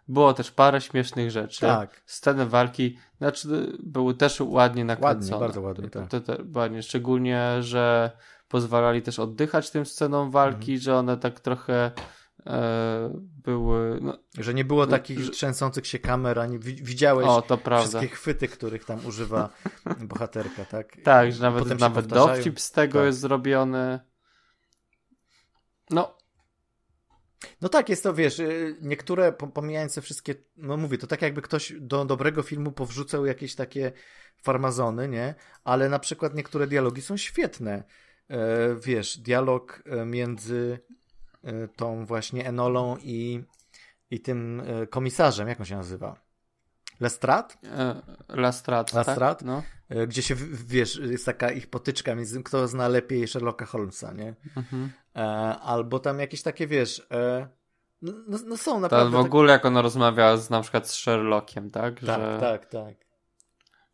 było 0.07 0.33
też 0.33 0.51
parę 0.51 0.81
śmiesznych 0.81 1.31
rzeczy. 1.31 1.61
Tak. 1.61 2.01
Sceny 2.05 2.45
walki, 2.45 2.97
znaczy 3.17 3.77
były 3.83 4.13
też 4.13 4.39
ładnie 4.41 4.85
nakręcone. 4.85 5.31
Ładnie, 5.31 5.39
bardzo 5.39 5.61
ładnie, 5.61 5.89
tak. 5.89 6.07
To, 6.07 6.21
to, 6.21 6.37
to, 6.37 6.43
ładnie, 6.59 6.83
szczególnie, 6.83 7.57
że 7.59 8.11
pozwalali 8.47 9.01
też 9.01 9.19
oddychać 9.19 9.69
tym 9.71 9.85
scenom 9.85 10.31
walki, 10.31 10.71
mhm. 10.71 10.79
że 10.79 10.95
one 10.95 11.17
tak 11.17 11.39
trochę 11.39 11.91
były... 13.43 13.99
No, 14.01 14.17
że 14.37 14.53
nie 14.53 14.65
było 14.65 14.87
takich 14.87 15.19
że... 15.19 15.31
trzęsących 15.31 15.87
się 15.87 15.99
kamer, 15.99 16.39
ani 16.39 16.59
widziałeś 16.59 17.27
o, 17.27 17.43
wszystkie 17.79 18.07
chwyty, 18.07 18.47
których 18.47 18.85
tam 18.85 19.05
używa 19.05 19.49
bohaterka, 20.09 20.65
tak? 20.65 20.97
Tak, 21.03 21.33
że 21.33 21.41
nawet, 21.41 21.79
nawet 21.79 22.07
dowcip 22.07 22.59
z 22.59 22.71
tego 22.71 22.99
tak. 22.99 23.05
jest 23.05 23.19
zrobiony. 23.19 23.99
No, 25.89 26.17
no 27.61 27.69
tak, 27.69 27.89
jest 27.89 28.03
to, 28.03 28.13
wiesz, 28.13 28.39
y, 28.39 28.77
niektóre, 28.81 29.31
pomijając 29.31 29.95
te 29.95 30.01
wszystkie, 30.01 30.35
no 30.57 30.77
mówię, 30.77 30.97
to 30.97 31.07
tak 31.07 31.21
jakby 31.21 31.41
ktoś 31.41 31.73
do 31.79 32.05
dobrego 32.05 32.43
filmu 32.43 32.71
powrzucał 32.71 33.25
jakieś 33.25 33.55
takie 33.55 33.91
farmazony, 34.41 35.07
nie? 35.07 35.35
Ale 35.63 35.89
na 35.89 35.99
przykład 35.99 36.35
niektóre 36.35 36.67
dialogi 36.67 37.01
są 37.01 37.17
świetne. 37.17 37.83
E, 38.29 38.75
wiesz, 38.75 39.17
dialog 39.17 39.83
e, 39.85 40.05
między 40.05 40.79
e, 40.89 40.93
tą 41.75 42.05
właśnie 42.05 42.47
Enolą 42.47 42.97
i, 42.97 43.43
i 44.11 44.19
tym 44.19 44.63
komisarzem, 44.89 45.47
jak 45.47 45.59
on 45.59 45.65
się 45.65 45.75
nazywa? 45.75 46.19
Lestrat? 46.99 47.57
Lestrat, 48.29 48.93
Lestrat? 48.93 49.39
Tak? 49.39 49.47
No. 49.47 49.63
Gdzie 50.07 50.21
się, 50.21 50.35
wiesz, 50.65 50.95
jest 50.95 51.25
taka 51.25 51.51
ich 51.51 51.67
potyczka 51.69 52.15
między 52.15 52.43
kto 52.43 52.67
zna 52.67 52.87
lepiej 52.87 53.27
Sherlocka 53.27 53.65
Holmesa, 53.65 54.13
nie? 54.13 54.35
Mhm. 54.57 54.91
Albo 55.61 55.99
tam 55.99 56.19
jakieś 56.19 56.41
takie, 56.41 56.67
wiesz, 56.67 57.07
no, 58.01 58.13
no, 58.27 58.37
no 58.45 58.57
są 58.57 58.79
naprawdę... 58.79 59.17
To 59.17 59.23
w 59.23 59.25
ogóle 59.25 59.53
jak 59.53 59.65
ona 59.65 59.81
rozmawia 59.81 60.37
z, 60.37 60.49
na 60.49 60.61
przykład 60.61 60.87
z 60.87 60.93
Sherlockiem, 60.93 61.71
tak? 61.71 61.93
Tak, 61.93 62.05
że... 62.05 62.37
tak, 62.39 62.65
tak. 62.65 63.08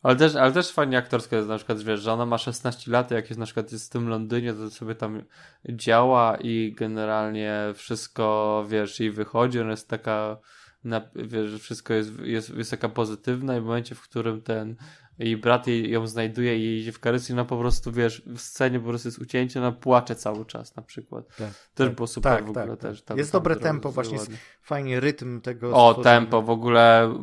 Ale 0.06 0.16
też, 0.16 0.36
ale 0.36 0.52
też 0.52 0.72
fajnie 0.72 0.98
aktorsko 0.98 1.36
jest 1.36 1.48
na 1.48 1.58
przykład, 1.58 1.82
wiesz, 1.82 2.02
że 2.02 2.14
ona 2.14 2.26
ma 2.26 2.38
16 2.38 2.92
lat, 2.92 3.12
jak 3.12 3.30
jest 3.30 3.40
na 3.40 3.46
przykład 3.46 3.72
jest 3.72 3.88
w 3.88 3.90
tym 3.90 4.10
Londynie, 4.10 4.54
to 4.54 4.70
sobie 4.70 4.96
tam 4.96 5.22
działa 5.70 6.38
i 6.38 6.74
generalnie 6.78 7.60
wszystko, 7.76 8.66
wiesz, 8.70 9.00
i 9.00 9.12
wychodzi, 9.12 9.60
ona 9.60 9.72
jest 9.72 9.90
taka, 9.90 10.38
na, 10.84 11.02
wiesz, 11.16 11.62
wszystko 11.62 11.94
jest, 11.94 12.20
jest, 12.20 12.58
jest 12.58 12.72
taka 12.72 12.90
pozytywna 12.90 13.58
i 13.58 13.62
w 13.62 13.64
momencie, 13.64 13.96
w 13.96 14.02
którym 14.02 14.42
ten 14.42 14.76
jej 15.20 15.38
brat 15.38 15.68
jej, 15.68 15.92
ją 15.92 16.08
znajduje 16.08 16.58
i 16.58 16.78
jedzie 16.78 16.92
w 16.92 17.00
karycy, 17.00 17.36
no 17.36 17.46
po 17.46 17.58
prostu, 17.58 17.92
wiesz, 17.92 18.22
w 18.26 18.40
scenie 18.40 18.80
po 18.80 18.88
prostu 18.88 19.08
jest 19.08 19.20
ucięcie, 19.20 19.60
ona 19.60 19.72
płacze 19.72 20.16
cały 20.16 20.46
czas 20.46 20.76
na 20.76 20.84
przykład. 20.84 21.28
Tak, 21.28 21.50
też 21.74 21.88
tak, 21.88 21.96
było 21.96 22.08
super 22.08 22.34
tak, 22.34 22.46
w 22.46 22.50
ogóle. 22.50 22.68
Tak, 22.68 22.80
też, 22.80 23.02
tam, 23.02 23.18
jest 23.18 23.32
tam 23.32 23.40
dobre 23.42 23.56
tempo, 23.56 23.92
właśnie 23.92 24.18
jest 24.18 24.32
fajnie 24.62 25.00
rytm 25.00 25.42
tego. 25.42 25.68
O, 25.74 25.90
stworzenia. 25.90 26.04
tempo, 26.04 26.42
w 26.42 26.50
ogóle 26.50 27.14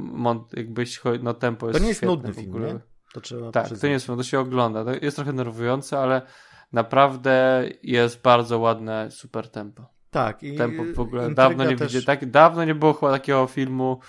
jakbyś, 0.53 1.01
no 1.23 1.35
tempo 1.35 1.67
jest 1.67 1.79
To 1.79 1.83
nie 1.83 1.89
jest 1.89 2.03
nudny 2.03 2.35
film, 2.35 2.67
nie? 2.67 2.81
To 3.13 3.21
trzeba 3.21 3.53
tak, 3.53 3.65
przyznać. 3.65 3.81
to 3.81 3.87
nie 3.87 3.93
jest 3.93 4.07
film, 4.07 4.19
to 4.19 4.25
się 4.25 4.41
ogląda. 4.41 4.85
To 4.85 4.93
jest 4.95 5.17
trochę 5.17 5.33
nerwujące, 5.33 5.99
ale 5.99 6.23
naprawdę 6.73 7.65
jest 7.83 8.23
bardzo 8.23 8.59
ładne, 8.59 9.11
super 9.11 9.49
tempo. 9.49 9.87
Tak. 10.11 10.43
I 10.43 10.57
tempo 10.57 10.83
w 10.95 11.01
ogóle 11.01 11.35
dawno 11.35 11.65
nie 11.65 11.77
też... 11.77 12.05
tak, 12.05 12.31
dawno 12.31 12.65
nie 12.65 12.75
było 12.75 12.93
chyba 12.93 13.13
takiego 13.13 13.47
filmu 13.47 14.01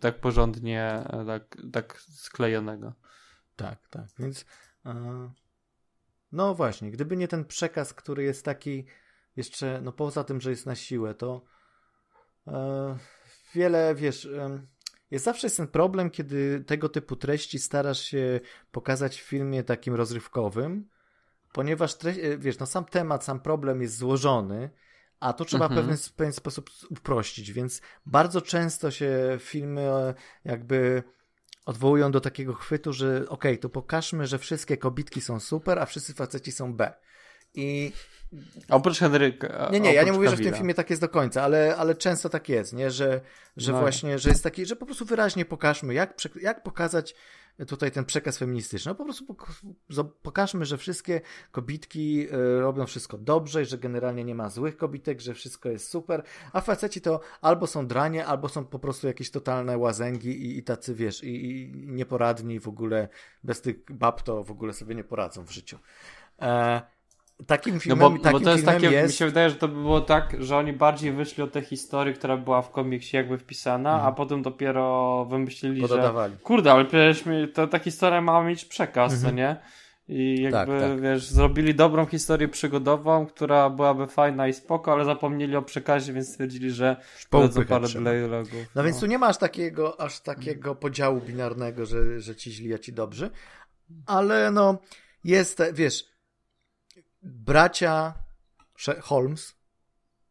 tak 0.00 0.20
porządnie, 0.20 1.04
tak, 1.26 1.56
tak 1.72 2.00
sklejonego. 2.00 2.92
Tak, 3.56 3.88
tak. 3.88 4.06
Więc 4.18 4.44
e, 4.86 5.30
no 6.32 6.54
właśnie, 6.54 6.90
gdyby 6.90 7.16
nie 7.16 7.28
ten 7.28 7.44
przekaz, 7.44 7.94
który 7.94 8.22
jest 8.22 8.44
taki 8.44 8.86
jeszcze, 9.36 9.80
no 9.82 9.92
poza 9.92 10.24
tym, 10.24 10.40
że 10.40 10.50
jest 10.50 10.66
na 10.66 10.74
siłę, 10.74 11.14
to 11.14 11.44
e, 12.46 12.98
wiele, 13.54 13.94
wiesz, 13.94 14.28
jest 15.10 15.24
zawsze 15.24 15.46
jest 15.46 15.56
ten 15.56 15.68
problem, 15.68 16.10
kiedy 16.10 16.64
tego 16.66 16.88
typu 16.88 17.16
treści 17.16 17.58
starasz 17.58 18.00
się 18.00 18.40
pokazać 18.70 19.20
w 19.20 19.24
filmie 19.24 19.62
takim 19.62 19.94
rozrywkowym, 19.94 20.88
ponieważ, 21.52 21.94
treść, 21.94 22.20
wiesz, 22.38 22.58
no 22.58 22.66
sam 22.66 22.84
temat, 22.84 23.24
sam 23.24 23.40
problem 23.40 23.82
jest 23.82 23.96
złożony, 23.96 24.70
a 25.20 25.32
to 25.32 25.44
trzeba 25.44 25.66
mhm. 25.66 25.80
w 25.80 25.84
pewien, 25.84 25.98
pewien 26.16 26.32
sposób 26.32 26.70
uprościć, 26.90 27.52
więc 27.52 27.82
bardzo 28.06 28.40
często 28.40 28.90
się 28.90 29.36
filmy 29.40 29.80
e, 29.80 30.14
jakby 30.44 31.02
odwołują 31.64 32.10
do 32.10 32.20
takiego 32.20 32.54
chwytu, 32.54 32.92
że 32.92 33.16
okej, 33.16 33.28
okay, 33.28 33.58
to 33.58 33.68
pokażmy, 33.68 34.26
że 34.26 34.38
wszystkie 34.38 34.76
kobitki 34.76 35.20
są 35.20 35.40
super, 35.40 35.78
a 35.78 35.86
wszyscy 35.86 36.14
faceci 36.14 36.52
są 36.52 36.74
B. 36.74 36.92
I 37.54 37.92
Oprócz 38.68 38.98
Henryka. 38.98 39.68
Nie, 39.72 39.80
nie, 39.80 39.94
ja 39.94 40.02
nie 40.02 40.12
mówię, 40.12 40.30
że 40.30 40.36
w 40.36 40.42
tym 40.42 40.54
filmie 40.54 40.74
tak 40.74 40.90
jest 40.90 41.02
do 41.02 41.08
końca, 41.08 41.42
ale, 41.42 41.76
ale 41.76 41.94
często 41.94 42.28
tak 42.28 42.48
jest, 42.48 42.72
nie? 42.72 42.90
Że, 42.90 43.20
że 43.56 43.72
no. 43.72 43.80
właśnie, 43.80 44.18
że 44.18 44.28
jest 44.28 44.42
taki, 44.42 44.66
że 44.66 44.76
po 44.76 44.86
prostu 44.86 45.04
wyraźnie 45.04 45.44
pokażmy, 45.44 45.94
jak, 45.94 46.14
jak 46.40 46.62
pokazać 46.62 47.14
tutaj 47.66 47.90
ten 47.90 48.04
przekaz 48.04 48.38
feministyczny. 48.38 48.90
No 48.90 48.94
po 48.94 49.04
prostu 49.04 49.36
pokażmy, 50.22 50.64
że 50.64 50.78
wszystkie 50.78 51.20
kobitki 51.50 52.26
e, 52.30 52.60
robią 52.60 52.86
wszystko 52.86 53.18
dobrze 53.18 53.62
że 53.64 53.78
generalnie 53.78 54.24
nie 54.24 54.34
ma 54.34 54.50
złych 54.50 54.76
kobitek, 54.76 55.20
że 55.20 55.34
wszystko 55.34 55.68
jest 55.68 55.88
super, 55.88 56.22
a 56.52 56.60
faceci 56.60 57.00
to 57.00 57.20
albo 57.40 57.66
są 57.66 57.86
dranie, 57.86 58.26
albo 58.26 58.48
są 58.48 58.64
po 58.64 58.78
prostu 58.78 59.06
jakieś 59.06 59.30
totalne 59.30 59.78
łazęgi 59.78 60.46
i, 60.46 60.58
i 60.58 60.62
tacy, 60.62 60.94
wiesz, 60.94 61.24
i, 61.24 61.44
i 61.44 61.72
nieporadni 61.88 62.60
w 62.60 62.68
ogóle, 62.68 63.08
bez 63.44 63.60
tych 63.60 63.76
bab 63.90 64.22
to 64.22 64.44
w 64.44 64.50
ogóle 64.50 64.72
sobie 64.72 64.94
nie 64.94 65.04
poradzą 65.04 65.44
w 65.44 65.50
życiu. 65.50 65.78
E, 66.42 66.82
takim 67.46 67.80
filmem, 67.80 67.98
no 67.98 68.10
bo, 68.10 68.18
takim 68.18 68.38
bo 68.38 68.44
to 68.44 68.52
jest 68.52 68.64
takie, 68.64 68.90
jest... 68.90 69.14
mi 69.14 69.16
się 69.18 69.26
wydaje, 69.26 69.50
że 69.50 69.56
to 69.56 69.68
by 69.68 69.74
było 69.74 70.00
tak, 70.00 70.36
że 70.38 70.56
oni 70.56 70.72
bardziej 70.72 71.12
wyszli 71.12 71.42
od 71.42 71.52
tej 71.52 71.62
historii, 71.62 72.14
która 72.14 72.36
była 72.36 72.62
w 72.62 72.70
komiksie 72.70 73.16
jakby 73.16 73.38
wpisana, 73.38 73.94
mhm. 73.94 74.08
a 74.08 74.12
potem 74.12 74.42
dopiero 74.42 75.24
wymyślili, 75.24 75.88
że 75.88 76.30
kurde, 76.42 76.72
ale 76.72 76.84
przecież 76.84 77.24
to, 77.54 77.66
ta 77.66 77.78
historia 77.78 78.20
ma 78.20 78.44
mieć 78.44 78.64
przekaz, 78.64 79.12
mhm. 79.14 79.36
nie? 79.36 79.56
I 80.08 80.42
jakby, 80.42 80.80
tak, 80.80 80.90
tak. 80.90 81.00
wiesz, 81.00 81.30
zrobili 81.30 81.74
dobrą 81.74 82.06
historię 82.06 82.48
przygodową, 82.48 83.26
która 83.26 83.70
byłaby 83.70 84.06
fajna 84.06 84.48
i 84.48 84.52
spoko, 84.52 84.92
ale 84.92 85.04
zapomnieli 85.04 85.56
o 85.56 85.62
przekazie, 85.62 86.12
więc 86.12 86.28
stwierdzili, 86.28 86.70
że 86.70 86.96
dodadzą 87.30 87.64
parę 87.64 87.88
dialogów. 87.88 88.52
No, 88.52 88.58
no 88.74 88.84
więc 88.84 89.00
tu 89.00 89.06
nie 89.06 89.18
ma 89.18 89.26
aż 89.26 89.38
takiego, 89.38 90.00
aż 90.00 90.20
takiego 90.20 90.74
podziału 90.74 91.20
binarnego, 91.20 91.86
że, 91.86 92.20
że 92.20 92.36
ci 92.36 92.52
źli, 92.52 92.74
a 92.74 92.78
ci 92.78 92.92
dobrzy, 92.92 93.30
ale 94.06 94.50
no 94.50 94.78
jest, 95.24 95.62
wiesz, 95.72 96.11
bracia 97.22 98.14
Holmes 99.00 99.56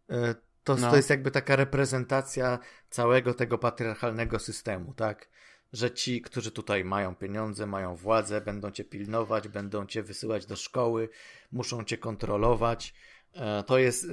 e, 0.10 0.36
to, 0.64 0.76
no. 0.76 0.90
to 0.90 0.96
jest 0.96 1.10
jakby 1.10 1.32
taka 1.32 1.56
reprezentacja 1.56 2.60
całego 2.90 3.34
tego 3.34 3.58
patriarchalnego 3.58 4.40
systemu, 4.40 4.94
tak? 4.94 5.30
Że 5.74 5.92
ci, 5.92 6.22
którzy 6.22 6.52
tutaj 6.52 6.84
mają 6.84 7.16
pieniądze, 7.16 7.66
mają 7.66 7.96
władzę, 7.96 8.42
będą 8.42 8.72
cię 8.72 8.84
pilnować, 8.84 9.48
będą 9.48 9.86
cię 9.86 10.04
wysyłać 10.04 10.46
do 10.46 10.56
szkoły, 10.56 11.10
muszą 11.52 11.84
cię 11.84 11.98
kontrolować. 11.98 12.94
E, 13.34 13.64
to 13.64 13.78
jest, 13.78 14.08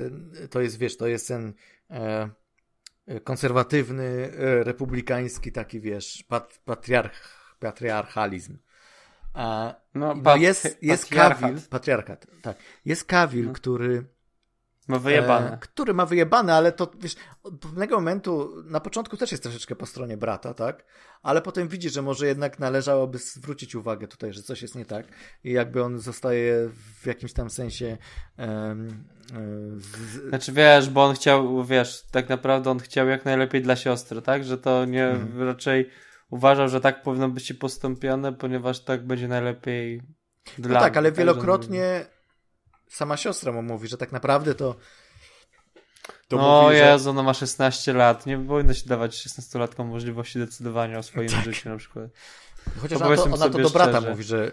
e, 0.45 0.49
to 0.49 0.61
jest 0.61 0.79
wiesz, 0.79 0.97
to 0.97 1.07
jest 1.07 1.29
ten 1.29 1.55
konserwatywny, 3.25 4.31
republikański 4.63 5.53
taki, 5.53 5.81
wiesz, 5.81 6.25
patriarch, 6.65 7.55
patriarchalizm. 7.61 8.59
A, 9.39 9.75
no, 9.95 10.15
no 10.15 10.37
jest, 10.37 10.79
jest 10.83 11.09
Kawil, 11.11 11.61
patriarchat, 11.71 12.27
tak. 12.43 12.57
Jest 12.85 13.05
Kawil, 13.05 13.47
no. 13.47 13.53
który 13.53 14.05
ma 14.89 14.99
wyjebane. 14.99 15.53
E, 15.53 15.59
który 15.59 15.95
ma 15.95 16.07
wyjebane, 16.07 16.55
ale 16.55 16.73
to 16.73 16.91
wiesz, 17.01 17.17
od 17.43 17.61
pewnego 17.61 17.97
momentu, 17.97 18.63
na 18.65 18.81
początku 18.81 19.17
też 19.17 19.31
jest 19.31 19.43
troszeczkę 19.43 19.77
po 19.77 19.87
stronie 19.87 20.17
brata, 20.17 20.55
tak? 20.55 20.85
Ale 21.23 21.43
potem 21.43 21.69
widzi, 21.69 21.91
że 21.91 22.03
może 22.03 22.27
jednak 22.27 22.59
należałoby 22.59 23.19
zwrócić 23.19 23.75
uwagę 23.75 24.09
tutaj, 24.09 24.33
że 24.33 24.43
coś 24.43 24.63
jest 24.63 24.75
nie 24.75 24.85
tak 24.85 25.07
i 25.45 25.53
jakby 25.53 25.83
on 25.85 25.99
zostaje 25.99 26.71
w 27.03 27.07
jakimś 27.07 27.33
tam 27.33 27.51
sensie 27.51 27.99
um, 28.39 29.05
z... 29.77 30.29
Znaczy 30.29 30.53
wiesz, 30.53 30.91
bo 30.91 31.05
on 31.05 31.15
chciał, 31.15 31.65
wiesz, 31.65 32.05
tak 32.11 32.29
naprawdę 32.29 32.71
on 32.71 32.79
chciał 32.79 33.09
jak 33.09 33.25
najlepiej 33.25 33.63
dla 33.63 33.77
siostry, 33.77 34.23
tak? 34.23 34.45
Że 34.45 34.59
to 34.59 34.85
nie 34.85 35.07
mhm. 35.07 35.43
raczej 35.43 35.91
uważał, 36.31 36.69
że 36.69 36.81
tak 36.81 37.03
powinno 37.03 37.29
być 37.29 37.53
postąpione, 37.53 38.33
ponieważ 38.33 38.81
tak 38.81 39.07
będzie 39.07 39.29
najlepiej 39.29 40.03
dla 40.59 40.75
No 40.75 40.81
tak, 40.81 40.97
ale 40.97 41.13
wielokrotnie 41.13 42.07
sama 42.89 43.17
siostra 43.17 43.53
mu 43.53 43.63
mówi, 43.63 43.89
że 43.89 43.97
tak 43.97 44.13
naprawdę 44.13 44.55
to 44.55 44.77
to 46.29 46.37
no 46.37 46.63
mówi, 46.63 46.77
Jezu, 46.77 47.05
że... 47.05 47.11
ona 47.11 47.23
ma 47.23 47.35
16 47.35 47.93
lat. 47.93 48.27
Nie 48.27 48.39
powinno 48.39 48.75
się 48.75 48.89
dawać 48.89 49.27
16-latkom 49.27 49.85
możliwości 49.85 50.39
decydowania 50.39 50.99
o 50.99 51.03
swoim 51.03 51.29
tak. 51.29 51.45
życiu 51.45 51.69
na 51.69 51.77
przykład. 51.77 52.11
Chociaż 52.81 53.03
ona 53.03 53.17
to, 53.17 53.25
ona 53.25 53.49
to 53.49 53.59
do 53.59 53.71
brata 53.71 53.91
szczerze. 53.91 54.11
mówi, 54.11 54.25
że 54.25 54.53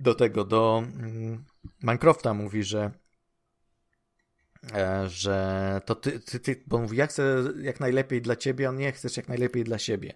do 0.00 0.14
tego, 0.14 0.44
do 0.44 0.82
mm, 0.98 1.44
Minecrafta 1.82 2.34
mówi, 2.34 2.64
że 2.64 2.90
e, 4.74 5.08
że 5.08 5.80
to 5.84 5.94
ty, 5.94 6.20
ty, 6.20 6.40
ty, 6.40 6.62
bo 6.66 6.78
mówi, 6.78 6.96
ja 6.96 7.06
chcę 7.06 7.44
jak 7.62 7.80
najlepiej 7.80 8.22
dla 8.22 8.36
ciebie, 8.36 8.66
a 8.66 8.68
on 8.70 8.76
nie 8.76 8.92
chcesz 8.92 9.16
jak 9.16 9.28
najlepiej 9.28 9.64
dla 9.64 9.78
siebie. 9.78 10.14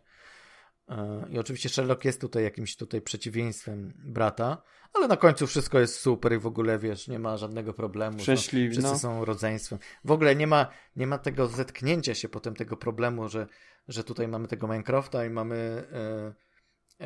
E, 0.88 1.26
I 1.30 1.38
oczywiście 1.38 1.68
Sherlock 1.68 2.04
jest 2.04 2.20
tutaj 2.20 2.42
jakimś 2.42 2.76
tutaj 2.76 3.00
przeciwieństwem 3.02 3.92
brata, 3.96 4.62
ale 4.92 5.08
na 5.08 5.16
końcu 5.16 5.46
wszystko 5.46 5.80
jest 5.80 6.00
super 6.00 6.32
i 6.32 6.38
w 6.38 6.46
ogóle 6.46 6.78
wiesz, 6.78 7.08
nie 7.08 7.18
ma 7.18 7.36
żadnego 7.36 7.74
problemu. 7.74 8.18
Szczęśliwi, 8.20 8.66
no, 8.68 8.72
wszyscy 8.72 8.92
no. 8.92 8.98
są 8.98 9.24
rodzeństwem. 9.24 9.78
W 10.04 10.10
ogóle 10.10 10.36
nie 10.36 10.46
ma, 10.46 10.66
nie 10.96 11.06
ma 11.06 11.18
tego 11.18 11.46
zetknięcia 11.46 12.14
się 12.14 12.28
potem 12.28 12.54
tego 12.54 12.76
problemu, 12.76 13.28
że, 13.28 13.46
że 13.88 14.04
tutaj 14.04 14.28
mamy 14.28 14.48
tego 14.48 14.68
Minecrafta 14.68 15.24
i 15.24 15.30
mamy 15.30 15.84
e, 15.92 16.34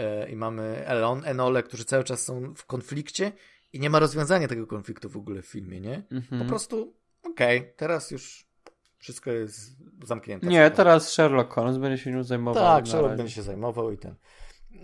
e, 0.01 0.30
i 0.30 0.37
mamy 0.37 0.87
Elon, 0.87 1.22
Enole, 1.24 1.62
którzy 1.62 1.85
cały 1.85 2.05
czas 2.05 2.24
są 2.24 2.55
w 2.55 2.66
konflikcie 2.66 3.33
i 3.72 3.80
nie 3.80 3.91
ma 3.91 3.99
rozwiązania 3.99 4.49
tego 4.49 4.66
konfliktu 4.66 5.09
w 5.09 5.16
ogóle 5.16 5.43
w 5.43 5.47
filmie, 5.47 5.80
nie? 5.80 6.03
Mhm. 6.11 6.43
Po 6.43 6.49
prostu 6.49 6.97
okej, 7.22 7.59
okay, 7.59 7.72
teraz 7.76 8.11
już 8.11 8.51
wszystko 9.03 9.30
jest 9.30 9.76
zamknięte. 10.05 10.46
Nie, 10.46 10.70
teraz 10.70 11.09
Sherlock 11.09 11.53
Holmes 11.53 11.78
będzie 11.78 12.05
się 12.05 12.12
nią 12.12 12.24
zajmował. 12.24 12.62
Tak, 12.62 12.88
Sherlock 12.88 13.16
będzie 13.16 13.32
się 13.32 13.42
zajmował 13.42 13.92
i 13.92 13.98
ten. 13.98 14.14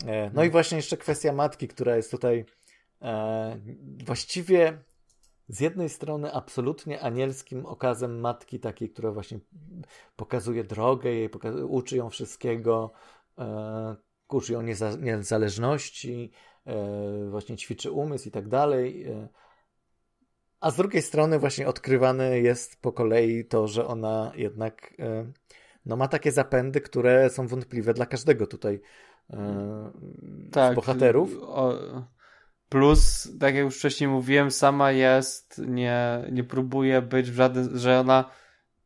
E, 0.07 0.31
no 0.35 0.45
i 0.45 0.51
właśnie 0.51 0.77
jeszcze 0.77 0.97
kwestia 0.97 1.33
matki, 1.33 1.69
która 1.69 1.97
jest 1.97 2.11
tutaj 2.11 2.45
e, 3.03 3.59
właściwie 4.05 4.79
z 5.49 5.61
jednej 5.61 5.89
strony 5.89 6.33
absolutnie 6.33 7.01
anielskim 7.01 7.67
okazem 7.67 8.21
matki, 8.21 8.61
takiej, 8.61 8.91
która 8.91 9.13
właśnie 9.13 9.39
pokazuje 10.17 10.65
drogę, 10.65 11.11
jej 11.11 11.29
pokazuje, 11.29 11.67
uczy 11.67 11.97
ją 11.97 12.11
wszystkiego, 12.11 12.93
e, 13.39 13.97
uczy 14.29 14.53
ją 14.53 14.63
nieza, 14.63 14.97
niezależności, 14.97 16.31
e, 16.67 17.31
właśnie 17.31 17.57
ćwiczy 17.57 17.91
umysł 17.91 18.29
i 18.29 18.31
tak 18.31 18.49
dalej. 18.49 19.05
E, 19.05 19.29
a 20.61 20.71
z 20.71 20.77
drugiej 20.77 21.03
strony 21.03 21.39
właśnie 21.39 21.69
odkrywane 21.69 22.39
jest 22.39 22.83
po 22.83 22.93
kolei 22.93 23.45
to, 23.45 23.69
że 23.69 23.87
ona 23.87 24.33
jednak 24.35 24.95
e, 24.99 25.33
no, 25.87 25.97
ma 25.97 26.09
takie 26.09 26.33
zapędy, 26.33 26.81
które 26.81 27.31
są 27.31 27.47
wątpliwe 27.47 27.95
dla 27.95 28.07
każdego 28.07 28.47
tutaj 28.47 28.81
e, 29.31 29.91
tak, 30.53 30.75
bohaterów. 30.75 31.37
O, 31.43 31.75
plus, 32.69 33.29
tak 33.41 33.55
jak 33.55 33.65
już 33.65 33.79
wcześniej 33.79 34.11
mówiłem, 34.11 34.51
sama 34.51 34.93
jest, 34.93 35.63
nie, 35.67 36.25
nie 36.33 36.45
próbuje 36.45 37.03
być 37.03 37.31
w 37.31 37.35
żaden, 37.35 37.79
że 37.79 38.01
ona 38.01 38.31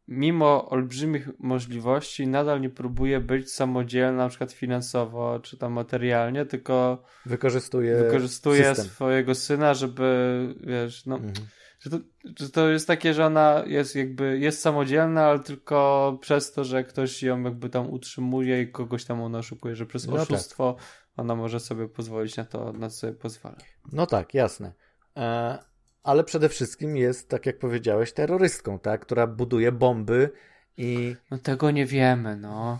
mimo 0.08 0.70
olbrzymich 0.70 1.28
możliwości 1.38 2.26
nadal 2.26 2.60
nie 2.60 2.70
próbuje 2.70 3.20
być 3.20 3.52
samodzielna, 3.52 4.22
na 4.22 4.28
przykład 4.28 4.52
finansowo 4.52 5.40
czy 5.40 5.56
tam 5.56 5.72
materialnie, 5.72 6.46
tylko 6.46 7.02
wykorzystuje, 7.26 7.96
wykorzystuje 7.96 8.74
swojego 8.74 9.34
syna, 9.34 9.74
żeby 9.74 10.54
wiesz, 10.60 11.06
no 11.06 11.16
mhm 11.16 11.46
że 11.82 11.90
to, 11.90 11.98
że 12.38 12.50
to 12.50 12.68
jest 12.68 12.86
takie, 12.86 13.14
że 13.14 13.26
ona 13.26 13.62
jest 13.66 13.96
jakby, 13.96 14.38
jest 14.38 14.60
samodzielna, 14.60 15.24
ale 15.24 15.38
tylko 15.38 16.18
przez 16.20 16.52
to, 16.52 16.64
że 16.64 16.84
ktoś 16.84 17.22
ją 17.22 17.42
jakby 17.42 17.68
tam 17.68 17.90
utrzymuje 17.90 18.62
i 18.62 18.72
kogoś 18.72 19.04
tam 19.04 19.22
ona 19.22 19.38
oszukuje, 19.38 19.76
że 19.76 19.86
przez 19.86 20.06
no 20.06 20.12
tak. 20.12 20.22
oszustwo 20.22 20.74
tak. 20.78 20.84
ona 21.16 21.34
może 21.34 21.60
sobie 21.60 21.88
pozwolić 21.88 22.36
na 22.36 22.44
to, 22.44 22.72
na 22.72 22.90
co 22.90 22.96
sobie 22.96 23.12
pozwala. 23.12 23.56
No 23.92 24.06
tak, 24.06 24.34
jasne. 24.34 24.72
E, 25.16 25.58
ale 26.02 26.24
przede 26.24 26.48
wszystkim 26.48 26.96
jest, 26.96 27.28
tak 27.28 27.46
jak 27.46 27.58
powiedziałeś, 27.58 28.12
terrorystką, 28.12 28.78
tak, 28.78 29.00
która 29.00 29.26
buduje 29.26 29.72
bomby 29.72 30.30
i... 30.76 31.16
No 31.30 31.38
tego 31.38 31.70
nie 31.70 31.86
wiemy, 31.86 32.36
no. 32.36 32.78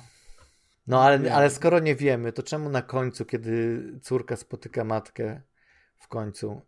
No 0.87 1.03
ale, 1.03 1.35
ale 1.35 1.51
skoro 1.51 1.79
nie 1.79 1.97
wiemy, 1.97 2.33
to 2.33 2.43
czemu 2.43 2.69
na 2.69 2.83
końcu, 2.83 3.25
kiedy 3.25 3.83
córka 4.03 4.37
spotyka 4.37 4.85
matkę 4.85 5.43
w 5.99 6.09
końcu 6.09 6.63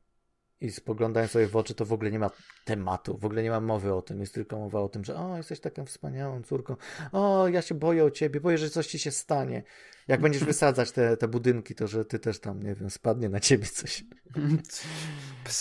i 0.61 0.71
spoglądając 0.71 1.33
sobie 1.33 1.47
w 1.47 1.57
oczy, 1.57 1.75
to 1.75 1.85
w 1.85 1.93
ogóle 1.93 2.11
nie 2.11 2.19
ma 2.19 2.31
tematu, 2.65 3.19
w 3.19 3.25
ogóle 3.25 3.43
nie 3.43 3.51
ma 3.51 3.61
mowy 3.61 3.95
o 3.95 4.03
tym. 4.03 4.21
Jest 4.21 4.35
tylko 4.35 4.59
mowa 4.59 4.81
o 4.81 4.89
tym, 4.89 5.05
że 5.05 5.17
o, 5.17 5.37
jesteś 5.37 5.61
taką 5.61 5.85
wspaniałą 5.85 6.43
córką, 6.43 6.77
o, 7.13 7.49
ja 7.49 7.63
się 7.63 7.75
boję 7.75 8.05
o 8.05 8.11
ciebie, 8.11 8.41
boję, 8.41 8.59
że 8.59 8.71
coś 8.71 8.87
ci 8.87 8.99
się 8.99 9.11
stanie. 9.11 9.63
Jak 10.09 10.21
będziesz 10.21 10.45
wysadzać 10.55 10.93
te, 10.93 11.17
te 11.17 11.29
budynki, 11.29 11.75
to 11.75 11.87
że 11.87 12.05
ty 12.05 12.19
też 12.19 12.41
tam, 12.41 12.63
nie 12.63 12.75
wiem, 12.75 12.91
spadnie 12.91 13.29
na 13.29 13.41
ciebie 13.41 13.67
coś. 13.67 14.05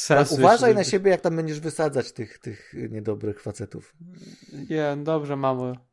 Tak, 0.08 0.32
uważaj 0.32 0.76
na 0.76 0.84
siebie, 0.84 1.12
jak 1.12 1.22
tam 1.22 1.36
będziesz 1.36 1.60
wysadzać 1.60 2.12
tych, 2.12 2.40
tych 2.40 2.74
niedobrych 2.90 3.42
facetów. 3.42 3.96
Nie, 4.70 4.98
dobrze, 5.04 5.36
mamo. 5.36 5.93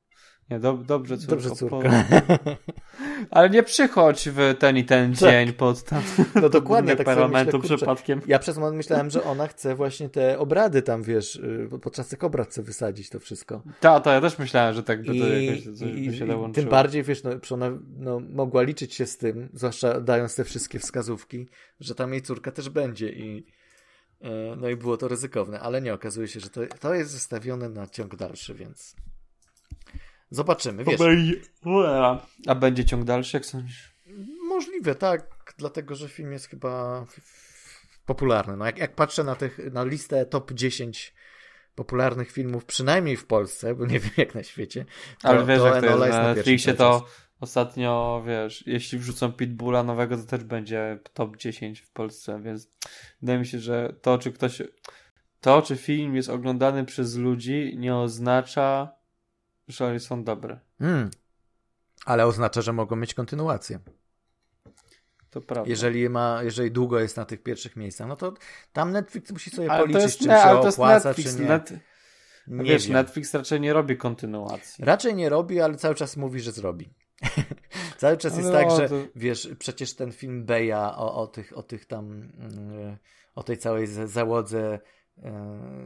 Nie, 0.51 0.61
do, 0.61 0.73
dobrze, 0.73 1.19
córko. 1.19 1.31
Dobrze, 1.31 1.51
córko. 1.51 1.81
Po... 1.81 1.89
Ale 3.31 3.51
nie 3.51 3.63
przychodź 3.63 4.29
w 4.29 4.55
ten 4.59 4.77
i 4.77 4.85
ten 4.85 5.15
tak. 5.15 5.21
dzień 5.21 5.53
pod 5.53 5.85
tam 5.85 6.03
no 6.43 6.49
dokładnie, 6.49 6.97
tak 6.97 7.07
parlamentu 7.07 7.59
myślę, 7.59 7.77
przypadkiem. 7.77 8.21
Ja 8.27 8.39
przez 8.39 8.59
moment 8.59 8.77
myślałem, 8.77 9.11
że 9.11 9.25
ona 9.25 9.47
chce 9.47 9.75
właśnie 9.75 10.09
te 10.09 10.39
obrady 10.39 10.83
tam, 10.83 11.03
wiesz, 11.03 11.37
y, 11.37 11.69
podczas 11.83 12.09
tych 12.09 12.25
obrad 12.25 12.49
chce 12.49 12.63
wysadzić 12.63 13.11
to 13.11 13.21
wszystko. 13.21 13.63
Tak, 13.81 14.05
to 14.05 14.13
ja 14.13 14.21
też 14.21 14.39
myślałem, 14.39 14.75
że 14.75 14.83
tak 14.83 15.01
by 15.01 15.07
to 15.07 15.13
I, 15.13 15.47
jakoś 15.47 15.65
coś 15.79 15.89
i, 15.89 16.11
by 16.11 16.17
się 16.17 16.27
dołączyło. 16.27 16.55
Tym 16.65 16.71
bardziej, 16.71 17.03
wiesz, 17.03 17.23
no, 17.23 17.31
ona 17.51 17.71
no, 17.99 18.21
mogła 18.21 18.63
liczyć 18.63 18.95
się 18.95 19.07
z 19.07 19.17
tym, 19.17 19.49
zwłaszcza 19.55 20.01
dając 20.01 20.35
te 20.35 20.45
wszystkie 20.45 20.79
wskazówki, 20.79 21.49
że 21.81 21.95
tam 21.95 22.13
jej 22.13 22.23
córka 22.23 22.53
też 22.53 22.69
będzie 22.69 23.13
i 23.13 23.47
e, 24.21 24.57
no 24.57 24.69
i 24.69 24.77
było 24.77 24.97
to 24.97 25.09
ryzykowne, 25.09 25.61
ale 25.61 25.83
nie, 25.83 25.95
okazuje 25.95 26.29
się, 26.29 26.41
że 26.41 26.51
to, 26.51 26.61
to 26.81 26.95
jest 26.95 27.11
zostawione 27.11 27.69
na 27.69 27.87
ciąg 27.87 28.17
dalszy, 28.17 28.55
więc 28.55 28.97
Zobaczymy, 30.31 30.85
wiesz. 30.85 30.99
A 32.47 32.55
będzie 32.55 32.85
ciąg 32.85 33.05
dalszy, 33.05 33.37
jak 33.37 33.47
sądzisz? 33.47 33.95
Możliwe, 34.49 34.95
tak, 34.95 35.55
dlatego, 35.59 35.95
że 35.95 36.09
film 36.09 36.33
jest 36.33 36.49
chyba 36.49 37.05
popularny. 38.07 38.57
No, 38.57 38.66
jak, 38.66 38.78
jak 38.78 38.95
patrzę 38.95 39.24
na, 39.24 39.35
tych, 39.35 39.59
na 39.72 39.85
listę 39.85 40.26
top 40.26 40.53
10 40.53 41.14
popularnych 41.74 42.33
filmów, 42.33 42.64
przynajmniej 42.64 43.16
w 43.16 43.26
Polsce, 43.26 43.74
bo 43.74 43.87
nie 43.87 44.01
wiem 44.01 44.12
jak 44.16 44.35
na 44.35 44.43
świecie. 44.43 44.85
To, 45.22 45.28
Ale 45.28 45.47
wiesz, 45.47 45.59
to 45.59 45.66
jak 45.66 45.85
to 45.85 46.07
jest, 46.07 46.18
na 46.18 46.35
Netflixie 46.35 46.74
to 46.74 47.07
ostatnio, 47.41 48.22
wiesz, 48.26 48.66
jeśli 48.66 48.99
wrzucą 48.99 49.33
Pitbulla 49.33 49.83
nowego, 49.83 50.16
to 50.16 50.22
też 50.22 50.45
będzie 50.45 50.99
top 51.14 51.37
10 51.37 51.81
w 51.81 51.91
Polsce, 51.93 52.41
więc 52.43 52.68
wydaje 53.20 53.39
mi 53.39 53.47
się, 53.47 53.59
że 53.59 53.95
to, 54.03 54.18
czy 54.18 54.33
ktoś, 54.33 54.62
to, 55.41 55.62
czy 55.62 55.76
film 55.76 56.16
jest 56.16 56.28
oglądany 56.28 56.85
przez 56.85 57.16
ludzi, 57.16 57.74
nie 57.78 57.97
oznacza, 57.97 59.00
że 59.71 59.87
one 59.87 60.01
są 60.01 60.25
dobre. 60.25 60.61
Hmm. 60.79 61.11
Ale 62.07 62.27
oznacza, 62.27 62.62
że 62.62 62.73
mogą 62.73 62.97
mieć 62.97 63.14
kontynuację. 63.14 63.79
To 65.31 65.41
prawda. 65.41 65.71
Jeżeli, 65.71 66.09
ma, 66.09 66.41
jeżeli 66.43 66.71
długo 66.71 67.01
jest 67.01 67.16
na 67.16 67.25
tych 67.25 67.43
pierwszych 67.43 67.77
miejscach, 67.77 68.09
no 68.09 68.16
to 68.16 68.35
tam 68.73 68.93
Netflix 68.93 69.31
musi 69.33 69.51
sobie 69.51 69.73
ale 69.73 69.83
policzyć, 69.83 70.18
czy 70.18 70.25
się 70.25 70.51
opłaca, 70.51 71.09
Netflix, 71.09 71.37
czy 71.37 71.43
nie. 71.43 71.49
Net... 71.49 71.73
nie 72.47 72.64
wiesz, 72.64 72.85
wiem. 72.85 72.93
Netflix 72.93 73.35
raczej 73.35 73.61
nie 73.61 73.73
robi 73.73 73.97
kontynuacji. 73.97 74.85
Raczej 74.85 75.14
nie 75.14 75.29
robi, 75.29 75.61
ale 75.61 75.77
cały 75.77 75.95
czas 75.95 76.16
mówi, 76.16 76.41
że 76.41 76.53
zrobi. 76.53 76.95
cały 77.99 78.16
czas 78.16 78.37
jest 78.37 78.49
no, 78.49 78.53
tak, 78.53 78.71
że 78.71 78.89
to... 78.89 78.95
wiesz, 79.16 79.49
przecież 79.59 79.95
ten 79.95 80.12
film 80.12 80.45
Beja 80.45 80.97
o, 80.97 81.14
o, 81.14 81.27
tych, 81.27 81.59
o 81.59 81.62
tych 81.62 81.87
tam, 81.87 82.11
mm, 82.39 82.97
o 83.35 83.43
tej 83.43 83.59
całej 83.59 83.87
załodze 83.87 84.79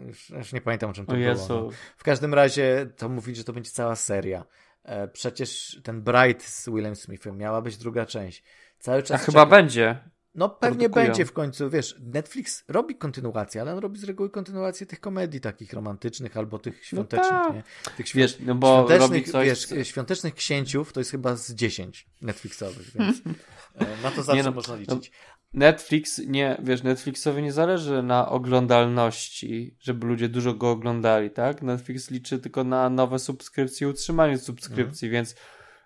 już, 0.06 0.30
już, 0.30 0.52
nie 0.52 0.60
pamiętam, 0.60 0.90
o 0.90 0.92
czym 0.92 1.06
to 1.06 1.12
o 1.12 1.16
było. 1.16 1.46
No. 1.48 1.68
W 1.96 2.04
każdym 2.04 2.34
razie 2.34 2.86
to 2.96 3.08
mówi, 3.08 3.34
że 3.34 3.44
to 3.44 3.52
będzie 3.52 3.70
cała 3.70 3.96
seria. 3.96 4.44
E, 4.84 5.08
przecież 5.08 5.80
ten 5.82 6.02
Bright 6.02 6.42
z 6.42 6.68
Willem 6.68 6.96
Smithem 6.96 7.38
miała 7.38 7.62
być 7.62 7.76
druga 7.76 8.06
część. 8.06 8.42
Cały 8.78 9.02
czas. 9.02 9.22
A 9.22 9.24
chyba 9.24 9.46
będzie. 9.46 9.98
No 10.34 10.48
pewnie 10.48 10.78
produkują. 10.78 11.06
będzie 11.06 11.24
w 11.24 11.32
końcu, 11.32 11.70
wiesz, 11.70 11.96
Netflix 12.00 12.64
robi 12.68 12.96
kontynuację, 12.96 13.60
ale 13.60 13.72
on 13.72 13.78
robi 13.78 13.98
z 13.98 14.04
reguły 14.04 14.30
kontynuację 14.30 14.86
tych 14.86 15.00
komedii 15.00 15.40
takich 15.40 15.72
romantycznych 15.72 16.36
albo 16.36 16.58
tych 16.58 16.74
no 16.74 16.84
świątecznych, 16.84 17.32
no 17.32 17.44
tak. 17.44 17.54
nie? 17.54 17.62
Tych 17.96 18.08
świąt... 18.08 18.22
wiesz, 18.22 18.38
no 18.40 18.54
bo 18.54 18.86
świątecznych, 18.88 19.30
coś... 19.30 19.46
wiesz, 19.46 19.88
świątecznych 19.88 20.34
księciów 20.34 20.92
to 20.92 21.00
jest 21.00 21.10
chyba 21.10 21.36
z 21.36 21.52
10 21.52 22.06
Netflixowych, 22.22 22.90
więc 22.94 23.16
e, 23.74 24.02
na 24.02 24.10
to 24.10 24.22
zawsze 24.22 24.42
no, 24.42 24.50
można 24.50 24.76
liczyć. 24.76 25.12
Netflix 25.52 26.18
nie, 26.26 26.56
wiesz, 26.62 26.82
Netflixowi 26.82 27.42
nie 27.42 27.52
zależy 27.52 28.02
na 28.02 28.28
oglądalności, 28.28 29.76
żeby 29.80 30.06
ludzie 30.06 30.28
dużo 30.28 30.54
go 30.54 30.70
oglądali, 30.70 31.30
tak? 31.30 31.62
Netflix 31.62 32.10
liczy 32.10 32.38
tylko 32.38 32.64
na 32.64 32.90
nowe 32.90 33.18
subskrypcje 33.18 33.86
i 33.86 33.90
utrzymanie 33.90 34.38
subskrypcji, 34.38 35.08
mhm. 35.08 35.12
więc 35.12 35.34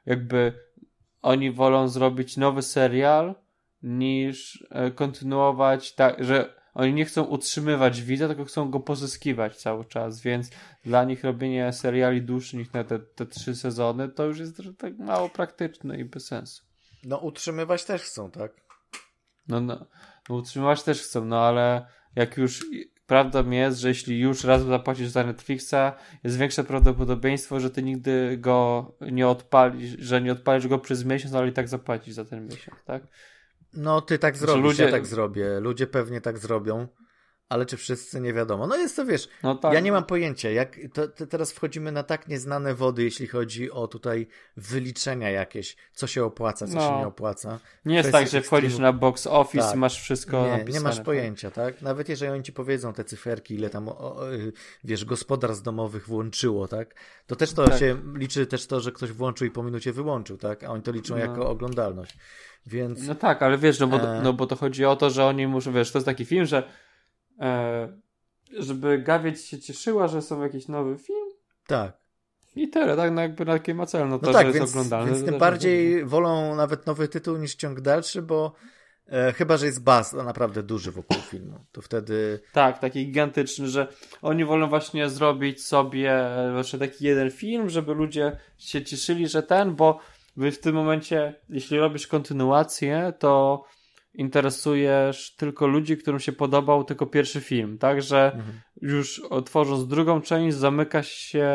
jakby 0.07 0.53
oni 1.23 1.53
wolą 1.53 1.89
zrobić 1.89 2.37
nowy 2.37 2.63
serial 2.63 3.35
niż 3.83 4.67
e, 4.71 4.91
kontynuować 4.91 5.95
tak, 5.95 6.25
że 6.25 6.59
oni 6.75 6.95
nie 6.95 7.05
chcą 7.05 7.25
utrzymywać 7.25 8.03
widza, 8.03 8.29
tylko 8.29 8.45
chcą 8.45 8.71
go 8.71 8.81
pozyskiwać 8.81 9.57
cały 9.57 9.85
czas, 9.85 10.21
więc 10.21 10.51
dla 10.85 11.05
nich 11.05 11.25
robienie 11.25 11.73
seriali 11.73 12.23
dłuższych 12.23 12.75
na 12.75 12.85
te, 12.85 12.99
te 12.99 13.27
trzy 13.27 13.57
sezony 13.57 14.09
to 14.09 14.25
już 14.25 14.39
jest 14.39 14.63
tak 14.79 14.99
mało 14.99 15.29
praktyczne 15.29 15.99
i 15.99 16.05
bez 16.05 16.27
sensu. 16.27 16.65
No 17.05 17.19
utrzymywać 17.19 17.85
też 17.85 18.03
chcą, 18.03 18.31
tak? 18.31 18.53
No, 19.49 19.61
no, 19.61 19.87
no 20.29 20.35
utrzymywać 20.35 20.83
też 20.83 21.03
chcą, 21.03 21.25
no 21.25 21.41
ale 21.41 21.87
jak 22.17 22.37
już 22.37 22.67
prawdą 23.07 23.51
jest, 23.51 23.79
że 23.79 23.89
jeśli 23.89 24.21
już 24.21 24.45
raz 24.45 24.63
zapłacisz 24.63 25.09
za 25.09 25.25
Netflixa, 25.25 25.93
jest 26.25 26.39
większe 26.39 26.65
prawdopodobieństwo, 26.65 27.61
że 27.61 27.71
ty 27.71 27.83
nigdy 27.83 28.37
go 28.37 28.93
nie 29.01 29.29
odpalisz, 29.29 29.97
że 29.99 30.21
nie 30.21 30.33
odpalisz 30.33 30.69
go 30.69 30.79
przez 30.79 31.05
miesiąc, 31.05 31.35
ale 31.35 31.49
i 31.49 31.53
tak 31.53 31.69
zapłacisz 31.69 32.15
za 32.15 32.25
ten 32.25 32.45
miesiąc, 32.45 32.85
tak? 32.85 33.03
No 33.75 34.01
ty 34.01 34.19
tak 34.19 34.37
zrobisz, 34.37 34.63
ludzie... 34.63 34.85
ja 34.85 34.91
tak 34.91 35.07
zrobię. 35.07 35.61
Ludzie 35.61 35.87
pewnie 35.87 36.21
tak 36.21 36.39
zrobią. 36.39 36.89
Ale 37.49 37.67
czy 37.67 37.77
wszyscy 37.77 38.21
nie 38.21 38.33
wiadomo. 38.33 38.67
No 38.67 38.77
jest 38.77 38.97
to, 38.97 39.07
wiesz, 39.07 39.29
no 39.43 39.55
tak. 39.55 39.75
ja 39.75 39.81
nie 39.81 39.93
mam 39.93 40.05
pojęcia, 40.05 40.51
jak 40.51 40.77
to, 40.93 41.09
to 41.09 41.27
teraz 41.27 41.53
wchodzimy 41.53 41.93
na 41.93 42.03
tak 42.03 42.29
nieznane 42.29 42.75
wody, 42.75 43.03
jeśli 43.03 43.27
chodzi 43.27 43.71
o 43.71 43.89
tutaj 43.89 44.27
wyliczenia 44.57 45.31
jakieś, 45.31 45.77
co 45.93 46.07
się 46.07 46.25
opłaca, 46.25 46.67
co 46.67 46.75
no. 46.75 46.89
się 46.89 46.99
nie 46.99 47.07
opłaca. 47.07 47.59
Nie 47.85 47.97
jest 47.97 48.13
tak, 48.13 48.29
że 48.29 48.43
wchodzisz 48.43 48.79
na 48.79 48.93
box 48.93 49.27
office 49.27 49.65
tak. 49.65 49.75
i 49.75 49.79
masz 49.79 50.01
wszystko 50.01 50.45
nie, 50.45 50.51
napisane. 50.51 50.73
Nie 50.73 50.81
masz 50.81 50.97
tak. 50.97 51.05
pojęcia, 51.05 51.51
tak? 51.51 51.83
Nawet 51.83 52.09
jeżeli 52.09 52.33
oni 52.33 52.43
ci 52.43 52.53
powiedzą 52.53 52.93
te 52.93 53.05
cyferki, 53.05 53.55
ile 53.55 53.71
tam, 53.71 53.89
o, 53.89 53.99
o, 53.99 54.21
wiesz, 54.85 55.05
gospodarstw 55.05 55.63
domowych 55.65 56.07
włączyło, 56.07 56.69
tak? 56.69 56.95
To 57.27 57.37
też 57.37 57.53
to 57.53 57.65
tak. 57.65 57.79
się 57.79 57.99
liczy 58.15 58.47
też 58.47 58.67
to, 58.67 58.81
że 58.81 58.93
ktoś 58.93 59.13
włączył 59.13 59.47
i 59.47 59.51
po 59.51 59.63
minucie 59.63 59.93
wyłączył, 59.93 60.37
tak? 60.37 60.65
A 60.65 60.69
oni 60.69 60.83
to 60.83 60.93
liczą 60.93 61.15
no. 61.15 61.21
jako 61.21 61.51
oglądalność. 61.51 62.17
Więc... 62.67 63.07
No 63.07 63.15
tak, 63.15 63.43
ale 63.43 63.59
wiesz, 63.59 63.79
no 63.79 63.87
bo, 63.87 63.97
e... 63.97 64.23
no 64.23 64.33
bo 64.33 64.47
to 64.47 64.57
chodzi 64.57 64.85
o 64.85 64.97
to, 64.97 65.11
że 65.11 65.25
oni 65.25 65.47
muszą, 65.47 65.73
wiesz, 65.73 65.93
to 65.93 65.99
jest 65.99 66.07
taki 66.07 66.25
film, 66.25 66.47
że 66.47 66.63
żeby 68.59 68.99
Gawiec 68.99 69.45
się 69.45 69.59
cieszyła, 69.59 70.09
że 70.09 70.23
są 70.23 70.43
jakiś 70.43 70.69
nowy 70.69 70.99
film. 70.99 71.29
Tak. 71.67 71.99
I 72.57 72.69
tyle, 72.69 72.97
tak? 72.97 73.13
No 73.13 73.23
jakby 73.23 73.45
na 73.45 73.53
takiej 73.53 73.75
ma 73.75 73.87
cel, 73.87 74.09
no 74.09 74.19
to, 74.19 74.27
no 74.27 74.33
tak, 74.33 74.47
że 74.47 74.53
więc, 74.53 74.63
jest 74.63 74.75
oglądalny. 74.75 75.13
Więc 75.13 75.25
tym 75.25 75.39
bardziej 75.39 76.05
wolą 76.05 76.55
nawet 76.55 76.87
nowy 76.87 77.09
tytuł 77.09 77.37
niż 77.37 77.55
ciąg 77.55 77.81
dalszy, 77.81 78.23
bo 78.23 78.53
e, 79.07 79.33
chyba, 79.33 79.57
że 79.57 79.67
jest 79.67 79.83
baz 79.83 80.13
naprawdę 80.13 80.63
duży 80.63 80.93
wokół 80.93 81.17
filmu, 81.17 81.65
to 81.73 81.83
wtedy... 81.83 82.41
Tak, 82.53 82.79
taki 82.79 83.07
gigantyczny, 83.07 83.69
że 83.69 83.89
oni 84.23 84.45
wolą 84.45 84.69
właśnie 84.69 85.11
zrobić 85.11 85.65
sobie 85.65 86.31
właśnie 86.53 86.79
taki 86.79 87.05
jeden 87.05 87.31
film, 87.31 87.71
żeby 87.71 87.95
ludzie 87.95 88.37
się 88.59 88.85
cieszyli, 88.85 89.29
że 89.29 89.43
ten, 89.43 89.75
bo 89.77 90.01
w 90.37 90.57
tym 90.57 90.75
momencie, 90.75 91.35
jeśli 91.49 91.79
robisz 91.79 92.07
kontynuację, 92.07 93.13
to 93.19 93.65
interesujesz 94.19 95.37
tylko 95.37 95.67
ludzi, 95.67 95.97
którym 95.97 96.21
się 96.21 96.33
podobał 96.33 96.85
tylko 96.85 97.07
pierwszy 97.07 97.41
film. 97.41 97.79
Także 97.79 98.33
mhm. 98.35 98.61
już 98.83 99.23
tworząc 99.45 99.87
drugą 99.87 100.21
część, 100.21 100.57
zamyka 100.57 101.03
się 101.03 101.49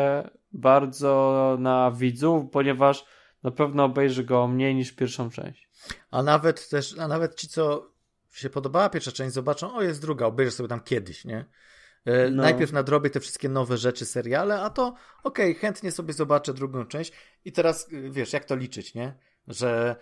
bardzo 0.52 1.56
na 1.60 1.90
widzów, 1.90 2.50
ponieważ 2.52 3.04
na 3.42 3.50
pewno 3.50 3.84
obejrzy 3.84 4.24
go 4.24 4.48
mniej 4.48 4.74
niż 4.74 4.92
pierwszą 4.92 5.30
część. 5.30 5.68
A 6.10 6.22
nawet 6.22 6.68
też, 6.68 6.98
a 6.98 7.08
nawet 7.08 7.34
ci, 7.34 7.48
co 7.48 7.90
się 8.32 8.50
podobała 8.50 8.88
pierwsza 8.88 9.12
część, 9.12 9.34
zobaczą, 9.34 9.74
o 9.74 9.82
jest 9.82 10.00
druga, 10.00 10.26
obejrzę 10.26 10.52
sobie 10.52 10.68
tam 10.68 10.80
kiedyś, 10.80 11.24
nie? 11.24 11.44
E, 12.04 12.30
no. 12.30 12.42
Najpierw 12.42 12.72
nadrobię 12.72 13.10
te 13.10 13.20
wszystkie 13.20 13.48
nowe 13.48 13.76
rzeczy, 13.76 14.04
seriale, 14.04 14.60
a 14.60 14.70
to 14.70 14.94
okej, 15.22 15.50
okay, 15.50 15.54
chętnie 15.54 15.92
sobie 15.92 16.12
zobaczę 16.12 16.54
drugą 16.54 16.86
część. 16.86 17.12
I 17.44 17.52
teraz 17.52 17.88
wiesz, 18.10 18.32
jak 18.32 18.44
to 18.44 18.56
liczyć, 18.56 18.94
nie? 18.94 19.14
Że 19.48 19.96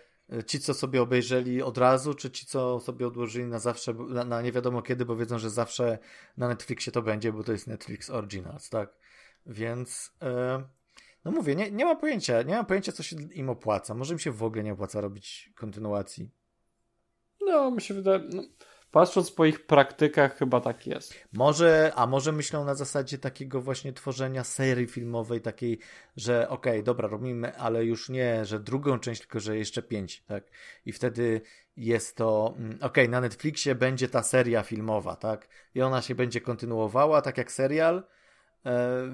ci, 0.47 0.61
co 0.61 0.75
sobie 0.75 1.03
obejrzeli 1.03 1.63
od 1.63 1.79
razu, 1.79 2.15
czy 2.15 2.31
ci, 2.31 2.47
co 2.47 2.81
sobie 2.81 3.07
odłożyli 3.07 3.47
na 3.47 3.59
zawsze, 3.59 3.95
na, 3.95 4.25
na 4.25 4.43
nie 4.43 4.53
wiadomo 4.53 4.83
kiedy, 4.83 5.05
bo 5.05 5.17
wiedzą, 5.17 5.39
że 5.39 5.51
zawsze 5.51 5.99
na 6.37 6.49
Netflixie 6.49 6.93
to 6.93 7.03
będzie, 7.03 7.33
bo 7.33 7.45
to 7.45 7.53
jest 7.53 7.67
Netflix 7.67 8.11
Originals, 8.11 8.69
tak? 8.69 8.95
Więc, 9.47 10.13
e, 10.23 10.63
no 11.25 11.31
mówię, 11.31 11.57
nie, 11.57 11.71
nie 11.71 11.85
mam 11.85 11.99
pojęcia, 11.99 12.43
nie 12.43 12.55
mam 12.55 12.67
pojęcia, 12.67 12.93
co 12.93 13.03
się 13.03 13.17
im 13.17 13.51
opłaca. 13.51 13.95
Może 13.95 14.13
im 14.13 14.19
się 14.19 14.31
w 14.31 14.43
ogóle 14.43 14.63
nie 14.63 14.73
opłaca 14.73 15.01
robić 15.01 15.53
kontynuacji. 15.55 16.31
No, 17.41 17.71
mi 17.71 17.83
się 17.83 17.95
wydaje, 17.95 18.21
no, 18.33 18.43
Patrząc 18.93 19.31
po 19.31 19.45
ich 19.45 19.67
praktykach, 19.67 20.39
chyba 20.39 20.61
tak 20.61 20.87
jest. 20.87 21.15
Może, 21.33 21.93
a 21.97 22.07
może 22.07 22.33
myślą 22.33 22.65
na 22.65 22.75
zasadzie 22.75 23.19
takiego 23.19 23.61
właśnie 23.61 23.93
tworzenia 23.93 24.45
serii 24.45 24.87
filmowej, 24.87 25.41
takiej, 25.41 25.79
że 26.17 26.49
okej, 26.49 26.73
okay, 26.73 26.83
dobra, 26.83 27.09
robimy, 27.09 27.57
ale 27.57 27.85
już 27.85 28.09
nie, 28.09 28.45
że 28.45 28.61
drugą 28.61 28.99
część, 28.99 29.21
tylko 29.21 29.41
że 29.41 29.57
jeszcze 29.57 29.83
pięć, 29.83 30.23
tak? 30.23 30.45
I 30.87 30.93
wtedy 30.93 31.41
jest 31.77 32.17
to, 32.17 32.55
mm, 32.59 32.71
okej, 32.75 32.87
okay, 32.87 33.09
na 33.09 33.21
Netflixie 33.21 33.75
będzie 33.75 34.09
ta 34.09 34.23
seria 34.23 34.63
filmowa, 34.63 35.17
tak? 35.17 35.49
I 35.75 35.83
ona 35.83 36.03
się 36.03 36.15
będzie 36.15 36.41
kontynuowała, 36.41 37.23
tak 37.23 37.39
jak 37.39 37.53
serial, 37.53 38.03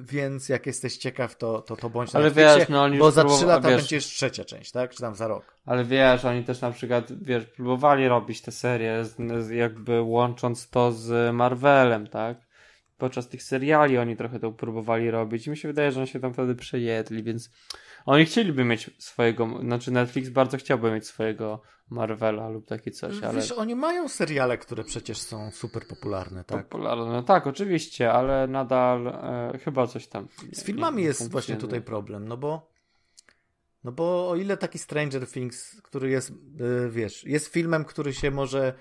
więc 0.02 0.48
jak 0.48 0.66
jesteś 0.66 0.96
ciekaw, 0.96 1.36
to, 1.36 1.62
to, 1.62 1.76
to 1.76 1.90
bądź 1.90 2.12
na 2.12 2.20
Ale 2.20 2.30
wiesz, 2.30 2.68
no 2.68 2.82
oni 2.82 2.98
Bo 2.98 3.10
za 3.10 3.24
trzy 3.24 3.46
lata 3.46 3.68
wiesz, 3.68 3.80
będzie 3.80 3.96
już 3.96 4.04
trzecia 4.04 4.44
część, 4.44 4.70
tak? 4.72 4.90
Czy 4.90 5.00
tam 5.00 5.14
za 5.14 5.28
rok. 5.28 5.44
Ale 5.66 5.84
wiesz, 5.84 6.24
oni 6.24 6.44
też 6.44 6.60
na 6.60 6.70
przykład, 6.70 7.24
wiesz, 7.24 7.44
próbowali 7.44 8.08
robić 8.08 8.40
te 8.40 8.52
serie, 8.52 9.04
z, 9.04 9.16
z, 9.46 9.50
jakby 9.50 10.02
łącząc 10.02 10.70
to 10.70 10.92
z 10.92 11.34
Marvelem, 11.34 12.06
tak? 12.06 12.38
Podczas 12.98 13.28
tych 13.28 13.42
seriali 13.42 13.98
oni 13.98 14.16
trochę 14.16 14.40
to 14.40 14.52
próbowali 14.52 15.10
robić 15.10 15.46
i 15.46 15.50
mi 15.50 15.56
się 15.56 15.68
wydaje, 15.68 15.92
że 15.92 16.00
oni 16.00 16.08
się 16.08 16.20
tam 16.20 16.32
wtedy 16.32 16.54
przejedli, 16.54 17.22
więc 17.22 17.50
oni 18.06 18.24
chcieliby 18.24 18.64
mieć 18.64 18.90
swojego, 18.98 19.60
znaczy 19.60 19.90
Netflix 19.90 20.28
bardzo 20.28 20.56
chciałby 20.56 20.90
mieć 20.90 21.06
swojego 21.06 21.62
Marvela 21.90 22.48
lub 22.48 22.66
takie 22.66 22.90
coś, 22.90 23.22
ale... 23.22 23.34
Wiesz, 23.34 23.52
oni 23.52 23.74
mają 23.74 24.08
seriale, 24.08 24.58
które 24.58 24.84
przecież 24.84 25.18
są 25.18 25.50
super 25.50 25.86
popularne, 25.86 26.44
tak? 26.44 26.68
Popularne, 26.68 27.12
no 27.12 27.22
tak, 27.22 27.46
oczywiście, 27.46 28.12
ale 28.12 28.46
nadal 28.46 29.06
e, 29.06 29.58
chyba 29.58 29.86
coś 29.86 30.06
tam... 30.06 30.28
Z 30.52 30.64
filmami 30.64 31.02
jest 31.02 31.30
właśnie 31.30 31.56
tutaj 31.56 31.82
problem, 31.82 32.28
no 32.28 32.36
bo 32.36 32.78
no 33.84 33.92
bo 33.92 34.30
o 34.30 34.36
ile 34.36 34.56
taki 34.56 34.78
Stranger 34.78 35.26
Things, 35.26 35.80
który 35.82 36.10
jest, 36.10 36.30
e, 36.30 36.90
wiesz, 36.90 37.24
jest 37.24 37.46
filmem, 37.46 37.84
który 37.84 38.14
się 38.14 38.30
może, 38.30 38.74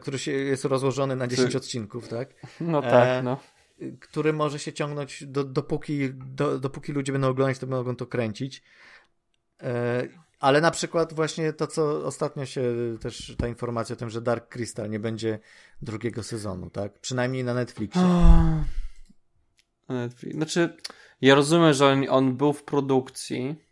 który 0.00 0.18
się 0.18 0.32
jest 0.32 0.64
rozłożony 0.64 1.16
na 1.16 1.26
10 1.26 1.52
Ty... 1.52 1.58
odcinków, 1.58 2.08
tak? 2.08 2.28
No 2.60 2.82
tak, 2.82 3.08
e, 3.08 3.22
no. 3.22 3.40
Który 4.00 4.32
może 4.32 4.58
się 4.58 4.72
ciągnąć 4.72 5.24
do, 5.26 5.44
dopóki, 5.44 6.14
do, 6.14 6.58
dopóki 6.58 6.92
ludzie 6.92 7.12
będą 7.12 7.28
oglądać, 7.28 7.58
to 7.58 7.66
mogą 7.66 7.96
to 7.96 8.06
kręcić. 8.06 8.62
E, 9.62 10.08
ale 10.40 10.60
na 10.60 10.70
przykład 10.70 11.12
właśnie 11.12 11.52
to, 11.52 11.66
co 11.66 12.04
ostatnio 12.04 12.46
się 12.46 12.62
też 13.00 13.34
ta 13.38 13.48
informacja 13.48 13.92
o 13.94 13.96
tym, 13.96 14.10
że 14.10 14.20
Dark 14.20 14.48
Crystal 14.48 14.90
nie 14.90 15.00
będzie 15.00 15.38
drugiego 15.82 16.22
sezonu, 16.22 16.70
tak? 16.70 16.98
Przynajmniej 16.98 17.44
na 17.44 17.54
Netflixie. 17.54 18.02
Netflix. 19.88 20.36
Znaczy, 20.36 20.76
ja 21.20 21.34
rozumiem, 21.34 21.72
że 21.72 21.86
on, 21.86 22.06
on 22.08 22.36
był 22.36 22.52
w 22.52 22.62
produkcji 22.62 23.63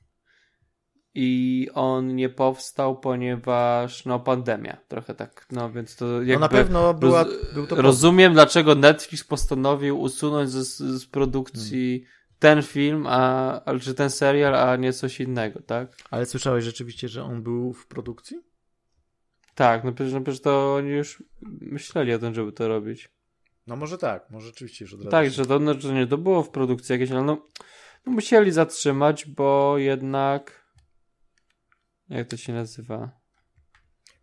i 1.14 1.68
on 1.74 2.16
nie 2.16 2.28
powstał, 2.28 3.00
ponieważ 3.00 4.04
no 4.04 4.20
pandemia, 4.20 4.76
trochę 4.88 5.14
tak, 5.14 5.46
no 5.50 5.70
więc 5.70 5.96
to 5.96 6.06
jakby... 6.06 6.32
No 6.32 6.40
na 6.40 6.48
pewno 6.48 6.94
była, 6.94 7.24
był 7.54 7.66
to... 7.66 7.82
Rozumiem, 7.82 8.32
dlaczego 8.32 8.74
Netflix 8.74 9.24
postanowił 9.24 10.00
usunąć 10.00 10.50
z, 10.50 10.78
z 10.78 11.06
produkcji 11.06 12.00
hmm 12.00 12.22
ten 12.42 12.62
film, 12.62 13.06
a, 13.08 13.60
czy 13.80 13.94
ten 13.94 14.10
serial, 14.10 14.54
a 14.54 14.76
nie 14.76 14.92
coś 14.92 15.20
innego, 15.20 15.62
tak? 15.62 15.96
Ale 16.10 16.26
słyszałeś 16.26 16.64
rzeczywiście, 16.64 17.08
że 17.08 17.24
on 17.24 17.42
był 17.42 17.72
w 17.72 17.86
produkcji? 17.86 18.40
Tak, 19.54 19.84
no 19.84 19.92
przecież, 19.92 20.12
no 20.12 20.20
przecież 20.20 20.40
to 20.40 20.74
oni 20.74 20.88
już 20.90 21.22
myśleli 21.60 22.14
o 22.14 22.18
tym, 22.18 22.34
żeby 22.34 22.52
to 22.52 22.68
robić. 22.68 23.10
No 23.66 23.76
może 23.76 23.98
tak, 23.98 24.30
może 24.30 24.46
rzeczywiście 24.46 24.84
już 24.84 24.94
od 24.94 25.00
razu. 25.00 25.10
Tak, 25.10 25.30
że 25.30 25.46
to, 25.46 25.58
no, 25.58 25.80
że 25.80 25.94
nie, 25.94 26.06
to 26.06 26.18
było 26.18 26.42
w 26.42 26.50
produkcji 26.50 26.92
jakieś, 26.92 27.10
ale 27.10 27.22
no, 27.22 27.48
no 28.06 28.12
musieli 28.12 28.52
zatrzymać, 28.52 29.26
bo 29.26 29.78
jednak 29.78 30.61
jak 32.16 32.28
to 32.28 32.36
się 32.36 32.52
nazywa? 32.52 33.22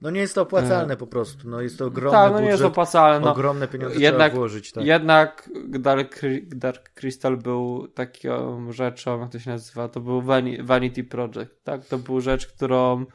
No 0.02 0.10
nie 0.10 0.20
jest 0.20 0.36
to 0.36 0.42
opłacalne 0.42 0.98
po 0.98 1.08
prostu, 1.08 1.50
no 1.50 1.62
jest 1.62 1.78
to 1.78 1.86
ogromny 1.86 2.12
Tak, 2.12 2.32
no 2.32 2.40
nie 2.40 2.46
budżet, 2.46 2.60
jest 2.60 2.64
opłacalne. 2.64 3.26
No, 3.26 3.32
ogromne 3.32 3.68
pieniądze 3.68 4.00
jednak, 4.00 4.32
trzeba 4.32 4.40
włożyć. 4.40 4.72
Tak. 4.72 4.86
Jednak 4.86 5.50
Dark, 5.68 6.22
Dark 6.48 6.90
Crystal 6.94 7.38
był 7.38 7.88
taką 7.88 8.72
rzeczą, 8.72 9.20
jak 9.20 9.32
to 9.32 9.40
się 9.40 9.52
nazywa, 9.52 9.88
to 9.88 10.00
był 10.00 10.22
Vanity 10.64 11.04
Project, 11.04 11.64
tak? 11.64 11.86
To 11.86 11.98
był 11.98 12.22
rzecz, 12.22 12.48
którą 12.48 13.06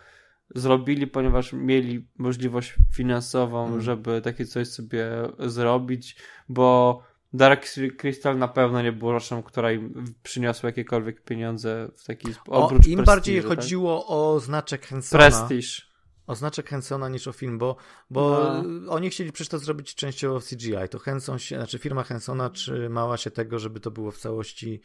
zrobili, 0.54 1.06
ponieważ 1.06 1.52
mieli 1.52 2.08
możliwość 2.18 2.74
finansową, 2.94 3.64
hmm. 3.64 3.80
żeby 3.80 4.20
takie 4.20 4.46
coś 4.46 4.68
sobie 4.68 5.06
zrobić, 5.38 6.16
bo 6.48 7.02
Dark 7.34 7.66
Crystal 7.98 8.38
na 8.38 8.48
pewno 8.48 8.82
nie 8.82 8.92
było 8.92 9.20
rzeczą, 9.20 9.42
która 9.42 9.72
im 9.72 10.14
przyniosła 10.22 10.68
jakiekolwiek 10.68 11.24
pieniądze 11.24 11.88
w 11.96 12.04
taki 12.04 12.34
sposób. 12.34 12.86
Im 12.86 13.04
bardziej 13.04 13.42
tak? 13.42 13.48
chodziło 13.48 14.06
o 14.06 14.40
znaczek 14.40 14.86
Hensona. 14.86 15.24
Prestiż 15.24 15.94
oznaczek 16.26 16.68
Hensona 16.68 17.08
niż 17.08 17.28
o 17.28 17.32
film, 17.32 17.58
bo, 17.58 17.76
bo 18.10 18.52
no. 18.62 18.92
oni 18.92 19.10
chcieli 19.10 19.32
przecież 19.32 19.48
to 19.48 19.58
zrobić 19.58 19.94
częściowo 19.94 20.40
w 20.40 20.44
CGI. 20.44 20.88
To 20.90 20.98
Henson 20.98 21.38
się, 21.38 21.56
znaczy 21.56 21.78
firma 21.78 22.02
Hensona 22.02 22.50
trzymała 22.50 23.16
się 23.16 23.30
tego, 23.30 23.58
żeby 23.58 23.80
to 23.80 23.90
było 23.90 24.10
w 24.10 24.18
całości 24.18 24.80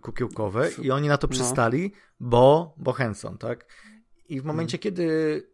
kukiełkowe 0.00 0.70
i 0.82 0.90
oni 0.90 1.08
na 1.08 1.18
to 1.18 1.26
no. 1.26 1.30
przystali, 1.30 1.92
bo, 2.20 2.74
bo 2.76 2.92
Henson, 2.92 3.38
tak? 3.38 3.66
I 4.28 4.40
w 4.40 4.44
momencie, 4.44 4.78
hmm. 4.78 4.82
kiedy 4.82 5.49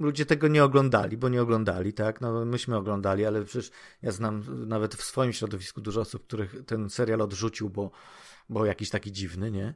ludzie 0.00 0.26
tego 0.26 0.48
nie 0.48 0.64
oglądali, 0.64 1.16
bo 1.16 1.28
nie 1.28 1.42
oglądali, 1.42 1.92
tak? 1.92 2.20
No 2.20 2.44
myśmy 2.44 2.76
oglądali, 2.76 3.26
ale 3.26 3.44
przecież 3.44 3.70
ja 4.02 4.12
znam 4.12 4.44
nawet 4.68 4.94
w 4.94 5.02
swoim 5.02 5.32
środowisku 5.32 5.80
dużo 5.80 6.00
osób, 6.00 6.26
których 6.26 6.64
ten 6.66 6.90
serial 6.90 7.20
odrzucił, 7.20 7.70
bo, 7.70 7.90
bo 8.48 8.66
jakiś 8.66 8.90
taki 8.90 9.12
dziwny, 9.12 9.50
nie? 9.50 9.74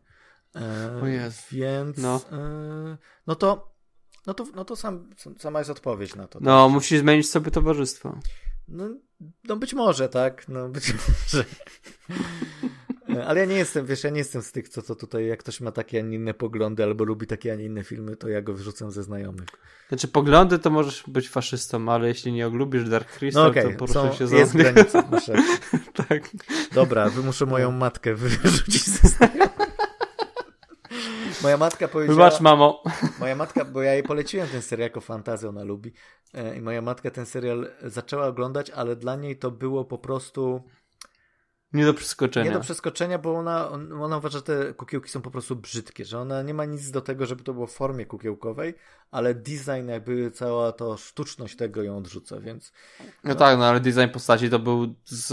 E, 0.56 1.00
o 1.02 1.06
jest. 1.06 1.52
Więc 1.52 1.98
no. 1.98 2.20
E, 2.32 2.96
no 3.26 3.34
to 3.34 3.72
no 4.26 4.34
to, 4.34 4.46
no 4.54 4.64
to 4.64 4.76
sam, 4.76 5.10
sama 5.38 5.58
jest 5.58 5.70
odpowiedź 5.70 6.14
na 6.14 6.26
to. 6.26 6.38
No, 6.42 6.64
tak? 6.64 6.72
musisz 6.72 7.00
zmienić 7.00 7.30
sobie 7.30 7.50
towarzystwo. 7.50 8.18
No, 8.68 8.88
no 9.44 9.56
być 9.56 9.74
może, 9.74 10.08
tak. 10.08 10.48
No 10.48 10.68
być 10.68 10.94
może. 10.94 11.44
Ale 13.26 13.40
ja 13.40 13.46
nie 13.46 13.56
jestem, 13.56 13.86
wiesz, 13.86 14.04
ja 14.04 14.10
nie 14.10 14.18
jestem 14.18 14.42
z 14.42 14.52
tych, 14.52 14.68
co, 14.68 14.82
co 14.82 14.94
tutaj, 14.94 15.26
jak 15.26 15.40
ktoś 15.40 15.60
ma 15.60 15.72
takie, 15.72 15.98
a 15.98 16.02
nie 16.02 16.16
inne 16.16 16.34
poglądy 16.34 16.84
albo 16.84 17.04
lubi 17.04 17.26
takie, 17.26 17.52
a 17.52 17.54
nie 17.54 17.64
inne 17.64 17.84
filmy, 17.84 18.16
to 18.16 18.28
ja 18.28 18.42
go 18.42 18.54
wyrzucam 18.54 18.90
ze 18.90 19.02
znajomych. 19.02 19.48
Znaczy 19.88 20.08
poglądy 20.08 20.58
to 20.58 20.70
możesz 20.70 21.04
być 21.06 21.28
faszystą, 21.28 21.88
ale 21.88 22.08
jeśli 22.08 22.32
nie 22.32 22.48
lubisz 22.48 22.88
Dark 22.88 23.12
Crystal, 23.12 23.42
no 23.42 23.50
okay. 23.50 23.76
to 23.76 23.86
Są, 23.86 24.12
się 24.12 24.26
za... 24.26 24.36
Jest 24.36 24.56
granica, 24.56 25.02
tak. 26.08 26.30
Dobra, 26.74 27.10
wymuszę 27.10 27.46
moją 27.46 27.70
matkę 27.70 28.14
wyrzucić 28.42 28.84
ze 28.84 29.08
znajomych. 29.08 29.52
Moja 31.42 31.56
matka 31.56 31.88
powiedziała... 31.88 32.24
Wybacz, 32.24 32.40
mamo. 32.40 32.82
Moja 33.20 33.36
matka, 33.36 33.64
bo 33.64 33.82
ja 33.82 33.94
jej 33.94 34.02
poleciłem 34.02 34.48
ten 34.48 34.62
serial 34.62 34.86
jako 34.86 35.00
fantazję, 35.00 35.48
ona 35.48 35.64
lubi. 35.64 35.92
E, 36.34 36.56
I 36.56 36.60
moja 36.60 36.82
matka 36.82 37.10
ten 37.10 37.26
serial 37.26 37.70
zaczęła 37.82 38.26
oglądać, 38.26 38.70
ale 38.70 38.96
dla 38.96 39.16
niej 39.16 39.38
to 39.38 39.50
było 39.50 39.84
po 39.84 39.98
prostu... 39.98 40.62
Nie 41.72 41.84
do 41.84 41.94
przeskoczenia. 41.94 42.50
Nie 42.50 42.56
do 42.56 42.60
przeskoczenia, 42.60 43.18
bo 43.18 43.34
ona, 43.34 43.70
ona 44.00 44.16
uważa, 44.16 44.38
że 44.38 44.42
te 44.42 44.74
kukiełki 44.74 45.10
są 45.10 45.22
po 45.22 45.30
prostu 45.30 45.56
brzydkie, 45.56 46.04
że 46.04 46.18
ona 46.18 46.42
nie 46.42 46.54
ma 46.54 46.64
nic 46.64 46.90
do 46.90 47.00
tego, 47.00 47.26
żeby 47.26 47.42
to 47.42 47.54
było 47.54 47.66
w 47.66 47.72
formie 47.72 48.06
kukiełkowej, 48.06 48.74
ale 49.10 49.34
design, 49.34 49.88
jakby 49.88 50.30
cała 50.30 50.72
to 50.72 50.96
sztuczność 50.96 51.56
tego 51.56 51.82
ją 51.82 51.96
odrzuca, 51.96 52.40
więc... 52.40 52.72
No, 53.00 53.06
no 53.24 53.34
tak, 53.34 53.58
no 53.58 53.66
ale 53.66 53.80
design 53.80 54.08
postaci 54.12 54.50
to 54.50 54.58
był 54.58 54.94
z 55.04 55.32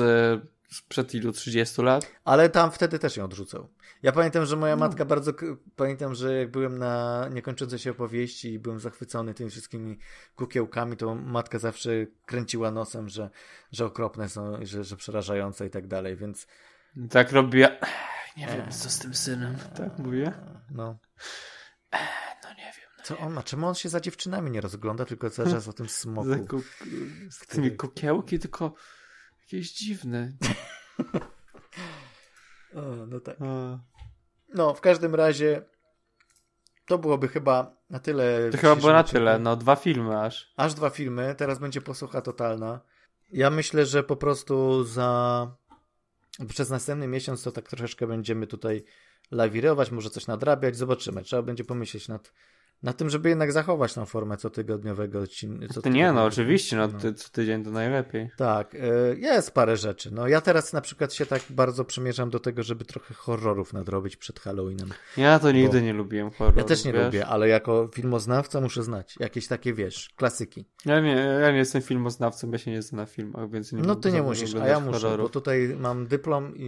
sprzed 0.70 1.14
ilu? 1.14 1.32
30 1.32 1.82
lat? 1.82 2.12
Ale 2.26 2.50
tam 2.50 2.72
wtedy 2.72 3.00
też 3.00 3.18
ją 3.18 3.26
odrzucał. 3.26 3.70
Ja 4.04 4.12
pamiętam, 4.12 4.46
że 4.46 4.56
moja 4.56 4.76
no. 4.76 4.80
matka 4.86 5.06
bardzo. 5.06 5.34
Pamiętam, 5.76 6.16
że 6.16 6.34
jak 6.34 6.52
byłem 6.52 6.78
na 6.78 7.28
niekończącej 7.32 7.80
się 7.80 7.92
opowieści 7.92 8.54
i 8.54 8.60
byłem 8.60 8.80
zachwycony 8.80 9.34
tymi 9.34 9.50
wszystkimi 9.50 10.00
kukiełkami, 10.36 10.98
to 10.98 11.16
matka 11.16 11.60
zawsze 11.60 11.92
kręciła 12.26 12.72
nosem, 12.72 13.10
że, 13.10 13.30
że 13.72 13.86
okropne 13.86 14.30
są, 14.30 14.66
że, 14.66 14.84
że 14.84 14.96
przerażające 14.98 15.66
i 15.66 15.70
tak 15.70 15.88
dalej, 15.88 16.16
więc. 16.16 16.48
Tak 17.10 17.32
robię. 17.32 17.80
Nie 18.38 18.48
wiem, 18.48 18.72
co 18.72 18.90
z 18.90 19.00
tym 19.00 19.14
synem. 19.14 19.58
Tak 19.78 20.00
mówię? 20.00 20.34
No. 20.72 21.00
No 22.44 22.50
nie 22.58 22.64
wiem. 22.78 22.90
No 22.98 23.04
co 23.04 23.18
on 23.18 23.34
ma? 23.34 23.44
Czemu 23.44 23.68
on 23.68 23.76
się 23.76 23.90
za 23.90 24.00
dziewczynami 24.00 24.52
nie 24.52 24.62
rozgląda, 24.62 25.06
tylko 25.06 25.30
cały 25.30 25.52
czas 25.54 25.68
o 25.68 25.74
tym 25.74 25.90
smoku? 25.90 26.62
Z 27.30 27.48
tymi 27.48 27.72
kukiełki, 27.72 28.40
tylko 28.40 28.74
jakieś 29.54 29.72
dziwne. 29.74 30.34
o, 32.76 32.82
no 32.82 33.20
tak. 33.20 33.38
No, 34.54 34.74
w 34.74 34.82
każdym 34.82 35.16
razie 35.16 35.62
to 36.86 36.98
byłoby 36.98 37.28
chyba 37.28 37.78
na 37.90 38.00
tyle. 38.00 38.50
To 38.52 38.58
chyba 38.58 38.76
było 38.76 38.94
na 38.94 39.04
tyle, 39.04 39.40
no 39.40 39.56
dwa 39.56 39.76
filmy 39.76 40.22
aż. 40.22 40.54
Aż 40.58 40.74
dwa 40.74 40.90
filmy, 40.90 41.36
teraz 41.38 41.60
będzie 41.60 41.82
posłucha 41.82 42.22
totalna. 42.22 42.80
Ja 43.32 43.50
myślę, 43.50 43.86
że 43.86 44.04
po 44.04 44.16
prostu 44.16 44.84
za 44.84 45.52
przez 46.48 46.70
następny 46.70 47.08
miesiąc 47.08 47.44
to 47.44 47.52
tak 47.52 47.70
troszeczkę 47.70 48.08
będziemy 48.08 48.48
tutaj 48.48 48.84
lawirować, 49.32 49.92
może 49.92 50.10
coś 50.10 50.28
nadrabiać, 50.28 50.78
zobaczymy. 50.78 51.24
Trzeba 51.24 51.42
będzie 51.42 51.64
pomyśleć 51.64 52.08
nad 52.08 52.34
na 52.84 52.94
tym, 52.94 53.10
żeby 53.10 53.30
jednak 53.30 53.52
zachować 53.52 53.94
tą 53.94 54.06
formę 54.06 54.38
cotygodniowego 54.38 55.20
odcinka. 55.22 55.82
Co 55.82 55.90
nie, 55.90 56.12
no 56.12 56.26
oczywiście, 56.26 56.76
no, 56.78 56.88
no. 56.88 57.00
Ty, 57.00 57.14
co 57.14 57.30
tydzień 57.30 57.64
to 57.64 57.72
najlepiej. 57.72 58.30
Tak, 58.38 58.76
y, 58.76 58.80
jest 59.20 59.52
parę 59.52 59.78
rzeczy. 59.78 60.12
No 60.12 60.28
ja 60.28 60.42
teraz 60.42 60.74
na 60.74 60.82
przykład 60.82 61.14
się 61.14 61.26
tak 61.26 61.42
bardzo 61.50 61.86
przymierzam 61.86 62.30
do 62.30 62.40
tego, 62.40 62.64
żeby 62.64 62.86
trochę 62.86 63.14
horrorów 63.14 63.74
nadrobić 63.74 64.16
przed 64.16 64.40
Halloweenem. 64.40 64.90
Ja 65.18 65.40
to 65.40 65.52
nigdy 65.52 65.82
nie 65.82 65.94
lubiłem 65.94 66.32
horrorów. 66.32 66.58
Ja 66.58 66.64
też 66.64 66.86
nie 66.86 66.94
wiesz? 66.94 67.06
lubię, 67.06 67.26
ale 67.26 67.48
jako 67.48 67.90
filmoznawca 67.96 68.62
muszę 68.62 68.84
znać 68.84 69.16
jakieś 69.20 69.48
takie, 69.48 69.74
wiesz, 69.74 70.10
klasyki. 70.16 70.66
Ja 70.86 71.00
nie, 71.00 71.16
ja 71.16 71.52
nie 71.52 71.58
jestem 71.58 71.82
filmoznawcą, 71.82 72.52
ja 72.52 72.58
się 72.58 72.72
nie 72.72 72.82
znam 72.82 73.00
na 73.00 73.06
filmach, 73.06 73.50
więc 73.50 73.72
nie 73.72 73.82
No 73.82 73.96
ty 73.96 74.12
nie 74.12 74.24
musisz, 74.24 74.56
a 74.56 74.68
ja 74.68 74.80
muszę, 74.80 75.00
horrorów. 75.00 75.26
bo 75.26 75.30
tutaj 75.30 75.76
mam 75.80 76.08
dyplom 76.08 76.56
i, 76.56 76.66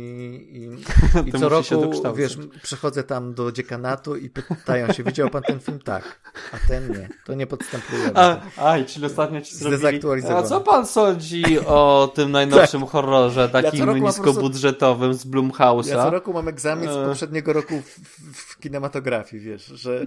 i, 0.51 1.27
i 1.29 1.31
co 1.39 1.49
roku, 1.49 2.13
wiesz, 2.15 2.37
przychodzę 2.63 3.03
tam 3.03 3.33
do 3.33 3.51
dziekanatu 3.51 4.15
i 4.15 4.29
pytają 4.29 4.93
się, 4.93 5.03
widział 5.03 5.29
pan 5.29 5.43
ten 5.43 5.59
film? 5.59 5.79
Tak 5.79 6.00
tak, 6.01 6.21
a 6.53 6.67
ten 6.67 6.91
nie. 6.91 7.09
To 7.25 7.33
nie 7.33 7.47
podstępuje. 7.47 8.11
A, 8.13 8.39
aj, 8.57 8.85
czyli 8.85 9.05
ostatnio 9.05 9.41
ci 9.41 9.55
zrobili... 9.55 10.01
A 10.35 10.43
co 10.43 10.61
pan 10.61 10.87
sądzi 10.87 11.59
o 11.59 12.11
tym 12.15 12.31
najnowszym 12.31 12.81
tak. 12.81 12.89
horrorze, 12.89 13.49
takim 13.49 13.87
ja 13.87 13.93
niskobudżetowym 13.93 15.13
z 15.13 15.25
Blumhouse'a? 15.25 15.89
Ja 15.89 16.03
co 16.03 16.09
roku 16.09 16.33
mam 16.33 16.47
egzamin 16.47 16.89
z 16.89 16.95
e. 16.95 17.05
poprzedniego 17.05 17.53
roku 17.53 17.81
w, 17.81 17.99
w, 18.33 18.59
kinematografii, 18.59 19.43
wiesz, 19.43 19.65
że, 19.65 20.05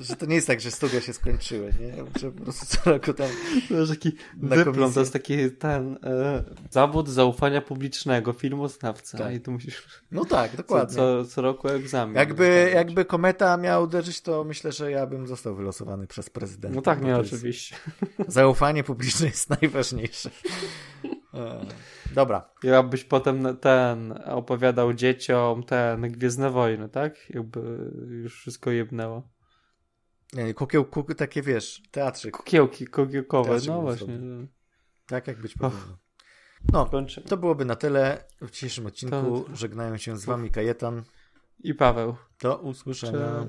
że 0.00 0.16
to 0.16 0.26
nie 0.26 0.34
jest 0.34 0.46
tak, 0.46 0.60
że 0.60 0.70
studia 0.70 1.00
się 1.00 1.12
skończyły, 1.12 1.72
nie? 1.80 2.20
Że 2.20 2.30
po 2.32 2.42
prostu 2.42 2.66
co 2.66 2.90
roku 2.90 3.12
tam... 3.12 3.28
To 3.68 3.74
jest 3.74 3.92
taki 3.92 4.12
dyplom, 4.36 4.92
to 4.92 5.00
jest 5.00 5.12
taki 5.12 5.50
ten 5.50 5.98
e, 6.04 6.44
zawód 6.70 7.08
zaufania 7.08 7.60
publicznego, 7.60 8.32
filmoznawca 8.32 9.18
tak. 9.18 9.34
i 9.34 9.40
tu 9.40 9.52
musisz... 9.52 9.86
No 10.12 10.24
tak, 10.24 10.56
dokładnie. 10.56 10.96
Co, 10.96 11.24
co, 11.24 11.30
co 11.30 11.42
roku 11.42 11.68
egzamin. 11.68 12.16
Jakby, 12.16 12.70
jakby 12.74 13.04
kometa 13.04 13.56
miał 13.56 13.82
uderzyć, 13.82 14.20
to 14.20 14.44
myślę, 14.44 14.72
że 14.72 14.90
ja 14.90 15.06
bym 15.06 15.23
został 15.26 15.56
wylosowany 15.56 16.06
przez 16.06 16.30
prezydenta. 16.30 16.76
No 16.76 16.82
tak, 16.82 17.02
nie, 17.02 17.16
oczywiście. 17.16 17.76
Zaufanie 18.28 18.84
publiczne 18.84 19.26
jest 19.26 19.50
najważniejsze. 19.50 20.30
E, 21.34 21.66
dobra. 22.14 22.50
Ja 22.62 22.82
byś 22.82 23.04
potem 23.04 23.56
ten 23.56 24.12
opowiadał 24.24 24.92
dzieciom 24.92 25.62
ten 25.62 26.12
Gwiezdne 26.12 26.50
Wojny, 26.50 26.88
tak? 26.88 27.30
Jakby 27.30 27.60
już 28.22 28.40
wszystko 28.40 28.70
jebnęło. 28.70 29.28
Nie, 30.32 30.54
kukieł, 30.54 30.84
kuk, 30.84 31.14
takie 31.14 31.42
wiesz, 31.42 31.82
teatrzyk. 31.90 32.36
Kukiełki, 32.36 32.86
kukiełkowe, 32.86 33.58
no 33.66 33.82
właśnie. 33.82 34.06
Zrobił. 34.06 34.48
Tak 35.06 35.26
jak 35.26 35.40
być 35.40 35.54
powinno. 35.54 35.98
No, 36.72 36.90
to 37.28 37.36
byłoby 37.36 37.64
na 37.64 37.76
tyle 37.76 38.24
w 38.40 38.50
dzisiejszym 38.50 38.86
odcinku. 38.86 39.44
To... 39.48 39.56
Żegnają 39.56 39.96
się 39.96 40.16
z 40.16 40.24
wami 40.24 40.50
Kajetan 40.50 41.02
i 41.58 41.74
Paweł. 41.74 42.16
Do 42.40 42.58
usłyszenia. 42.58 43.48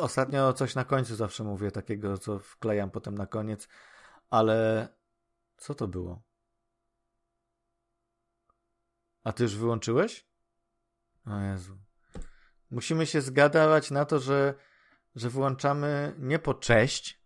Ostatnio 0.00 0.52
coś 0.52 0.74
na 0.74 0.84
końcu 0.84 1.16
zawsze 1.16 1.44
mówię, 1.44 1.70
takiego, 1.70 2.18
co 2.18 2.38
wklejam 2.38 2.90
potem 2.90 3.18
na 3.18 3.26
koniec, 3.26 3.68
ale 4.30 4.88
co 5.56 5.74
to 5.74 5.88
było? 5.88 6.22
A 9.24 9.32
ty 9.32 9.42
już 9.42 9.56
wyłączyłeś? 9.56 10.26
O 11.26 11.40
Jezu. 11.40 11.78
Musimy 12.70 13.06
się 13.06 13.20
zgadywać 13.20 13.90
na 13.90 14.04
to, 14.04 14.18
że, 14.18 14.54
że 15.14 15.30
wyłączamy 15.30 16.14
nie 16.18 16.38
po 16.38 16.54
cześć, 16.54 17.17